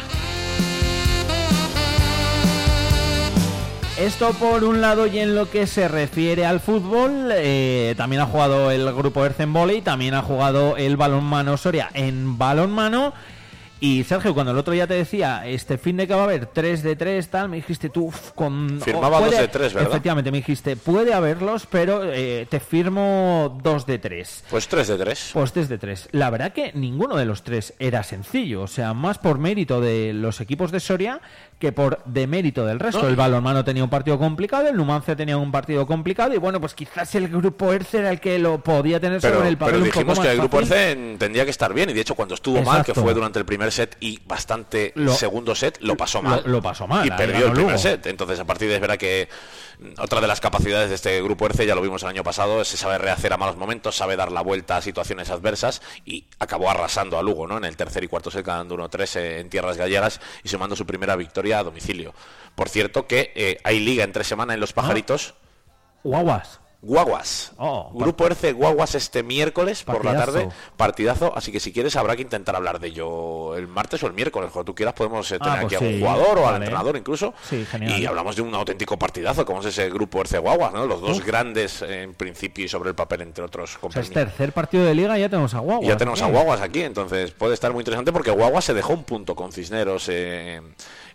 Esto 3.98 4.32
por 4.32 4.64
un 4.64 4.80
lado 4.80 5.06
y 5.06 5.18
en 5.18 5.34
lo 5.34 5.50
que 5.50 5.66
se 5.66 5.86
refiere 5.86 6.46
al 6.46 6.60
fútbol, 6.60 7.28
eh, 7.30 7.94
también 7.96 8.22
ha 8.22 8.26
jugado 8.26 8.70
el 8.70 8.90
grupo 8.94 9.24
Erzen 9.24 9.52
Volley, 9.52 9.82
también 9.82 10.14
ha 10.14 10.22
jugado 10.22 10.78
el 10.78 10.96
balonmano 10.96 11.58
Soria 11.58 11.90
en 11.92 12.38
balonmano. 12.38 13.12
Y 13.84 14.04
Sergio, 14.04 14.32
cuando 14.32 14.52
el 14.52 14.58
otro 14.58 14.72
día 14.72 14.86
te 14.86 14.94
decía, 14.94 15.44
este 15.44 15.76
fin 15.76 15.96
de 15.96 16.06
que 16.06 16.14
va 16.14 16.20
a 16.20 16.24
haber 16.24 16.46
3 16.46 16.84
de 16.84 16.94
3, 16.94 17.28
tal, 17.28 17.48
me 17.48 17.56
dijiste 17.56 17.88
tú, 17.90 18.04
uf, 18.06 18.30
con... 18.30 18.80
Firmaba 18.80 19.16
o 19.16 19.20
puede- 19.22 19.32
dos 19.32 19.40
de 19.40 19.48
tres, 19.48 19.74
¿verdad? 19.74 19.90
Efectivamente, 19.90 20.30
me 20.30 20.36
dijiste, 20.38 20.76
puede 20.76 21.12
haberlos, 21.12 21.66
pero 21.66 22.04
eh, 22.04 22.46
te 22.48 22.60
firmo 22.60 23.58
2 23.60 23.84
de 23.86 23.98
3. 23.98 24.44
Pues 24.50 24.68
3 24.68 24.86
de 24.86 24.98
3. 24.98 25.30
Pues 25.32 25.52
3 25.52 25.68
de 25.68 25.78
3. 25.78 26.08
La 26.12 26.30
verdad 26.30 26.52
que 26.52 26.70
ninguno 26.74 27.16
de 27.16 27.24
los 27.24 27.42
tres 27.42 27.74
era 27.80 28.04
sencillo. 28.04 28.62
O 28.62 28.68
sea, 28.68 28.94
más 28.94 29.18
por 29.18 29.40
mérito 29.40 29.80
de 29.80 30.12
los 30.12 30.40
equipos 30.40 30.70
de 30.70 30.78
Soria 30.78 31.20
que 31.58 31.70
por 31.72 32.02
demérito 32.06 32.66
del 32.66 32.80
resto. 32.80 33.02
No. 33.02 33.08
El 33.08 33.14
balonmano 33.14 33.64
tenía 33.64 33.84
un 33.84 33.90
partido 33.90 34.18
complicado, 34.18 34.68
el 34.68 34.76
Numancia 34.76 35.14
tenía 35.14 35.36
un 35.36 35.52
partido 35.52 35.86
complicado 35.86 36.34
y 36.34 36.38
bueno, 36.38 36.60
pues 36.60 36.74
quizás 36.74 37.14
el 37.14 37.28
grupo 37.28 37.72
Erce 37.72 37.98
era 38.00 38.10
el 38.10 38.18
que 38.18 38.38
lo 38.40 38.58
podía 38.58 38.98
tener 38.98 39.20
Pero, 39.20 39.36
sobre 39.36 39.48
el 39.48 39.56
papel 39.56 39.74
pero 39.74 39.84
un 39.84 39.88
poco 39.90 39.98
dijimos 40.00 40.18
más 40.18 40.26
que 40.26 40.32
el 40.32 40.38
grupo 40.40 40.58
fácil. 40.58 40.72
Erce 40.72 41.16
tendría 41.18 41.44
que 41.44 41.50
estar 41.52 41.72
bien 41.72 41.90
y 41.90 41.92
de 41.92 42.00
hecho 42.00 42.16
cuando 42.16 42.34
estuvo 42.34 42.56
mal, 42.62 42.78
que 42.84 42.90
Exacto. 42.90 43.02
fue 43.02 43.14
durante 43.14 43.38
el 43.38 43.44
primer 43.44 43.71
set 43.72 43.96
y 44.00 44.20
bastante 44.26 44.92
Lo- 44.94 45.12
segundo 45.14 45.54
set, 45.56 45.78
lo 45.80 45.96
pasó 45.96 46.22
mal. 46.22 46.42
lo 46.46 46.62
pasó 46.62 46.86
mal, 46.86 47.06
Y 47.06 47.10
perdió 47.10 47.46
el 47.46 47.52
primer 47.52 47.72
Lugo. 47.72 47.78
set. 47.78 48.06
Entonces 48.06 48.38
a 48.38 48.44
partir 48.44 48.68
de 48.68 48.76
es 48.76 48.80
verdad 48.80 48.98
que 48.98 49.28
mm, 49.80 50.00
otra 50.00 50.20
de 50.20 50.26
las 50.28 50.40
capacidades 50.40 50.88
de 50.90 50.94
este 50.94 51.20
grupo 51.22 51.46
Erce, 51.46 51.66
ya 51.66 51.74
lo 51.74 51.80
vimos 51.82 52.02
el 52.04 52.10
año 52.10 52.22
pasado, 52.22 52.58
que 52.58 52.64
sabe 52.64 52.98
rehacer 52.98 53.32
a 53.32 53.36
malos 53.36 53.56
momentos, 53.56 53.96
sabe 53.96 54.14
dar 54.16 54.30
la 54.30 54.42
vuelta 54.42 54.76
a 54.76 54.82
situaciones 54.82 55.30
adversas 55.30 55.82
y 56.04 56.26
acabó 56.38 56.70
arrasando 56.70 57.18
a 57.18 57.22
Lugo, 57.22 57.46
¿no? 57.48 57.56
En 57.58 57.64
el 57.64 57.76
tercer 57.76 58.04
y 58.04 58.08
cuarto 58.08 58.30
set 58.30 58.46
ganando 58.46 58.76
1-3 58.76 59.16
en 59.40 59.50
tierras 59.50 59.76
gallegas 59.76 60.20
y 60.44 60.48
sumando 60.48 60.76
su 60.76 60.86
primera 60.86 61.16
victoria 61.16 61.58
a 61.58 61.64
domicilio. 61.64 62.14
Por 62.54 62.68
cierto 62.68 63.06
que 63.06 63.32
eh, 63.34 63.58
hay 63.64 63.80
liga 63.80 64.04
entre 64.04 64.24
semana 64.24 64.54
en 64.54 64.60
Los 64.60 64.72
Pajaritos. 64.72 65.34
Guaguas. 66.04 66.60
Guaguas. 66.84 67.52
Oh, 67.58 67.92
Grupo 67.94 68.26
Erce 68.26 68.52
Guaguas 68.52 68.96
este 68.96 69.22
miércoles 69.22 69.84
por 69.84 70.04
la 70.04 70.16
tarde. 70.16 70.48
Partidazo. 70.76 71.32
Así 71.36 71.52
que 71.52 71.60
si 71.60 71.72
quieres 71.72 71.94
habrá 71.94 72.16
que 72.16 72.22
intentar 72.22 72.56
hablar 72.56 72.80
de 72.80 72.88
ello 72.88 73.54
el 73.54 73.68
martes 73.68 74.02
o 74.02 74.08
el 74.08 74.12
miércoles. 74.14 74.50
Cuando 74.52 74.64
tú 74.66 74.74
quieras 74.74 74.92
podemos 74.94 75.30
eh, 75.30 75.38
tener 75.38 75.58
Ah, 75.58 75.60
pues 75.62 75.74
aquí 75.76 75.84
a 75.84 75.88
un 75.88 76.00
jugador 76.00 76.38
o 76.38 76.48
al 76.48 76.56
entrenador 76.56 76.96
incluso. 76.96 77.34
Sí, 77.48 77.64
genial. 77.64 78.00
Y 78.00 78.04
hablamos 78.06 78.34
de 78.34 78.42
un 78.42 78.52
auténtico 78.54 78.98
partidazo 78.98 79.46
como 79.46 79.60
es 79.60 79.66
ese 79.66 79.88
Grupo 79.90 80.20
Erce 80.20 80.38
Guaguas, 80.38 80.72
¿no? 80.72 80.84
Los 80.86 81.00
dos 81.00 81.18
Uf. 81.18 81.24
grandes 81.24 81.82
eh, 81.82 82.02
en 82.02 82.14
principio 82.14 82.64
y 82.64 82.68
sobre 82.68 82.88
el 82.90 82.96
papel 82.96 83.20
entre 83.22 83.44
otros 83.44 83.62
O 83.62 83.66
sea, 83.68 83.76
es 83.76 83.80
compañeros. 84.08 84.14
tercer 84.14 84.52
partido 84.52 84.84
de 84.84 84.94
liga 84.96 85.16
y 85.16 85.20
ya 85.20 85.28
tenemos 85.28 85.54
a 85.54 85.60
Guaguas. 85.60 85.84
Y 85.84 85.88
ya 85.88 85.96
tenemos 85.96 86.20
a. 86.20 86.26
Guaguas 86.26 86.60
aquí, 86.62 86.82
entonces 86.82 87.30
puede 87.30 87.54
estar 87.54 87.72
muy 87.72 87.82
interesante 87.82 88.12
porque 88.12 88.32
Guaguas 88.32 88.64
se 88.64 88.74
dejó 88.74 88.92
un 88.94 89.04
punto 89.04 89.36
con 89.36 89.52
Cisneros 89.52 90.08
eh, 90.08 90.60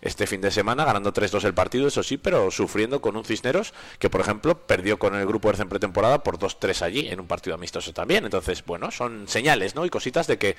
este 0.02 0.28
fin 0.28 0.42
de 0.42 0.52
semana, 0.52 0.86
ganando 0.86 1.14
3-2 1.14 1.44
el 1.46 1.54
partido, 1.54 1.88
eso 1.88 2.04
sí, 2.04 2.18
pero 2.18 2.52
sufriendo 2.52 3.02
con 3.02 3.16
un 3.16 3.26
Cisneros 3.26 3.74
que, 4.00 4.10
por 4.10 4.22
ejemplo, 4.22 4.58
perdió 4.58 4.98
con 4.98 5.16
el 5.16 5.26
grupo 5.26 5.50
Erce 5.50 5.64
en 5.64 5.70
pretemporada 5.70 6.24
por 6.24 6.38
2-3 6.38 6.82
allí, 6.82 7.08
en 7.08 7.20
un 7.20 7.28
partido 7.28 7.56
amistoso 7.56 7.94
también. 7.94 8.26
Entonces, 8.26 8.64
bueno, 8.66 8.92
son 8.92 9.28
señales, 9.28 9.76
¿no? 9.76 9.86
Y 9.86 9.90
cositas 9.90 10.28
de 10.28 10.38
que 10.38 10.56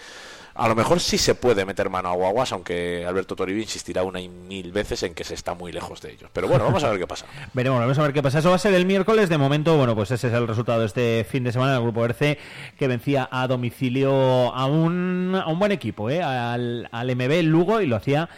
a 0.55 0.66
lo 0.66 0.74
mejor 0.74 0.99
sí 1.01 1.18
se 1.18 1.34
puede 1.34 1.64
meter 1.64 1.89
mano 1.89 2.09
a 2.09 2.14
Guaguas, 2.14 2.53
aunque 2.53 3.07
Alberto 3.07 3.36
Toribio 3.36 3.62
insistirá 3.62 4.03
una 4.03 4.20
y 4.20 4.28
mil 4.28 4.72
veces 4.72 5.05
en 5.05 5.14
que 5.14 5.22
se 5.22 5.34
está 5.34 5.55
muy 5.55 5.70
lejos 5.70 6.01
de 6.01 6.12
ellos. 6.12 6.30
Pero 6.32 6.49
bueno, 6.49 6.64
vamos 6.64 6.82
a 6.82 6.91
ver 6.91 6.99
qué 6.99 7.07
pasa. 7.07 7.26
Veremos, 7.53 7.78
vamos 7.78 7.99
a 7.99 8.03
ver 8.03 8.12
qué 8.12 8.22
pasa. 8.22 8.41
Eso 8.41 8.51
va 8.51 8.57
a 8.57 8.59
ser 8.59 8.74
el 8.74 8.84
miércoles. 8.84 9.28
De 9.28 9.39
momento, 9.39 9.76
bueno, 9.76 9.95
pues 9.95 10.11
ese 10.11 10.28
es 10.28 10.34
el 10.34 10.49
resultado 10.49 10.80
de 10.80 10.86
este 10.86 11.26
fin 11.30 11.45
de 11.45 11.53
semana 11.53 11.72
del 11.72 11.82
Grupo 11.82 12.05
RC, 12.05 12.39
que 12.76 12.89
vencía 12.89 13.28
a 13.30 13.47
domicilio 13.47 14.11
a 14.55 14.66
un, 14.66 15.41
a 15.41 15.47
un 15.47 15.59
buen 15.59 15.72
equipo, 15.72 16.11
¿eh? 16.11 16.22
al, 16.22 16.89
al 16.91 17.16
MB 17.16 17.43
Lugo, 17.45 17.80
y 17.80 17.86
lo 17.86 17.97
hacía 17.97 18.28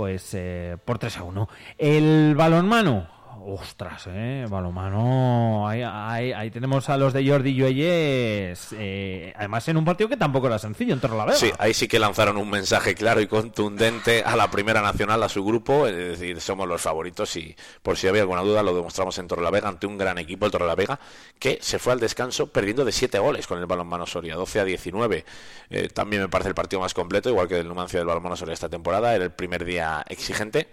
pues 0.00 0.30
eh, 0.32 0.78
por 0.82 0.98
3 0.98 1.18
a 1.18 1.24
1. 1.24 1.48
El 1.76 2.34
balonmano. 2.34 3.19
Ostras, 3.42 4.06
eh, 4.08 4.46
balonmano. 4.48 5.66
Ahí, 5.66 5.82
ahí, 5.82 6.50
tenemos 6.50 6.88
a 6.90 6.98
los 6.98 7.14
de 7.14 7.26
Jordi 7.26 7.54
Lluelles. 7.54 8.68
eh, 8.72 9.32
además, 9.34 9.66
en 9.68 9.78
un 9.78 9.84
partido 9.84 10.10
que 10.10 10.16
tampoco 10.18 10.46
era 10.46 10.58
sencillo 10.58 10.92
en 10.92 11.00
Torrelavega. 11.00 11.38
Sí, 11.38 11.50
ahí 11.58 11.72
sí 11.72 11.88
que 11.88 11.98
lanzaron 11.98 12.36
un 12.36 12.50
mensaje 12.50 12.94
claro 12.94 13.20
y 13.20 13.26
contundente 13.26 14.22
a 14.24 14.36
la 14.36 14.50
Primera 14.50 14.82
Nacional, 14.82 15.22
a 15.22 15.28
su 15.28 15.42
grupo, 15.42 15.86
es 15.86 15.96
decir, 15.96 16.40
somos 16.40 16.68
los 16.68 16.82
favoritos 16.82 17.34
y 17.36 17.56
por 17.82 17.96
si 17.96 18.08
había 18.08 18.22
alguna 18.22 18.42
duda 18.42 18.62
lo 18.62 18.74
demostramos 18.74 19.16
en 19.18 19.26
Torrelavega 19.26 19.68
ante 19.68 19.86
un 19.86 19.96
gran 19.96 20.18
equipo, 20.18 20.44
el 20.44 20.52
Torrelavega, 20.52 21.00
que 21.38 21.58
se 21.62 21.78
fue 21.78 21.94
al 21.94 22.00
descanso 22.00 22.48
perdiendo 22.48 22.84
de 22.84 22.92
7 22.92 23.18
goles 23.18 23.46
con 23.46 23.58
el 23.58 23.66
balonmano 23.66 24.06
Soria, 24.06 24.34
12 24.36 24.60
a 24.60 24.64
19. 24.64 25.24
Eh, 25.70 25.88
también 25.88 26.22
me 26.22 26.28
parece 26.28 26.50
el 26.50 26.54
partido 26.54 26.80
más 26.80 26.92
completo, 26.92 27.30
igual 27.30 27.48
que 27.48 27.58
el 27.58 27.68
Numancia 27.68 27.98
del 27.98 28.06
balonmano 28.06 28.36
Soria 28.36 28.52
esta 28.52 28.68
temporada, 28.68 29.14
era 29.14 29.24
el 29.24 29.32
primer 29.32 29.64
día 29.64 30.04
exigente 30.08 30.68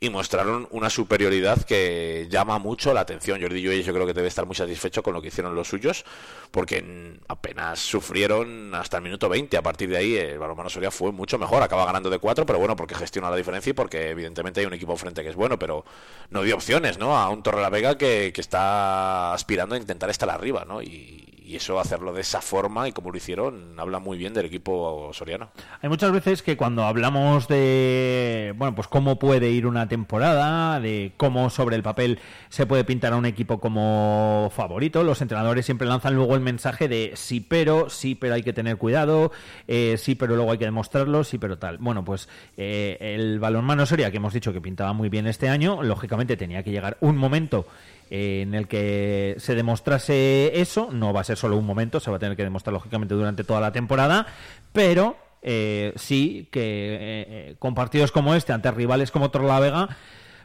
y 0.00 0.10
mostraron 0.10 0.68
una 0.70 0.90
superioridad 0.90 1.62
que 1.64 2.28
llama 2.30 2.58
mucho 2.58 2.94
la 2.94 3.00
atención. 3.00 3.40
Jordi 3.40 3.60
Lluelles 3.60 3.84
yo 3.84 3.92
creo 3.92 4.06
que 4.06 4.12
debe 4.12 4.28
estar 4.28 4.46
muy 4.46 4.54
satisfecho 4.54 5.02
con 5.02 5.12
lo 5.12 5.20
que 5.20 5.28
hicieron 5.28 5.54
los 5.54 5.68
suyos, 5.68 6.04
porque 6.52 7.18
apenas 7.26 7.80
sufrieron 7.80 8.74
hasta 8.74 8.98
el 8.98 9.02
minuto 9.02 9.28
20. 9.28 9.56
A 9.56 9.62
partir 9.62 9.88
de 9.88 9.96
ahí 9.96 10.16
el 10.16 10.38
balonmano 10.38 10.68
Soria 10.68 10.92
fue 10.92 11.10
mucho 11.10 11.38
mejor, 11.38 11.62
acaba 11.62 11.84
ganando 11.84 12.10
de 12.10 12.18
4, 12.18 12.46
pero 12.46 12.58
bueno, 12.60 12.76
porque 12.76 12.94
gestiona 12.94 13.30
la 13.30 13.36
diferencia 13.36 13.70
y 13.70 13.74
porque 13.74 14.10
evidentemente 14.10 14.60
hay 14.60 14.66
un 14.66 14.74
equipo 14.74 14.96
frente 14.96 15.22
que 15.22 15.30
es 15.30 15.36
bueno, 15.36 15.58
pero 15.58 15.84
no 16.30 16.42
dio 16.42 16.54
opciones, 16.54 16.98
¿no? 16.98 17.16
A 17.16 17.28
un 17.30 17.42
Torre 17.42 17.60
la 17.60 17.70
Vega 17.70 17.98
que, 17.98 18.32
que 18.32 18.40
está 18.40 19.32
aspirando 19.32 19.74
a 19.74 19.78
intentar 19.78 20.10
estar 20.10 20.30
arriba, 20.30 20.64
¿no? 20.64 20.80
Y, 20.80 21.37
y 21.48 21.56
eso 21.56 21.80
hacerlo 21.80 22.12
de 22.12 22.20
esa 22.20 22.42
forma 22.42 22.88
y 22.88 22.92
como 22.92 23.10
lo 23.10 23.16
hicieron 23.16 23.80
habla 23.80 24.00
muy 24.00 24.18
bien 24.18 24.34
del 24.34 24.44
equipo 24.44 25.10
soriano. 25.14 25.48
Hay 25.80 25.88
muchas 25.88 26.12
veces 26.12 26.42
que 26.42 26.58
cuando 26.58 26.84
hablamos 26.84 27.48
de, 27.48 28.52
bueno, 28.56 28.74
pues 28.74 28.86
cómo 28.86 29.18
puede 29.18 29.50
ir 29.50 29.66
una 29.66 29.88
temporada, 29.88 30.78
de 30.78 31.12
cómo 31.16 31.48
sobre 31.48 31.76
el 31.76 31.82
papel 31.82 32.18
se 32.50 32.66
puede 32.66 32.84
pintar 32.84 33.14
a 33.14 33.16
un 33.16 33.24
equipo 33.24 33.60
como 33.60 34.50
favorito, 34.54 35.02
los 35.02 35.22
entrenadores 35.22 35.64
siempre 35.64 35.88
lanzan 35.88 36.16
luego 36.16 36.34
el 36.34 36.42
mensaje 36.42 36.86
de 36.86 37.12
sí, 37.14 37.40
pero, 37.40 37.88
sí, 37.88 38.14
pero 38.14 38.34
hay 38.34 38.42
que 38.42 38.52
tener 38.52 38.76
cuidado, 38.76 39.32
eh, 39.66 39.96
sí, 39.96 40.14
pero 40.16 40.36
luego 40.36 40.52
hay 40.52 40.58
que 40.58 40.66
demostrarlo, 40.66 41.24
sí, 41.24 41.38
pero 41.38 41.56
tal. 41.56 41.78
Bueno, 41.78 42.04
pues 42.04 42.28
eh, 42.58 42.98
el 43.00 43.40
balonmano 43.40 43.86
Soria, 43.86 44.10
que 44.10 44.18
hemos 44.18 44.34
dicho 44.34 44.52
que 44.52 44.60
pintaba 44.60 44.92
muy 44.92 45.08
bien 45.08 45.26
este 45.26 45.48
año, 45.48 45.82
lógicamente 45.82 46.36
tenía 46.36 46.62
que 46.62 46.72
llegar 46.72 46.98
un 47.00 47.16
momento 47.16 47.66
eh, 48.10 48.40
en 48.42 48.54
el 48.54 48.66
que 48.68 49.34
se 49.38 49.54
demostrase 49.54 50.60
eso, 50.60 50.88
no 50.92 51.12
va 51.12 51.20
a 51.20 51.24
ser 51.24 51.36
solo 51.36 51.56
un 51.56 51.66
momento, 51.66 52.00
se 52.00 52.10
va 52.10 52.16
a 52.16 52.20
tener 52.20 52.36
que 52.36 52.44
demostrar 52.44 52.72
lógicamente 52.72 53.14
durante 53.14 53.44
toda 53.44 53.60
la 53.60 53.72
temporada, 53.72 54.26
pero 54.72 55.16
eh, 55.42 55.92
sí 55.96 56.48
que 56.50 56.60
eh, 56.60 56.98
eh, 57.28 57.54
con 57.58 57.74
partidos 57.74 58.10
como 58.12 58.34
este, 58.34 58.52
ante 58.52 58.70
rivales 58.70 59.10
como 59.10 59.30
Torlavega, 59.30 59.88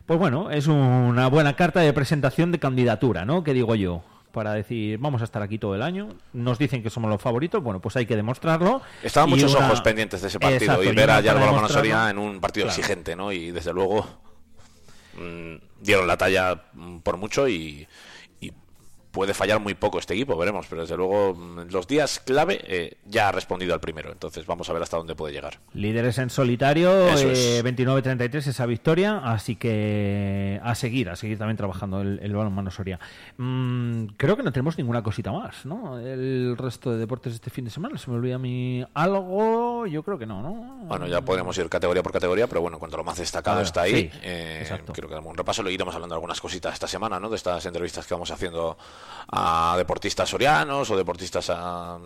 pues 0.05 0.19
bueno, 0.19 0.51
es 0.51 0.67
una 0.67 1.27
buena 1.27 1.55
carta 1.55 1.79
de 1.79 1.93
presentación 1.93 2.51
de 2.51 2.59
candidatura, 2.59 3.25
¿no? 3.25 3.43
Que 3.43 3.53
digo 3.53 3.75
yo. 3.75 4.03
para 4.33 4.53
decir 4.53 4.97
vamos 4.97 5.21
a 5.21 5.25
estar 5.25 5.43
aquí 5.43 5.59
todo 5.59 5.75
el 5.75 5.83
año. 5.83 6.09
Nos 6.33 6.57
dicen 6.57 6.81
que 6.81 6.89
somos 6.89 7.07
los 7.09 7.21
favoritos, 7.21 7.61
bueno, 7.63 7.79
pues 7.79 7.95
hay 7.97 8.07
que 8.07 8.15
demostrarlo. 8.15 8.81
Estaban 9.03 9.29
Y 9.29 9.33
muchos 9.33 9.53
una- 9.55 9.67
ojos 9.67 9.81
pendientes 9.81 10.21
de 10.23 10.27
ese 10.27 10.39
partido 10.39 10.59
Exacto, 10.73 10.83
y 10.83 10.95
ver 10.95 11.11
a 11.11 11.21
Yarbo 11.21 11.39
para 11.39 11.51
Balonmano 11.51 11.67
Soria 11.73 11.93
demostrarlo. 12.07 12.21
en 12.23 12.29
un 12.35 12.41
partido 12.41 12.65
Claro. 12.65 12.79
exigente, 12.79 13.15
¿no? 13.15 13.31
Y 13.31 13.51
desde 13.51 13.71
luego 13.73 14.07
mm, 15.17 15.55
dieron 15.83 16.07
la 16.07 16.17
talla 16.17 16.63
mm, 16.73 16.99
por 16.99 17.17
mucho 17.17 17.47
y, 17.47 17.53
y 17.53 17.87
puede 19.13 19.35
fallar 19.35 19.59
muy 19.59 19.75
poco 19.75 19.99
este 19.99 20.15
equipo, 20.15 20.35
veremos, 20.35 20.65
pero 20.67 20.81
desde 20.81 20.97
luego 20.97 21.35
mm, 21.35 21.71
los 21.71 21.87
días 21.87 22.19
clave 22.19 22.59
eh, 22.67 22.97
ya 23.05 23.29
ha 23.29 23.31
respondido 23.31 23.75
al 23.75 23.79
primero, 23.79 24.11
entonces 24.11 24.45
vamos 24.47 24.67
a 24.69 24.73
ver 24.73 24.81
hasta 24.81 24.97
dónde 24.97 25.13
puede 25.13 25.33
llegar. 25.33 25.59
Líderes 25.73 26.17
en 26.17 26.31
solitario, 26.31 27.07
eh, 27.09 27.59
es. 27.59 27.63
29-33 27.63 28.47
esa 28.47 28.65
victoria, 28.65 29.19
así 29.19 29.55
que 29.55 30.59
a 30.63 30.73
seguir, 30.73 31.11
a 31.11 31.15
seguir 31.15 31.37
también 31.37 31.57
trabajando 31.57 32.01
el, 32.01 32.19
el 32.23 32.33
balonmano 32.33 32.71
Soria. 32.71 32.99
Mm, 33.37 34.05
creo 34.17 34.35
que 34.35 34.41
no 34.41 34.51
tenemos 34.51 34.79
ninguna 34.79 35.03
cosita 35.03 35.31
más, 35.31 35.63
¿no? 35.63 35.99
El 35.99 36.57
resto 36.57 36.91
de 36.91 36.97
deportes 36.97 37.33
de 37.33 37.35
este 37.35 37.51
fin 37.51 37.65
de 37.65 37.71
semana, 37.71 37.99
se 37.99 38.09
me 38.09 38.17
olvida 38.17 38.35
a 38.35 38.39
mí 38.39 38.83
algo, 38.95 39.85
yo 39.85 40.01
creo 40.01 40.17
que 40.17 40.25
no, 40.25 40.41
¿no? 40.41 40.53
Bueno, 40.87 41.05
ya 41.05 41.21
podremos 41.21 41.55
ir 41.59 41.69
categoría 41.69 42.01
por 42.01 42.11
categoría, 42.11 42.47
pero 42.47 42.61
bueno, 42.61 42.77
en 42.77 42.79
cuanto 42.79 42.97
lo 42.97 43.03
más 43.03 43.17
destacado 43.17 43.57
Claro, 43.57 43.67
está 43.67 43.81
ahí. 43.83 44.09
sí, 44.09 44.19
eh, 44.23 44.67
creo 44.91 45.07
que 45.07 45.13
damos 45.13 45.29
un 45.29 45.37
repaso. 45.37 45.61
Lo 45.61 45.69
iremos 45.69 45.93
hablando 45.93 46.15
de 46.15 46.17
algunas 46.17 46.41
cositas 46.41 46.73
esta 46.73 46.87
semana, 46.87 47.19
¿no? 47.19 47.29
De 47.29 47.35
estas 47.35 47.63
entrevistas 47.67 48.07
que 48.07 48.15
vamos 48.15 48.31
haciendo 48.31 48.75
a 49.31 49.75
deportistas 49.77 50.29
sorianos 50.29 50.89
o 50.89 50.95
deportistas 50.97 51.49
ah, 51.49 51.97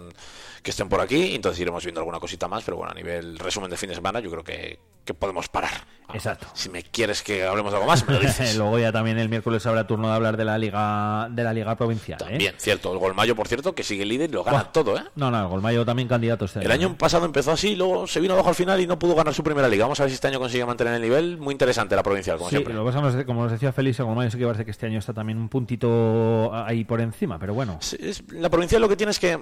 que 0.64 0.72
estén 0.72 0.90
por 0.90 1.02
aquí. 1.02 1.36
Entonces 1.36 1.60
iremos 1.62 1.84
viendo 1.84 2.02
alguna 2.02 2.20
cosita 2.20 2.48
más, 2.48 2.64
pero 2.64 2.78
bueno, 2.78 2.92
a 2.92 2.96
nivel 2.96 3.38
resumen 3.40 3.70
de 3.70 3.78
fin 3.78 3.90
de 3.90 3.96
semana, 3.96 4.20
yo 4.20 4.30
creo 4.32 4.44
que, 4.44 4.80
que 5.06 5.14
podemos 5.14 5.48
parar. 5.50 5.72
Exacto. 6.14 6.48
Si 6.54 6.70
me 6.70 6.84
quieres 6.84 7.22
que 7.22 7.44
hablemos 7.46 7.72
de 7.74 7.78
algo 7.80 7.88
más, 7.90 8.08
me 8.08 8.14
lo 8.14 8.20
dices. 8.22 8.56
Luego 8.58 8.80
ya 8.80 8.92
también 8.94 9.18
el 9.20 9.28
miércoles 9.28 9.66
habrá 9.66 9.86
turno 9.86 10.08
de 10.08 10.16
hablar 10.16 10.38
de 10.38 10.46
la 10.46 10.58
liga 10.58 11.28
de 11.30 11.44
la 11.44 11.54
liga 11.54 11.76
provincial. 11.76 12.18
¿eh? 12.30 12.38
Bien, 12.38 12.56
cierto. 12.58 12.94
El 12.94 13.00
Golmayo, 13.00 13.36
por 13.36 13.48
cierto, 13.48 13.76
que 13.76 13.84
sigue 13.84 14.06
líder 14.06 14.30
y 14.30 14.34
lo 14.34 14.44
gana 14.44 14.60
Buah. 14.64 14.72
todo, 14.72 14.98
¿eh? 14.98 15.04
No, 15.16 15.30
no, 15.32 15.42
el 15.42 15.48
Golmayo 15.48 15.84
también 15.86 16.08
candidato 16.08 16.46
este 16.46 16.60
El 16.62 16.72
año 16.72 16.98
pasado 16.98 17.26
empezó 17.26 17.52
así, 17.52 17.76
luego 17.76 18.08
se 18.08 18.20
vino 18.22 18.34
abajo 18.36 18.50
al 18.50 18.56
final 18.56 18.80
y 18.80 18.88
no 18.88 18.98
pudo 18.98 19.16
ganar 19.16 19.34
su 19.34 19.44
primera 19.44 19.68
liga. 19.68 19.84
Vamos 19.86 20.00
a 20.00 20.04
ver 20.04 20.12
si 20.12 20.16
este 20.16 20.28
año 20.28 20.40
consigue 20.40 20.66
mantener 20.66 20.94
el 20.94 21.02
nivel. 21.02 21.38
Muy 21.38 21.52
interesante 21.52 21.96
la 21.96 22.04
provincial, 22.04 22.38
como 22.38 22.50
Sí, 22.50 22.56
siempre. 22.56 22.74
lo 22.74 22.86
que 22.86 22.92
pasa, 22.92 23.02
nos- 23.02 23.26
como 23.26 23.44
nos 23.44 23.52
decía 23.52 23.74
Félix, 23.74 24.00
el 24.00 24.06
Golmayo 24.06 24.32
sí 24.32 24.38
que 24.38 24.46
parece 24.46 24.64
que 24.66 24.72
este 24.72 24.86
año 24.86 25.00
está 25.00 25.14
también 25.14 25.38
un 25.38 25.50
puntito 25.50 26.52
ahí 26.54 26.86
por 26.86 27.02
encima, 27.02 27.38
pero 27.38 27.54
bueno. 27.54 27.78
Sí, 27.82 27.98
es- 28.00 28.24
la 28.32 28.50
provincial 28.50 28.82
lo 28.82 28.88
que 28.90 28.96
tiene 28.96 29.12
es 29.12 29.20
que, 29.20 29.38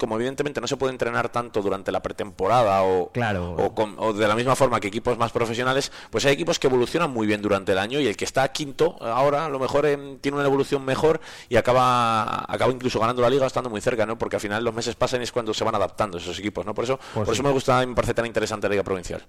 como 0.00 0.16
evidentemente 0.16 0.60
no 0.60 0.66
se 0.66 0.76
puede 0.76 0.92
entrenar 0.92 1.28
tanto 1.28 1.62
durante 1.62 1.92
la 1.92 2.00
pretemporada 2.02 2.82
o, 2.82 3.10
Claro. 3.12 3.52
o, 3.52 3.74
con- 3.74 3.94
o 3.98 4.12
de 4.12 4.26
la 4.26 4.34
misma 4.34 4.56
forma 4.56 4.80
que 4.80 4.88
equipos 4.88 5.16
más 5.18 5.30
profesionales, 5.30 5.92
pues 6.10 6.24
hay 6.24 6.32
equipos 6.32 6.58
que 6.58 6.66
evolucionan 6.66 7.10
muy 7.12 7.26
bien 7.26 7.42
durante 7.42 7.72
el 7.72 7.78
año 7.78 8.00
y 8.00 8.06
el 8.08 8.16
que 8.16 8.24
está 8.24 8.48
quinto 8.50 8.96
ahora 9.00 9.44
a 9.46 9.48
lo 9.48 9.58
mejor 9.58 9.86
tiene 10.20 10.36
una 10.38 10.46
evolución 10.46 10.84
mejor 10.84 11.20
y 11.48 11.56
acaba 11.56 12.44
acaba 12.52 12.72
incluso 12.72 12.98
ganando 12.98 13.22
la 13.22 13.30
liga 13.30 13.46
estando 13.46 13.70
muy 13.70 13.80
cerca, 13.80 14.06
¿no? 14.06 14.16
Porque 14.18 14.36
al 14.36 14.40
final 14.42 14.64
los 14.64 14.74
meses 14.74 14.94
pasan 14.96 15.20
y 15.20 15.24
es 15.24 15.32
cuando 15.32 15.52
se 15.54 15.62
van 15.64 15.74
adaptando 15.74 16.18
esos 16.18 16.38
equipos, 16.38 16.64
¿no? 16.66 16.74
Por 16.74 16.84
eso, 16.84 16.96
Pues 16.96 17.26
por 17.26 17.26
sí. 17.26 17.32
eso 17.32 17.42
me 17.42 17.50
gusta 17.52 17.82
y 17.82 17.86
me 17.86 17.94
parece 17.94 18.14
tan 18.14 18.26
interesante 18.26 18.66
la 18.68 18.72
liga 18.72 18.82
provincial. 18.84 19.22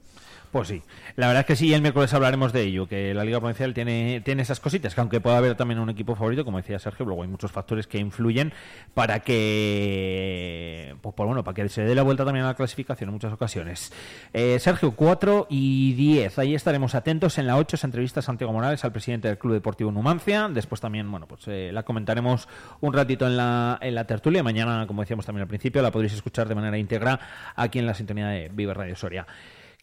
Pues 0.51 0.67
sí, 0.67 0.81
la 1.15 1.27
verdad 1.27 1.41
es 1.41 1.45
que 1.45 1.55
sí, 1.55 1.73
el 1.73 1.81
miércoles 1.81 2.13
hablaremos 2.13 2.51
de 2.51 2.63
ello, 2.63 2.85
que 2.85 3.13
la 3.13 3.23
Liga 3.23 3.39
Provincial 3.39 3.73
tiene, 3.73 4.19
tiene 4.19 4.41
esas 4.41 4.59
cositas, 4.59 4.93
que 4.93 4.99
aunque 4.99 5.21
pueda 5.21 5.37
haber 5.37 5.55
también 5.55 5.79
un 5.79 5.89
equipo 5.89 6.13
favorito, 6.13 6.43
como 6.43 6.57
decía 6.57 6.77
Sergio, 6.77 7.05
luego 7.05 7.23
hay 7.23 7.29
muchos 7.29 7.53
factores 7.53 7.87
que 7.87 7.99
influyen 7.99 8.51
para 8.93 9.21
que, 9.21 10.93
pues, 11.01 11.15
pues 11.15 11.25
bueno, 11.25 11.41
para 11.45 11.55
que 11.55 11.69
se 11.69 11.83
dé 11.83 11.95
la 11.95 12.03
vuelta 12.03 12.25
también 12.25 12.43
a 12.43 12.49
la 12.49 12.55
clasificación 12.55 13.09
en 13.09 13.13
muchas 13.13 13.31
ocasiones. 13.31 13.93
Eh, 14.33 14.59
Sergio, 14.59 14.91
4 14.91 15.47
y 15.49 15.93
10, 15.93 16.37
ahí 16.39 16.53
estaremos 16.53 16.95
atentos. 16.95 17.37
En 17.37 17.47
la 17.47 17.55
8 17.55 17.77
se 17.77 17.87
entrevista 17.87 18.21
Santiago 18.21 18.51
Morales, 18.51 18.83
al 18.83 18.91
presidente 18.91 19.29
del 19.29 19.37
Club 19.37 19.53
Deportivo 19.53 19.89
Numancia. 19.89 20.49
Después 20.49 20.81
también, 20.81 21.09
bueno, 21.09 21.27
pues 21.27 21.47
eh, 21.47 21.71
la 21.71 21.83
comentaremos 21.83 22.49
un 22.81 22.91
ratito 22.91 23.25
en 23.25 23.37
la, 23.37 23.79
en 23.81 23.95
la 23.95 24.05
tertulia. 24.05 24.43
Mañana, 24.43 24.85
como 24.85 25.01
decíamos 25.01 25.25
también 25.25 25.43
al 25.43 25.47
principio, 25.47 25.81
la 25.81 25.91
podréis 25.91 26.11
escuchar 26.11 26.49
de 26.49 26.55
manera 26.55 26.77
íntegra 26.77 27.17
aquí 27.55 27.79
en 27.79 27.85
la 27.85 27.93
sintonía 27.93 28.27
de 28.27 28.49
Vive 28.49 28.73
Radio 28.73 28.97
Soria 28.97 29.25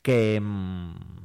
que 0.02 0.40
mm, 0.40 1.18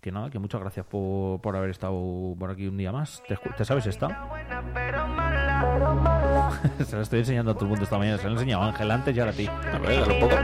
que 0.00 0.10
nada, 0.10 0.30
que 0.30 0.38
muchas 0.38 0.60
gracias 0.60 0.86
por, 0.86 1.40
por 1.40 1.56
haber 1.56 1.70
estado 1.70 2.34
por 2.38 2.50
aquí 2.50 2.66
un 2.66 2.78
día 2.78 2.90
más. 2.90 3.22
¿Te, 3.28 3.36
te 3.36 3.64
sabes 3.64 3.86
esta? 3.86 4.08
se 6.86 6.96
la 6.96 7.02
estoy 7.02 7.20
enseñando 7.20 7.50
a 7.50 7.54
todo 7.54 7.64
el 7.64 7.70
mundo 7.70 7.84
esta 7.84 7.98
mañana. 7.98 8.16
Se 8.16 8.24
la 8.24 8.30
he 8.30 8.32
enseñado 8.34 8.62
a 8.62 8.68
Ángel 8.68 8.90
antes 8.90 9.14
y 9.14 9.20
ahora 9.20 9.32
a 9.32 9.34
ti. 9.34 9.46
A 9.46 9.78
ver, 9.78 10.10
un 10.10 10.20
poco. 10.20 10.34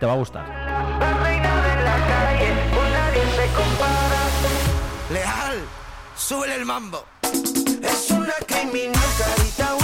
Te 0.00 0.06
va 0.06 0.12
a 0.12 0.16
gustar. 0.16 0.44
Leal, 5.12 5.58
súbele 6.16 6.56
el 6.56 6.64
mambo. 6.64 7.04
Es 7.22 8.10
una 8.10 8.34
criminal, 8.46 8.94
carita 9.18 9.83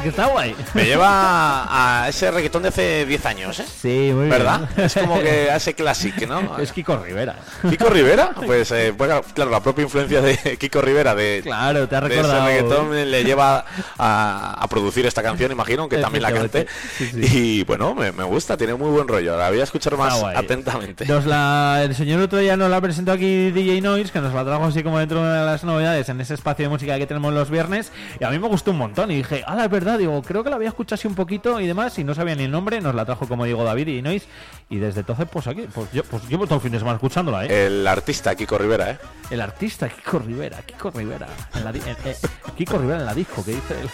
que 0.00 0.08
está 0.08 0.26
guay. 0.26 0.54
Me 0.74 0.84
lleva 0.84 1.66
a 2.04 2.08
ese 2.08 2.30
reggaetón 2.30 2.62
de 2.62 2.68
hace 2.68 3.06
10 3.06 3.26
años, 3.26 3.58
¿eh? 3.60 3.64
Sí, 3.80 4.10
muy 4.14 4.28
¿Verdad? 4.28 4.68
bien. 4.74 4.86
Es 4.86 4.94
como 4.94 5.20
que 5.20 5.50
a 5.50 5.56
ese 5.56 5.74
clásico, 5.74 6.26
¿no? 6.26 6.58
Es 6.58 6.72
Kiko 6.72 6.96
Rivera. 6.96 7.36
¿Kiko 7.68 7.88
Rivera? 7.90 8.30
Pues 8.46 8.70
eh, 8.72 8.92
bueno, 8.96 9.20
claro, 9.34 9.50
la 9.50 9.60
propia 9.62 9.82
influencia 9.84 10.20
de 10.20 10.56
Kiko 10.58 10.80
Rivera 10.80 11.14
de, 11.14 11.40
Claro, 11.42 11.88
te 11.88 11.96
ha 11.96 12.00
de 12.00 12.06
ese 12.08 12.16
recordado. 12.16 12.46
reggaetón 12.46 12.96
eh, 12.96 13.06
le 13.06 13.24
lleva 13.24 13.64
a, 13.98 14.54
a 14.62 14.68
producir 14.68 15.06
esta 15.06 15.22
canción, 15.22 15.50
imagino, 15.52 15.88
que 15.88 15.98
también 15.98 16.22
la 16.22 16.32
cante. 16.32 16.60
Efectivamente. 16.62 17.36
Y 17.38 17.64
bueno, 17.64 17.94
me, 17.94 18.12
me 18.12 18.24
gusta, 18.24 18.56
tiene 18.56 18.74
muy 18.74 18.90
buen 18.90 19.08
rollo. 19.08 19.36
La 19.36 19.50
voy 19.50 19.60
a 19.60 19.64
escuchar 19.64 19.96
más 19.96 20.22
atentamente. 20.34 21.06
Nos 21.06 21.26
la, 21.26 21.80
el 21.84 21.94
señor 21.94 22.20
otro 22.20 22.38
día 22.38 22.56
nos 22.56 22.70
la 22.70 22.80
presentó 22.80 23.12
aquí 23.12 23.50
DJ 23.50 23.80
Noise, 23.80 24.12
que 24.12 24.20
nos 24.20 24.34
la 24.34 24.44
trajo 24.44 24.64
así 24.66 24.82
como 24.82 24.98
dentro 24.98 25.22
de 25.24 25.44
las 25.44 25.64
novedades 25.64 26.08
en 26.08 26.20
ese 26.20 26.34
espacio 26.34 26.64
de 26.64 26.68
música 26.70 26.96
que 26.98 27.06
tenemos 27.06 27.32
los 27.32 27.50
viernes. 27.50 27.92
Y 28.20 28.24
a 28.24 28.30
mí 28.30 28.38
me 28.38 28.48
gustó 28.48 28.70
un 28.72 28.78
montón. 28.78 29.10
Y 29.10 29.16
dije, 29.16 29.42
ah, 29.46 29.64
es 29.64 29.70
verdad, 29.70 29.87
digo, 29.96 30.20
creo 30.22 30.44
que 30.44 30.50
la 30.50 30.56
había 30.56 30.68
escuchado 30.68 30.96
así 30.96 31.06
un 31.08 31.14
poquito 31.14 31.60
y 31.60 31.66
demás. 31.66 31.98
Y 31.98 32.04
no 32.04 32.14
sabía 32.14 32.34
ni 32.34 32.44
el 32.44 32.50
nombre. 32.50 32.80
Nos 32.80 32.94
la 32.94 33.04
trajo, 33.06 33.26
como 33.28 33.44
digo, 33.44 33.64
David 33.64 33.86
DJ 33.86 34.02
Noise. 34.02 34.26
Y 34.68 34.76
desde 34.78 35.00
entonces, 35.00 35.26
pues 35.32 35.46
aquí, 35.46 35.66
pues 35.72 35.90
yo 35.92 36.02
pues 36.04 36.28
llevo 36.28 36.44
todo 36.46 36.56
el 36.56 36.60
fin 36.60 36.72
de 36.72 36.78
semana 36.78 36.96
escuchándola, 36.96 37.46
¿eh? 37.46 37.66
El 37.66 37.86
artista 37.86 38.34
Kiko 38.34 38.58
Rivera, 38.58 38.90
¿eh? 38.90 38.98
El 39.30 39.40
artista 39.40 39.88
Kiko 39.88 40.18
Rivera, 40.18 40.58
Kiko 40.62 40.90
Rivera. 40.90 41.28
En 41.54 41.64
la 41.64 41.70
en- 41.70 41.78
eh, 42.04 42.16
Kiko 42.56 42.78
Rivera 42.78 42.98
en 43.00 43.06
la 43.06 43.14
disco, 43.14 43.44
que 43.44 43.52
dice 43.52 43.74
él. 43.80 43.88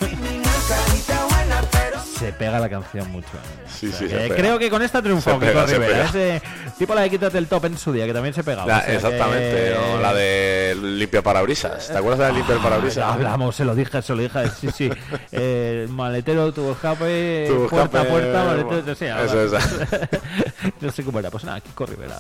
Se 2.19 2.33
pega 2.33 2.61
la 2.61 2.69
canción 2.69 3.11
mucho. 3.11 3.27
¿eh? 3.29 3.67
Sí, 3.69 3.87
O 3.89 3.91
sea 3.91 3.99
sí, 3.99 4.07
que 4.07 4.17
pega. 4.17 4.37
Creo 4.37 4.59
que 4.59 4.71
con 4.71 4.83
esta 4.83 5.03
triunfó 5.03 5.39
Kiko 5.41 5.67
Rivera. 5.67 6.05
Ese 6.05 6.41
tipo 6.79 6.95
la 6.95 7.01
de 7.03 7.11
Quítate 7.11 7.39
el 7.39 7.49
top 7.49 7.65
en 7.65 7.77
su 7.77 7.93
día, 7.93 8.07
que 8.07 8.12
también 8.12 8.33
se 8.35 8.45
pegaba. 8.45 8.67
La- 8.69 8.79
O 8.79 8.81
sea 8.81 8.87
que- 8.87 8.95
exactamente, 8.95 9.75
o 9.77 10.01
la 10.01 10.15
de 10.15 10.77
limpia 10.81 11.23
parabrisas. 11.23 11.89
¿Te 11.89 11.97
acuerdas 11.99 12.21
de 12.21 12.25
la 12.27 12.33
limpia 12.39 12.57
Ah, 12.59 12.62
parabrisas? 12.62 13.05
hablamos, 13.05 13.57
se 13.57 13.65
lo 13.65 13.75
dije, 13.75 14.01
se 14.01 14.15
lo 14.15 14.23
dije, 14.23 14.39
sí, 14.61 14.69
sí. 14.75 14.91
Eh, 15.33 15.87
maletero, 15.91 16.53
tu 16.53 16.71
escape, 16.71 17.47
Tu 17.49 17.67
puerta 17.69 18.01
a 18.03 18.05
puerta, 18.05 18.45
maletero, 18.45 18.83
no 18.87 18.95
sé. 18.95 19.09
eso, 19.25 19.45
eso. 19.45 19.59
no 20.81 20.93
sé 20.93 21.03
cómo 21.05 21.19
era, 21.19 21.31
pues 21.31 21.43
nada, 21.45 21.61
Kiko 21.61 21.87
Rivera. 21.87 22.17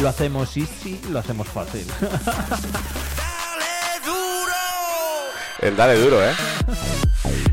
Lo 0.00 0.08
hacemos 0.08 0.56
easy, 0.56 1.00
lo 1.10 1.18
hacemos 1.18 1.48
fácil. 1.48 1.84
El 5.60 5.76
dale 5.76 5.96
duro, 5.96 6.24
¿eh? 6.24 6.32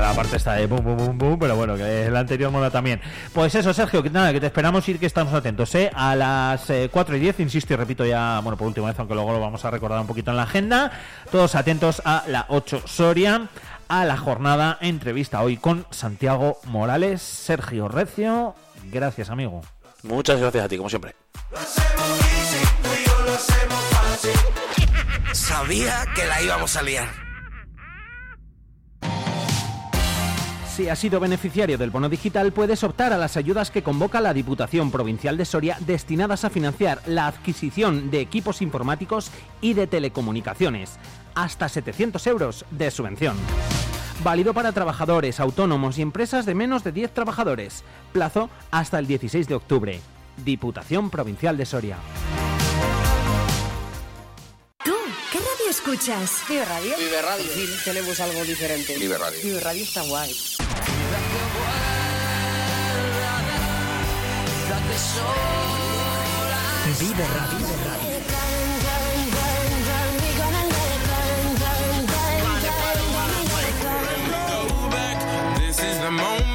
La 0.00 0.14
parte 0.14 0.38
está 0.38 0.54
de 0.54 0.66
boom, 0.66 0.82
boom, 0.82 0.96
boom, 0.96 1.18
boom, 1.18 1.38
pero 1.38 1.54
bueno, 1.56 1.76
que 1.76 2.06
el 2.06 2.16
anterior 2.16 2.50
mola 2.50 2.70
también. 2.70 3.00
Pues 3.34 3.54
eso, 3.54 3.72
Sergio, 3.74 4.02
que 4.02 4.10
nada, 4.10 4.32
que 4.32 4.40
te 4.40 4.46
esperamos 4.46 4.88
ir, 4.88 4.98
que 4.98 5.06
estamos 5.06 5.34
atentos, 5.34 5.74
¿eh? 5.74 5.90
A 5.94 6.16
las 6.16 6.70
eh, 6.70 6.88
4 6.90 7.16
y 7.16 7.20
10, 7.20 7.40
insisto 7.40 7.74
y 7.74 7.76
repito 7.76 8.06
ya, 8.06 8.40
bueno, 8.42 8.56
por 8.56 8.66
última 8.66 8.88
vez, 8.88 8.98
aunque 8.98 9.14
luego 9.14 9.32
lo 9.32 9.40
vamos 9.40 9.64
a 9.64 9.70
recordar 9.70 10.00
un 10.00 10.06
poquito 10.06 10.30
en 10.30 10.38
la 10.38 10.44
agenda. 10.44 10.90
Todos 11.30 11.54
atentos 11.54 12.00
a 12.04 12.24
la 12.26 12.46
8 12.48 12.82
Soria, 12.86 13.48
a 13.88 14.04
la 14.04 14.16
jornada 14.16 14.78
entrevista 14.80 15.42
hoy 15.42 15.58
con 15.58 15.86
Santiago 15.90 16.58
Morales, 16.64 17.20
Sergio 17.20 17.86
Recio. 17.86 18.54
Gracias, 18.90 19.28
amigo. 19.30 19.60
Muchas 20.02 20.40
gracias 20.40 20.64
a 20.64 20.68
ti, 20.68 20.78
como 20.78 20.88
siempre. 20.88 21.14
Sabía 25.32 26.04
que 26.16 26.26
la 26.26 26.42
íbamos 26.42 26.76
a 26.76 26.82
liar. 26.82 27.29
Si 30.80 30.88
has 30.88 30.98
sido 30.98 31.20
beneficiario 31.20 31.76
del 31.76 31.90
bono 31.90 32.08
digital, 32.08 32.54
puedes 32.54 32.82
optar 32.84 33.12
a 33.12 33.18
las 33.18 33.36
ayudas 33.36 33.70
que 33.70 33.82
convoca 33.82 34.18
la 34.22 34.32
Diputación 34.32 34.90
Provincial 34.90 35.36
de 35.36 35.44
Soria 35.44 35.76
destinadas 35.80 36.42
a 36.46 36.48
financiar 36.48 37.02
la 37.04 37.26
adquisición 37.26 38.10
de 38.10 38.22
equipos 38.22 38.62
informáticos 38.62 39.30
y 39.60 39.74
de 39.74 39.86
telecomunicaciones. 39.86 40.98
Hasta 41.34 41.68
700 41.68 42.26
euros 42.28 42.64
de 42.70 42.90
subvención. 42.90 43.36
Válido 44.24 44.54
para 44.54 44.72
trabajadores, 44.72 45.38
autónomos 45.38 45.98
y 45.98 46.02
empresas 46.02 46.46
de 46.46 46.54
menos 46.54 46.82
de 46.82 46.92
10 46.92 47.12
trabajadores. 47.12 47.84
Plazo 48.14 48.48
hasta 48.70 48.98
el 48.98 49.06
16 49.06 49.48
de 49.48 49.56
octubre. 49.56 50.00
Diputación 50.46 51.10
Provincial 51.10 51.58
de 51.58 51.66
Soria. 51.66 51.98
escuchas? 55.80 56.42
Vive 56.48 56.64
Radio. 56.64 56.96
Vive 56.96 57.22
Radio. 57.22 57.46
Pues 57.46 57.68
sí, 57.68 57.76
tenemos 57.84 58.20
algo 58.20 58.44
diferente. 58.44 58.96
Vive 58.98 59.16
Radio. 59.16 59.40
Vive 59.42 59.60
Radio 59.60 59.82
está 59.82 60.02
guay. 60.02 60.30
Vive 66.98 67.26
Radio. 67.26 67.58
Vive 67.58 67.84
Radio. 67.84 68.10
Moment. 76.10 76.49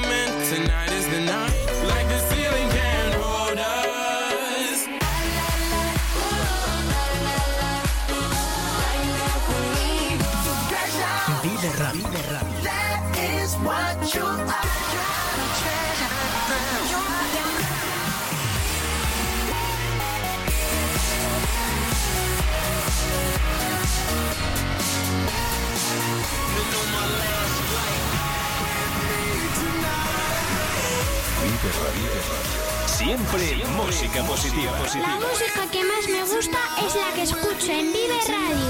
Siempre, 32.85 33.55
Siempre 33.55 33.65
música 33.75 34.23
positiva. 34.23 34.71
La 35.01 35.15
música 35.15 35.71
que 35.71 35.83
más 35.83 36.07
me 36.07 36.21
gusta 36.21 36.59
es 36.85 36.95
la 36.95 37.13
que 37.13 37.23
escucho 37.23 37.71
en 37.71 37.91
Vive 37.91 38.19
Radio. 38.27 38.67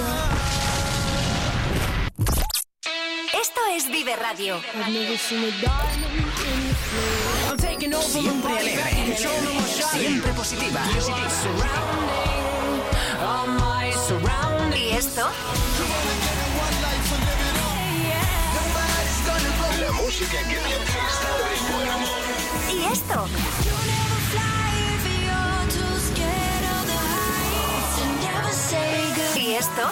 Esto 3.42 3.62
es 3.76 3.88
Vive 3.90 4.16
Radio. 4.16 4.62
Siempre 8.02 8.58
alegre. 8.58 9.18
Siempre 9.92 10.32
positiva. 10.34 10.82
positiva. 10.82 10.82
Y 14.76 14.92
esto... 14.92 15.30
música 20.06 20.38
que 20.38 20.56
piensa 20.56 21.00
estar 21.14 21.74
buena. 21.74 21.98
Y 22.72 22.94
esto. 22.94 23.28
Y 29.36 29.54
esto. 29.56 29.92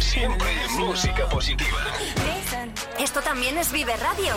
Siempre 0.00 0.68
música 0.70 1.28
positiva. 1.28 1.78
Esto 2.98 3.20
también 3.20 3.58
es 3.58 3.70
Vive 3.72 3.94
Radio. 3.96 4.34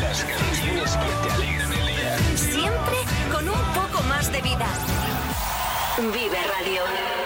Las 0.00 0.24
canciones 0.24 0.90
que 0.90 1.28
te 1.28 1.34
alegran 1.34 1.72
el 1.72 1.86
día. 1.86 2.18
Siempre 2.36 2.96
con 3.30 3.48
un 3.48 3.62
poco 3.74 4.02
más 4.08 4.32
de 4.32 4.42
vida. 4.42 4.66
Vive 5.98 6.38
Radio. 6.58 7.25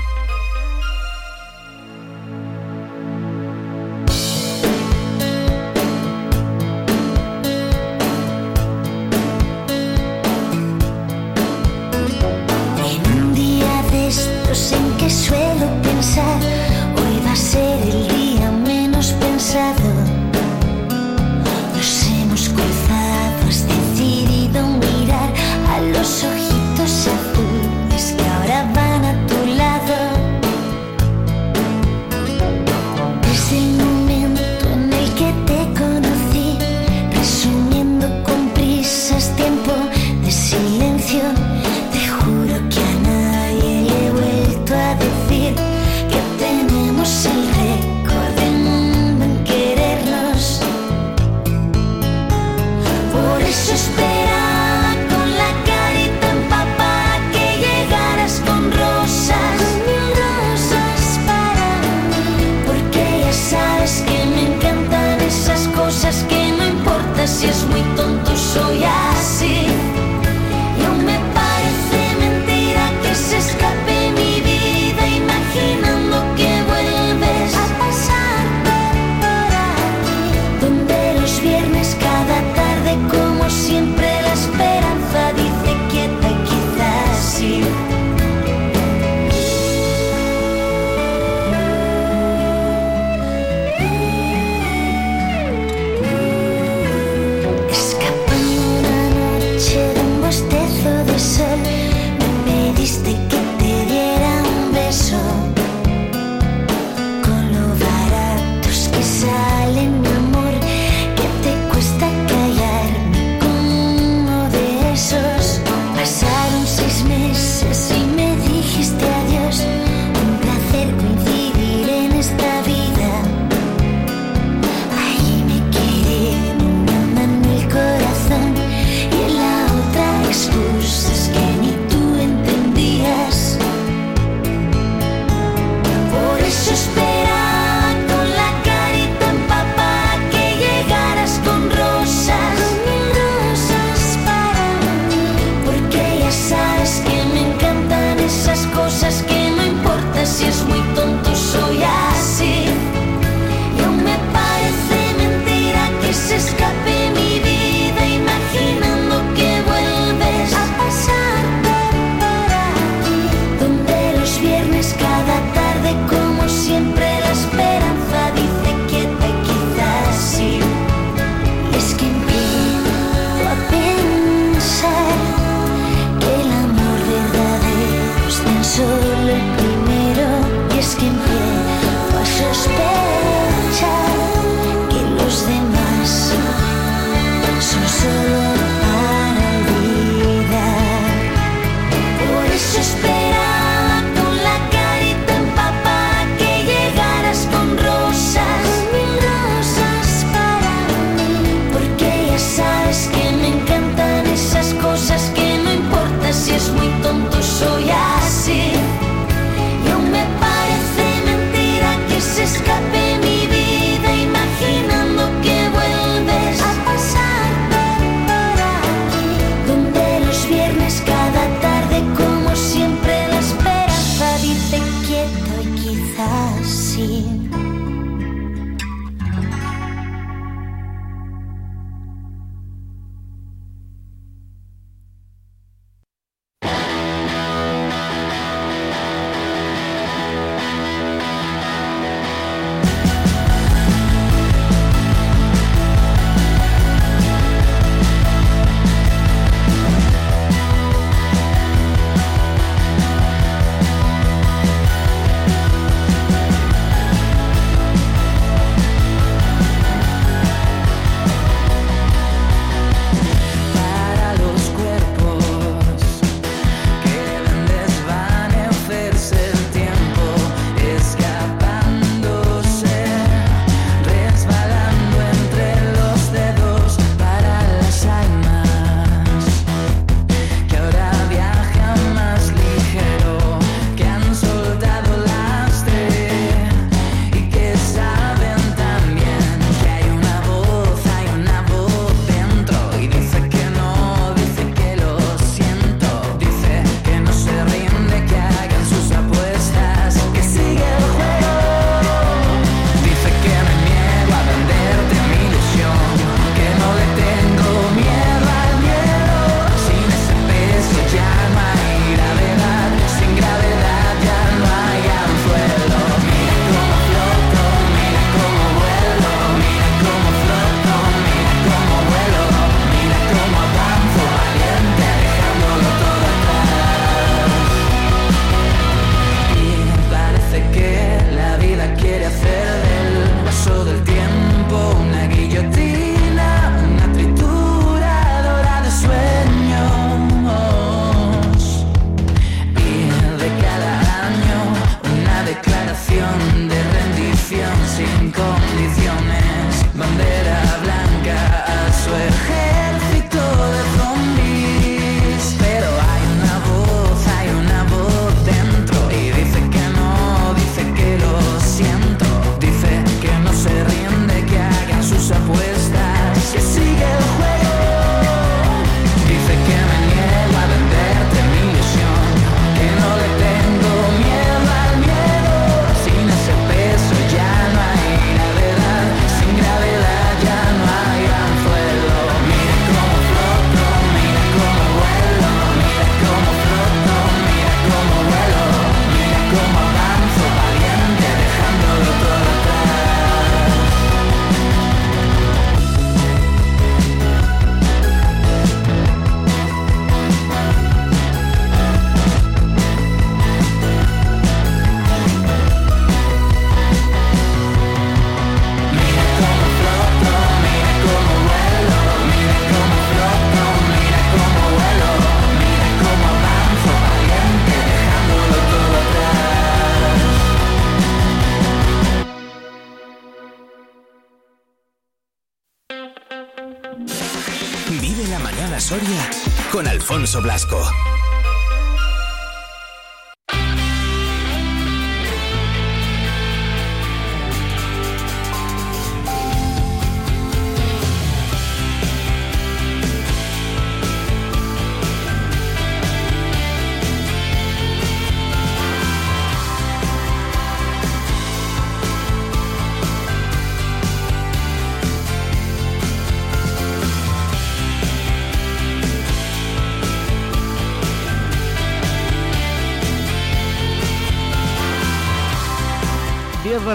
Blasco. 430.39 431.00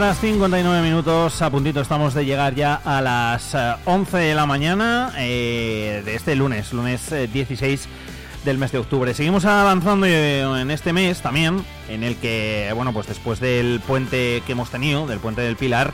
Horas 0.06 0.20
59 0.20 0.82
minutos, 0.82 1.42
a 1.42 1.50
puntito 1.50 1.80
estamos 1.80 2.14
de 2.14 2.24
llegar 2.24 2.54
ya 2.54 2.76
a 2.76 3.02
las 3.02 3.56
eh, 3.56 3.74
11 3.86 4.16
de 4.16 4.34
la 4.36 4.46
mañana 4.46 5.12
eh, 5.18 6.00
de 6.04 6.14
este 6.14 6.36
lunes, 6.36 6.72
lunes 6.72 7.10
eh, 7.10 7.26
16 7.26 7.88
del 8.44 8.56
mes 8.56 8.70
de 8.70 8.78
octubre. 8.78 9.12
Seguimos 9.14 9.44
avanzando 9.46 10.06
eh, 10.06 10.42
en 10.42 10.70
este 10.70 10.92
mes 10.92 11.22
también, 11.22 11.64
en 11.88 12.04
el 12.04 12.14
que, 12.18 12.70
bueno, 12.76 12.92
pues 12.92 13.08
después 13.08 13.40
del 13.40 13.80
puente 13.80 14.44
que 14.46 14.52
hemos 14.52 14.70
tenido, 14.70 15.08
del 15.08 15.18
puente 15.18 15.40
del 15.40 15.56
Pilar, 15.56 15.92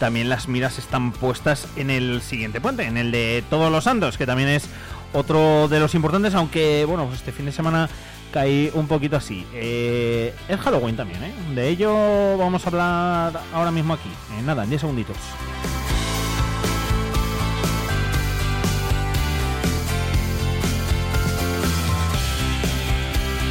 también 0.00 0.28
las 0.28 0.48
miras 0.48 0.78
están 0.78 1.12
puestas 1.12 1.68
en 1.76 1.90
el 1.90 2.20
siguiente 2.20 2.60
puente, 2.60 2.86
en 2.86 2.96
el 2.96 3.12
de 3.12 3.44
Todos 3.48 3.70
los 3.70 3.84
Santos, 3.84 4.18
que 4.18 4.26
también 4.26 4.48
es 4.48 4.68
otro 5.12 5.68
de 5.68 5.78
los 5.78 5.94
importantes, 5.94 6.34
aunque, 6.34 6.84
bueno, 6.84 7.06
pues 7.06 7.20
este 7.20 7.30
fin 7.30 7.46
de 7.46 7.52
semana 7.52 7.88
caí 8.32 8.70
un 8.74 8.88
poquito 8.88 9.16
así. 9.16 9.46
Eh, 9.54 10.34
es 10.48 10.60
Halloween 10.60 10.96
también, 10.96 11.22
¿eh? 11.22 11.32
De 11.54 11.68
ello 11.68 12.36
vamos 12.36 12.64
a 12.64 12.68
hablar 12.68 13.40
ahora 13.52 13.70
mismo 13.70 13.94
aquí, 13.94 14.10
en 14.38 14.46
nada, 14.46 14.64
en 14.64 14.70
10 14.70 14.80
segunditos. 14.80 15.16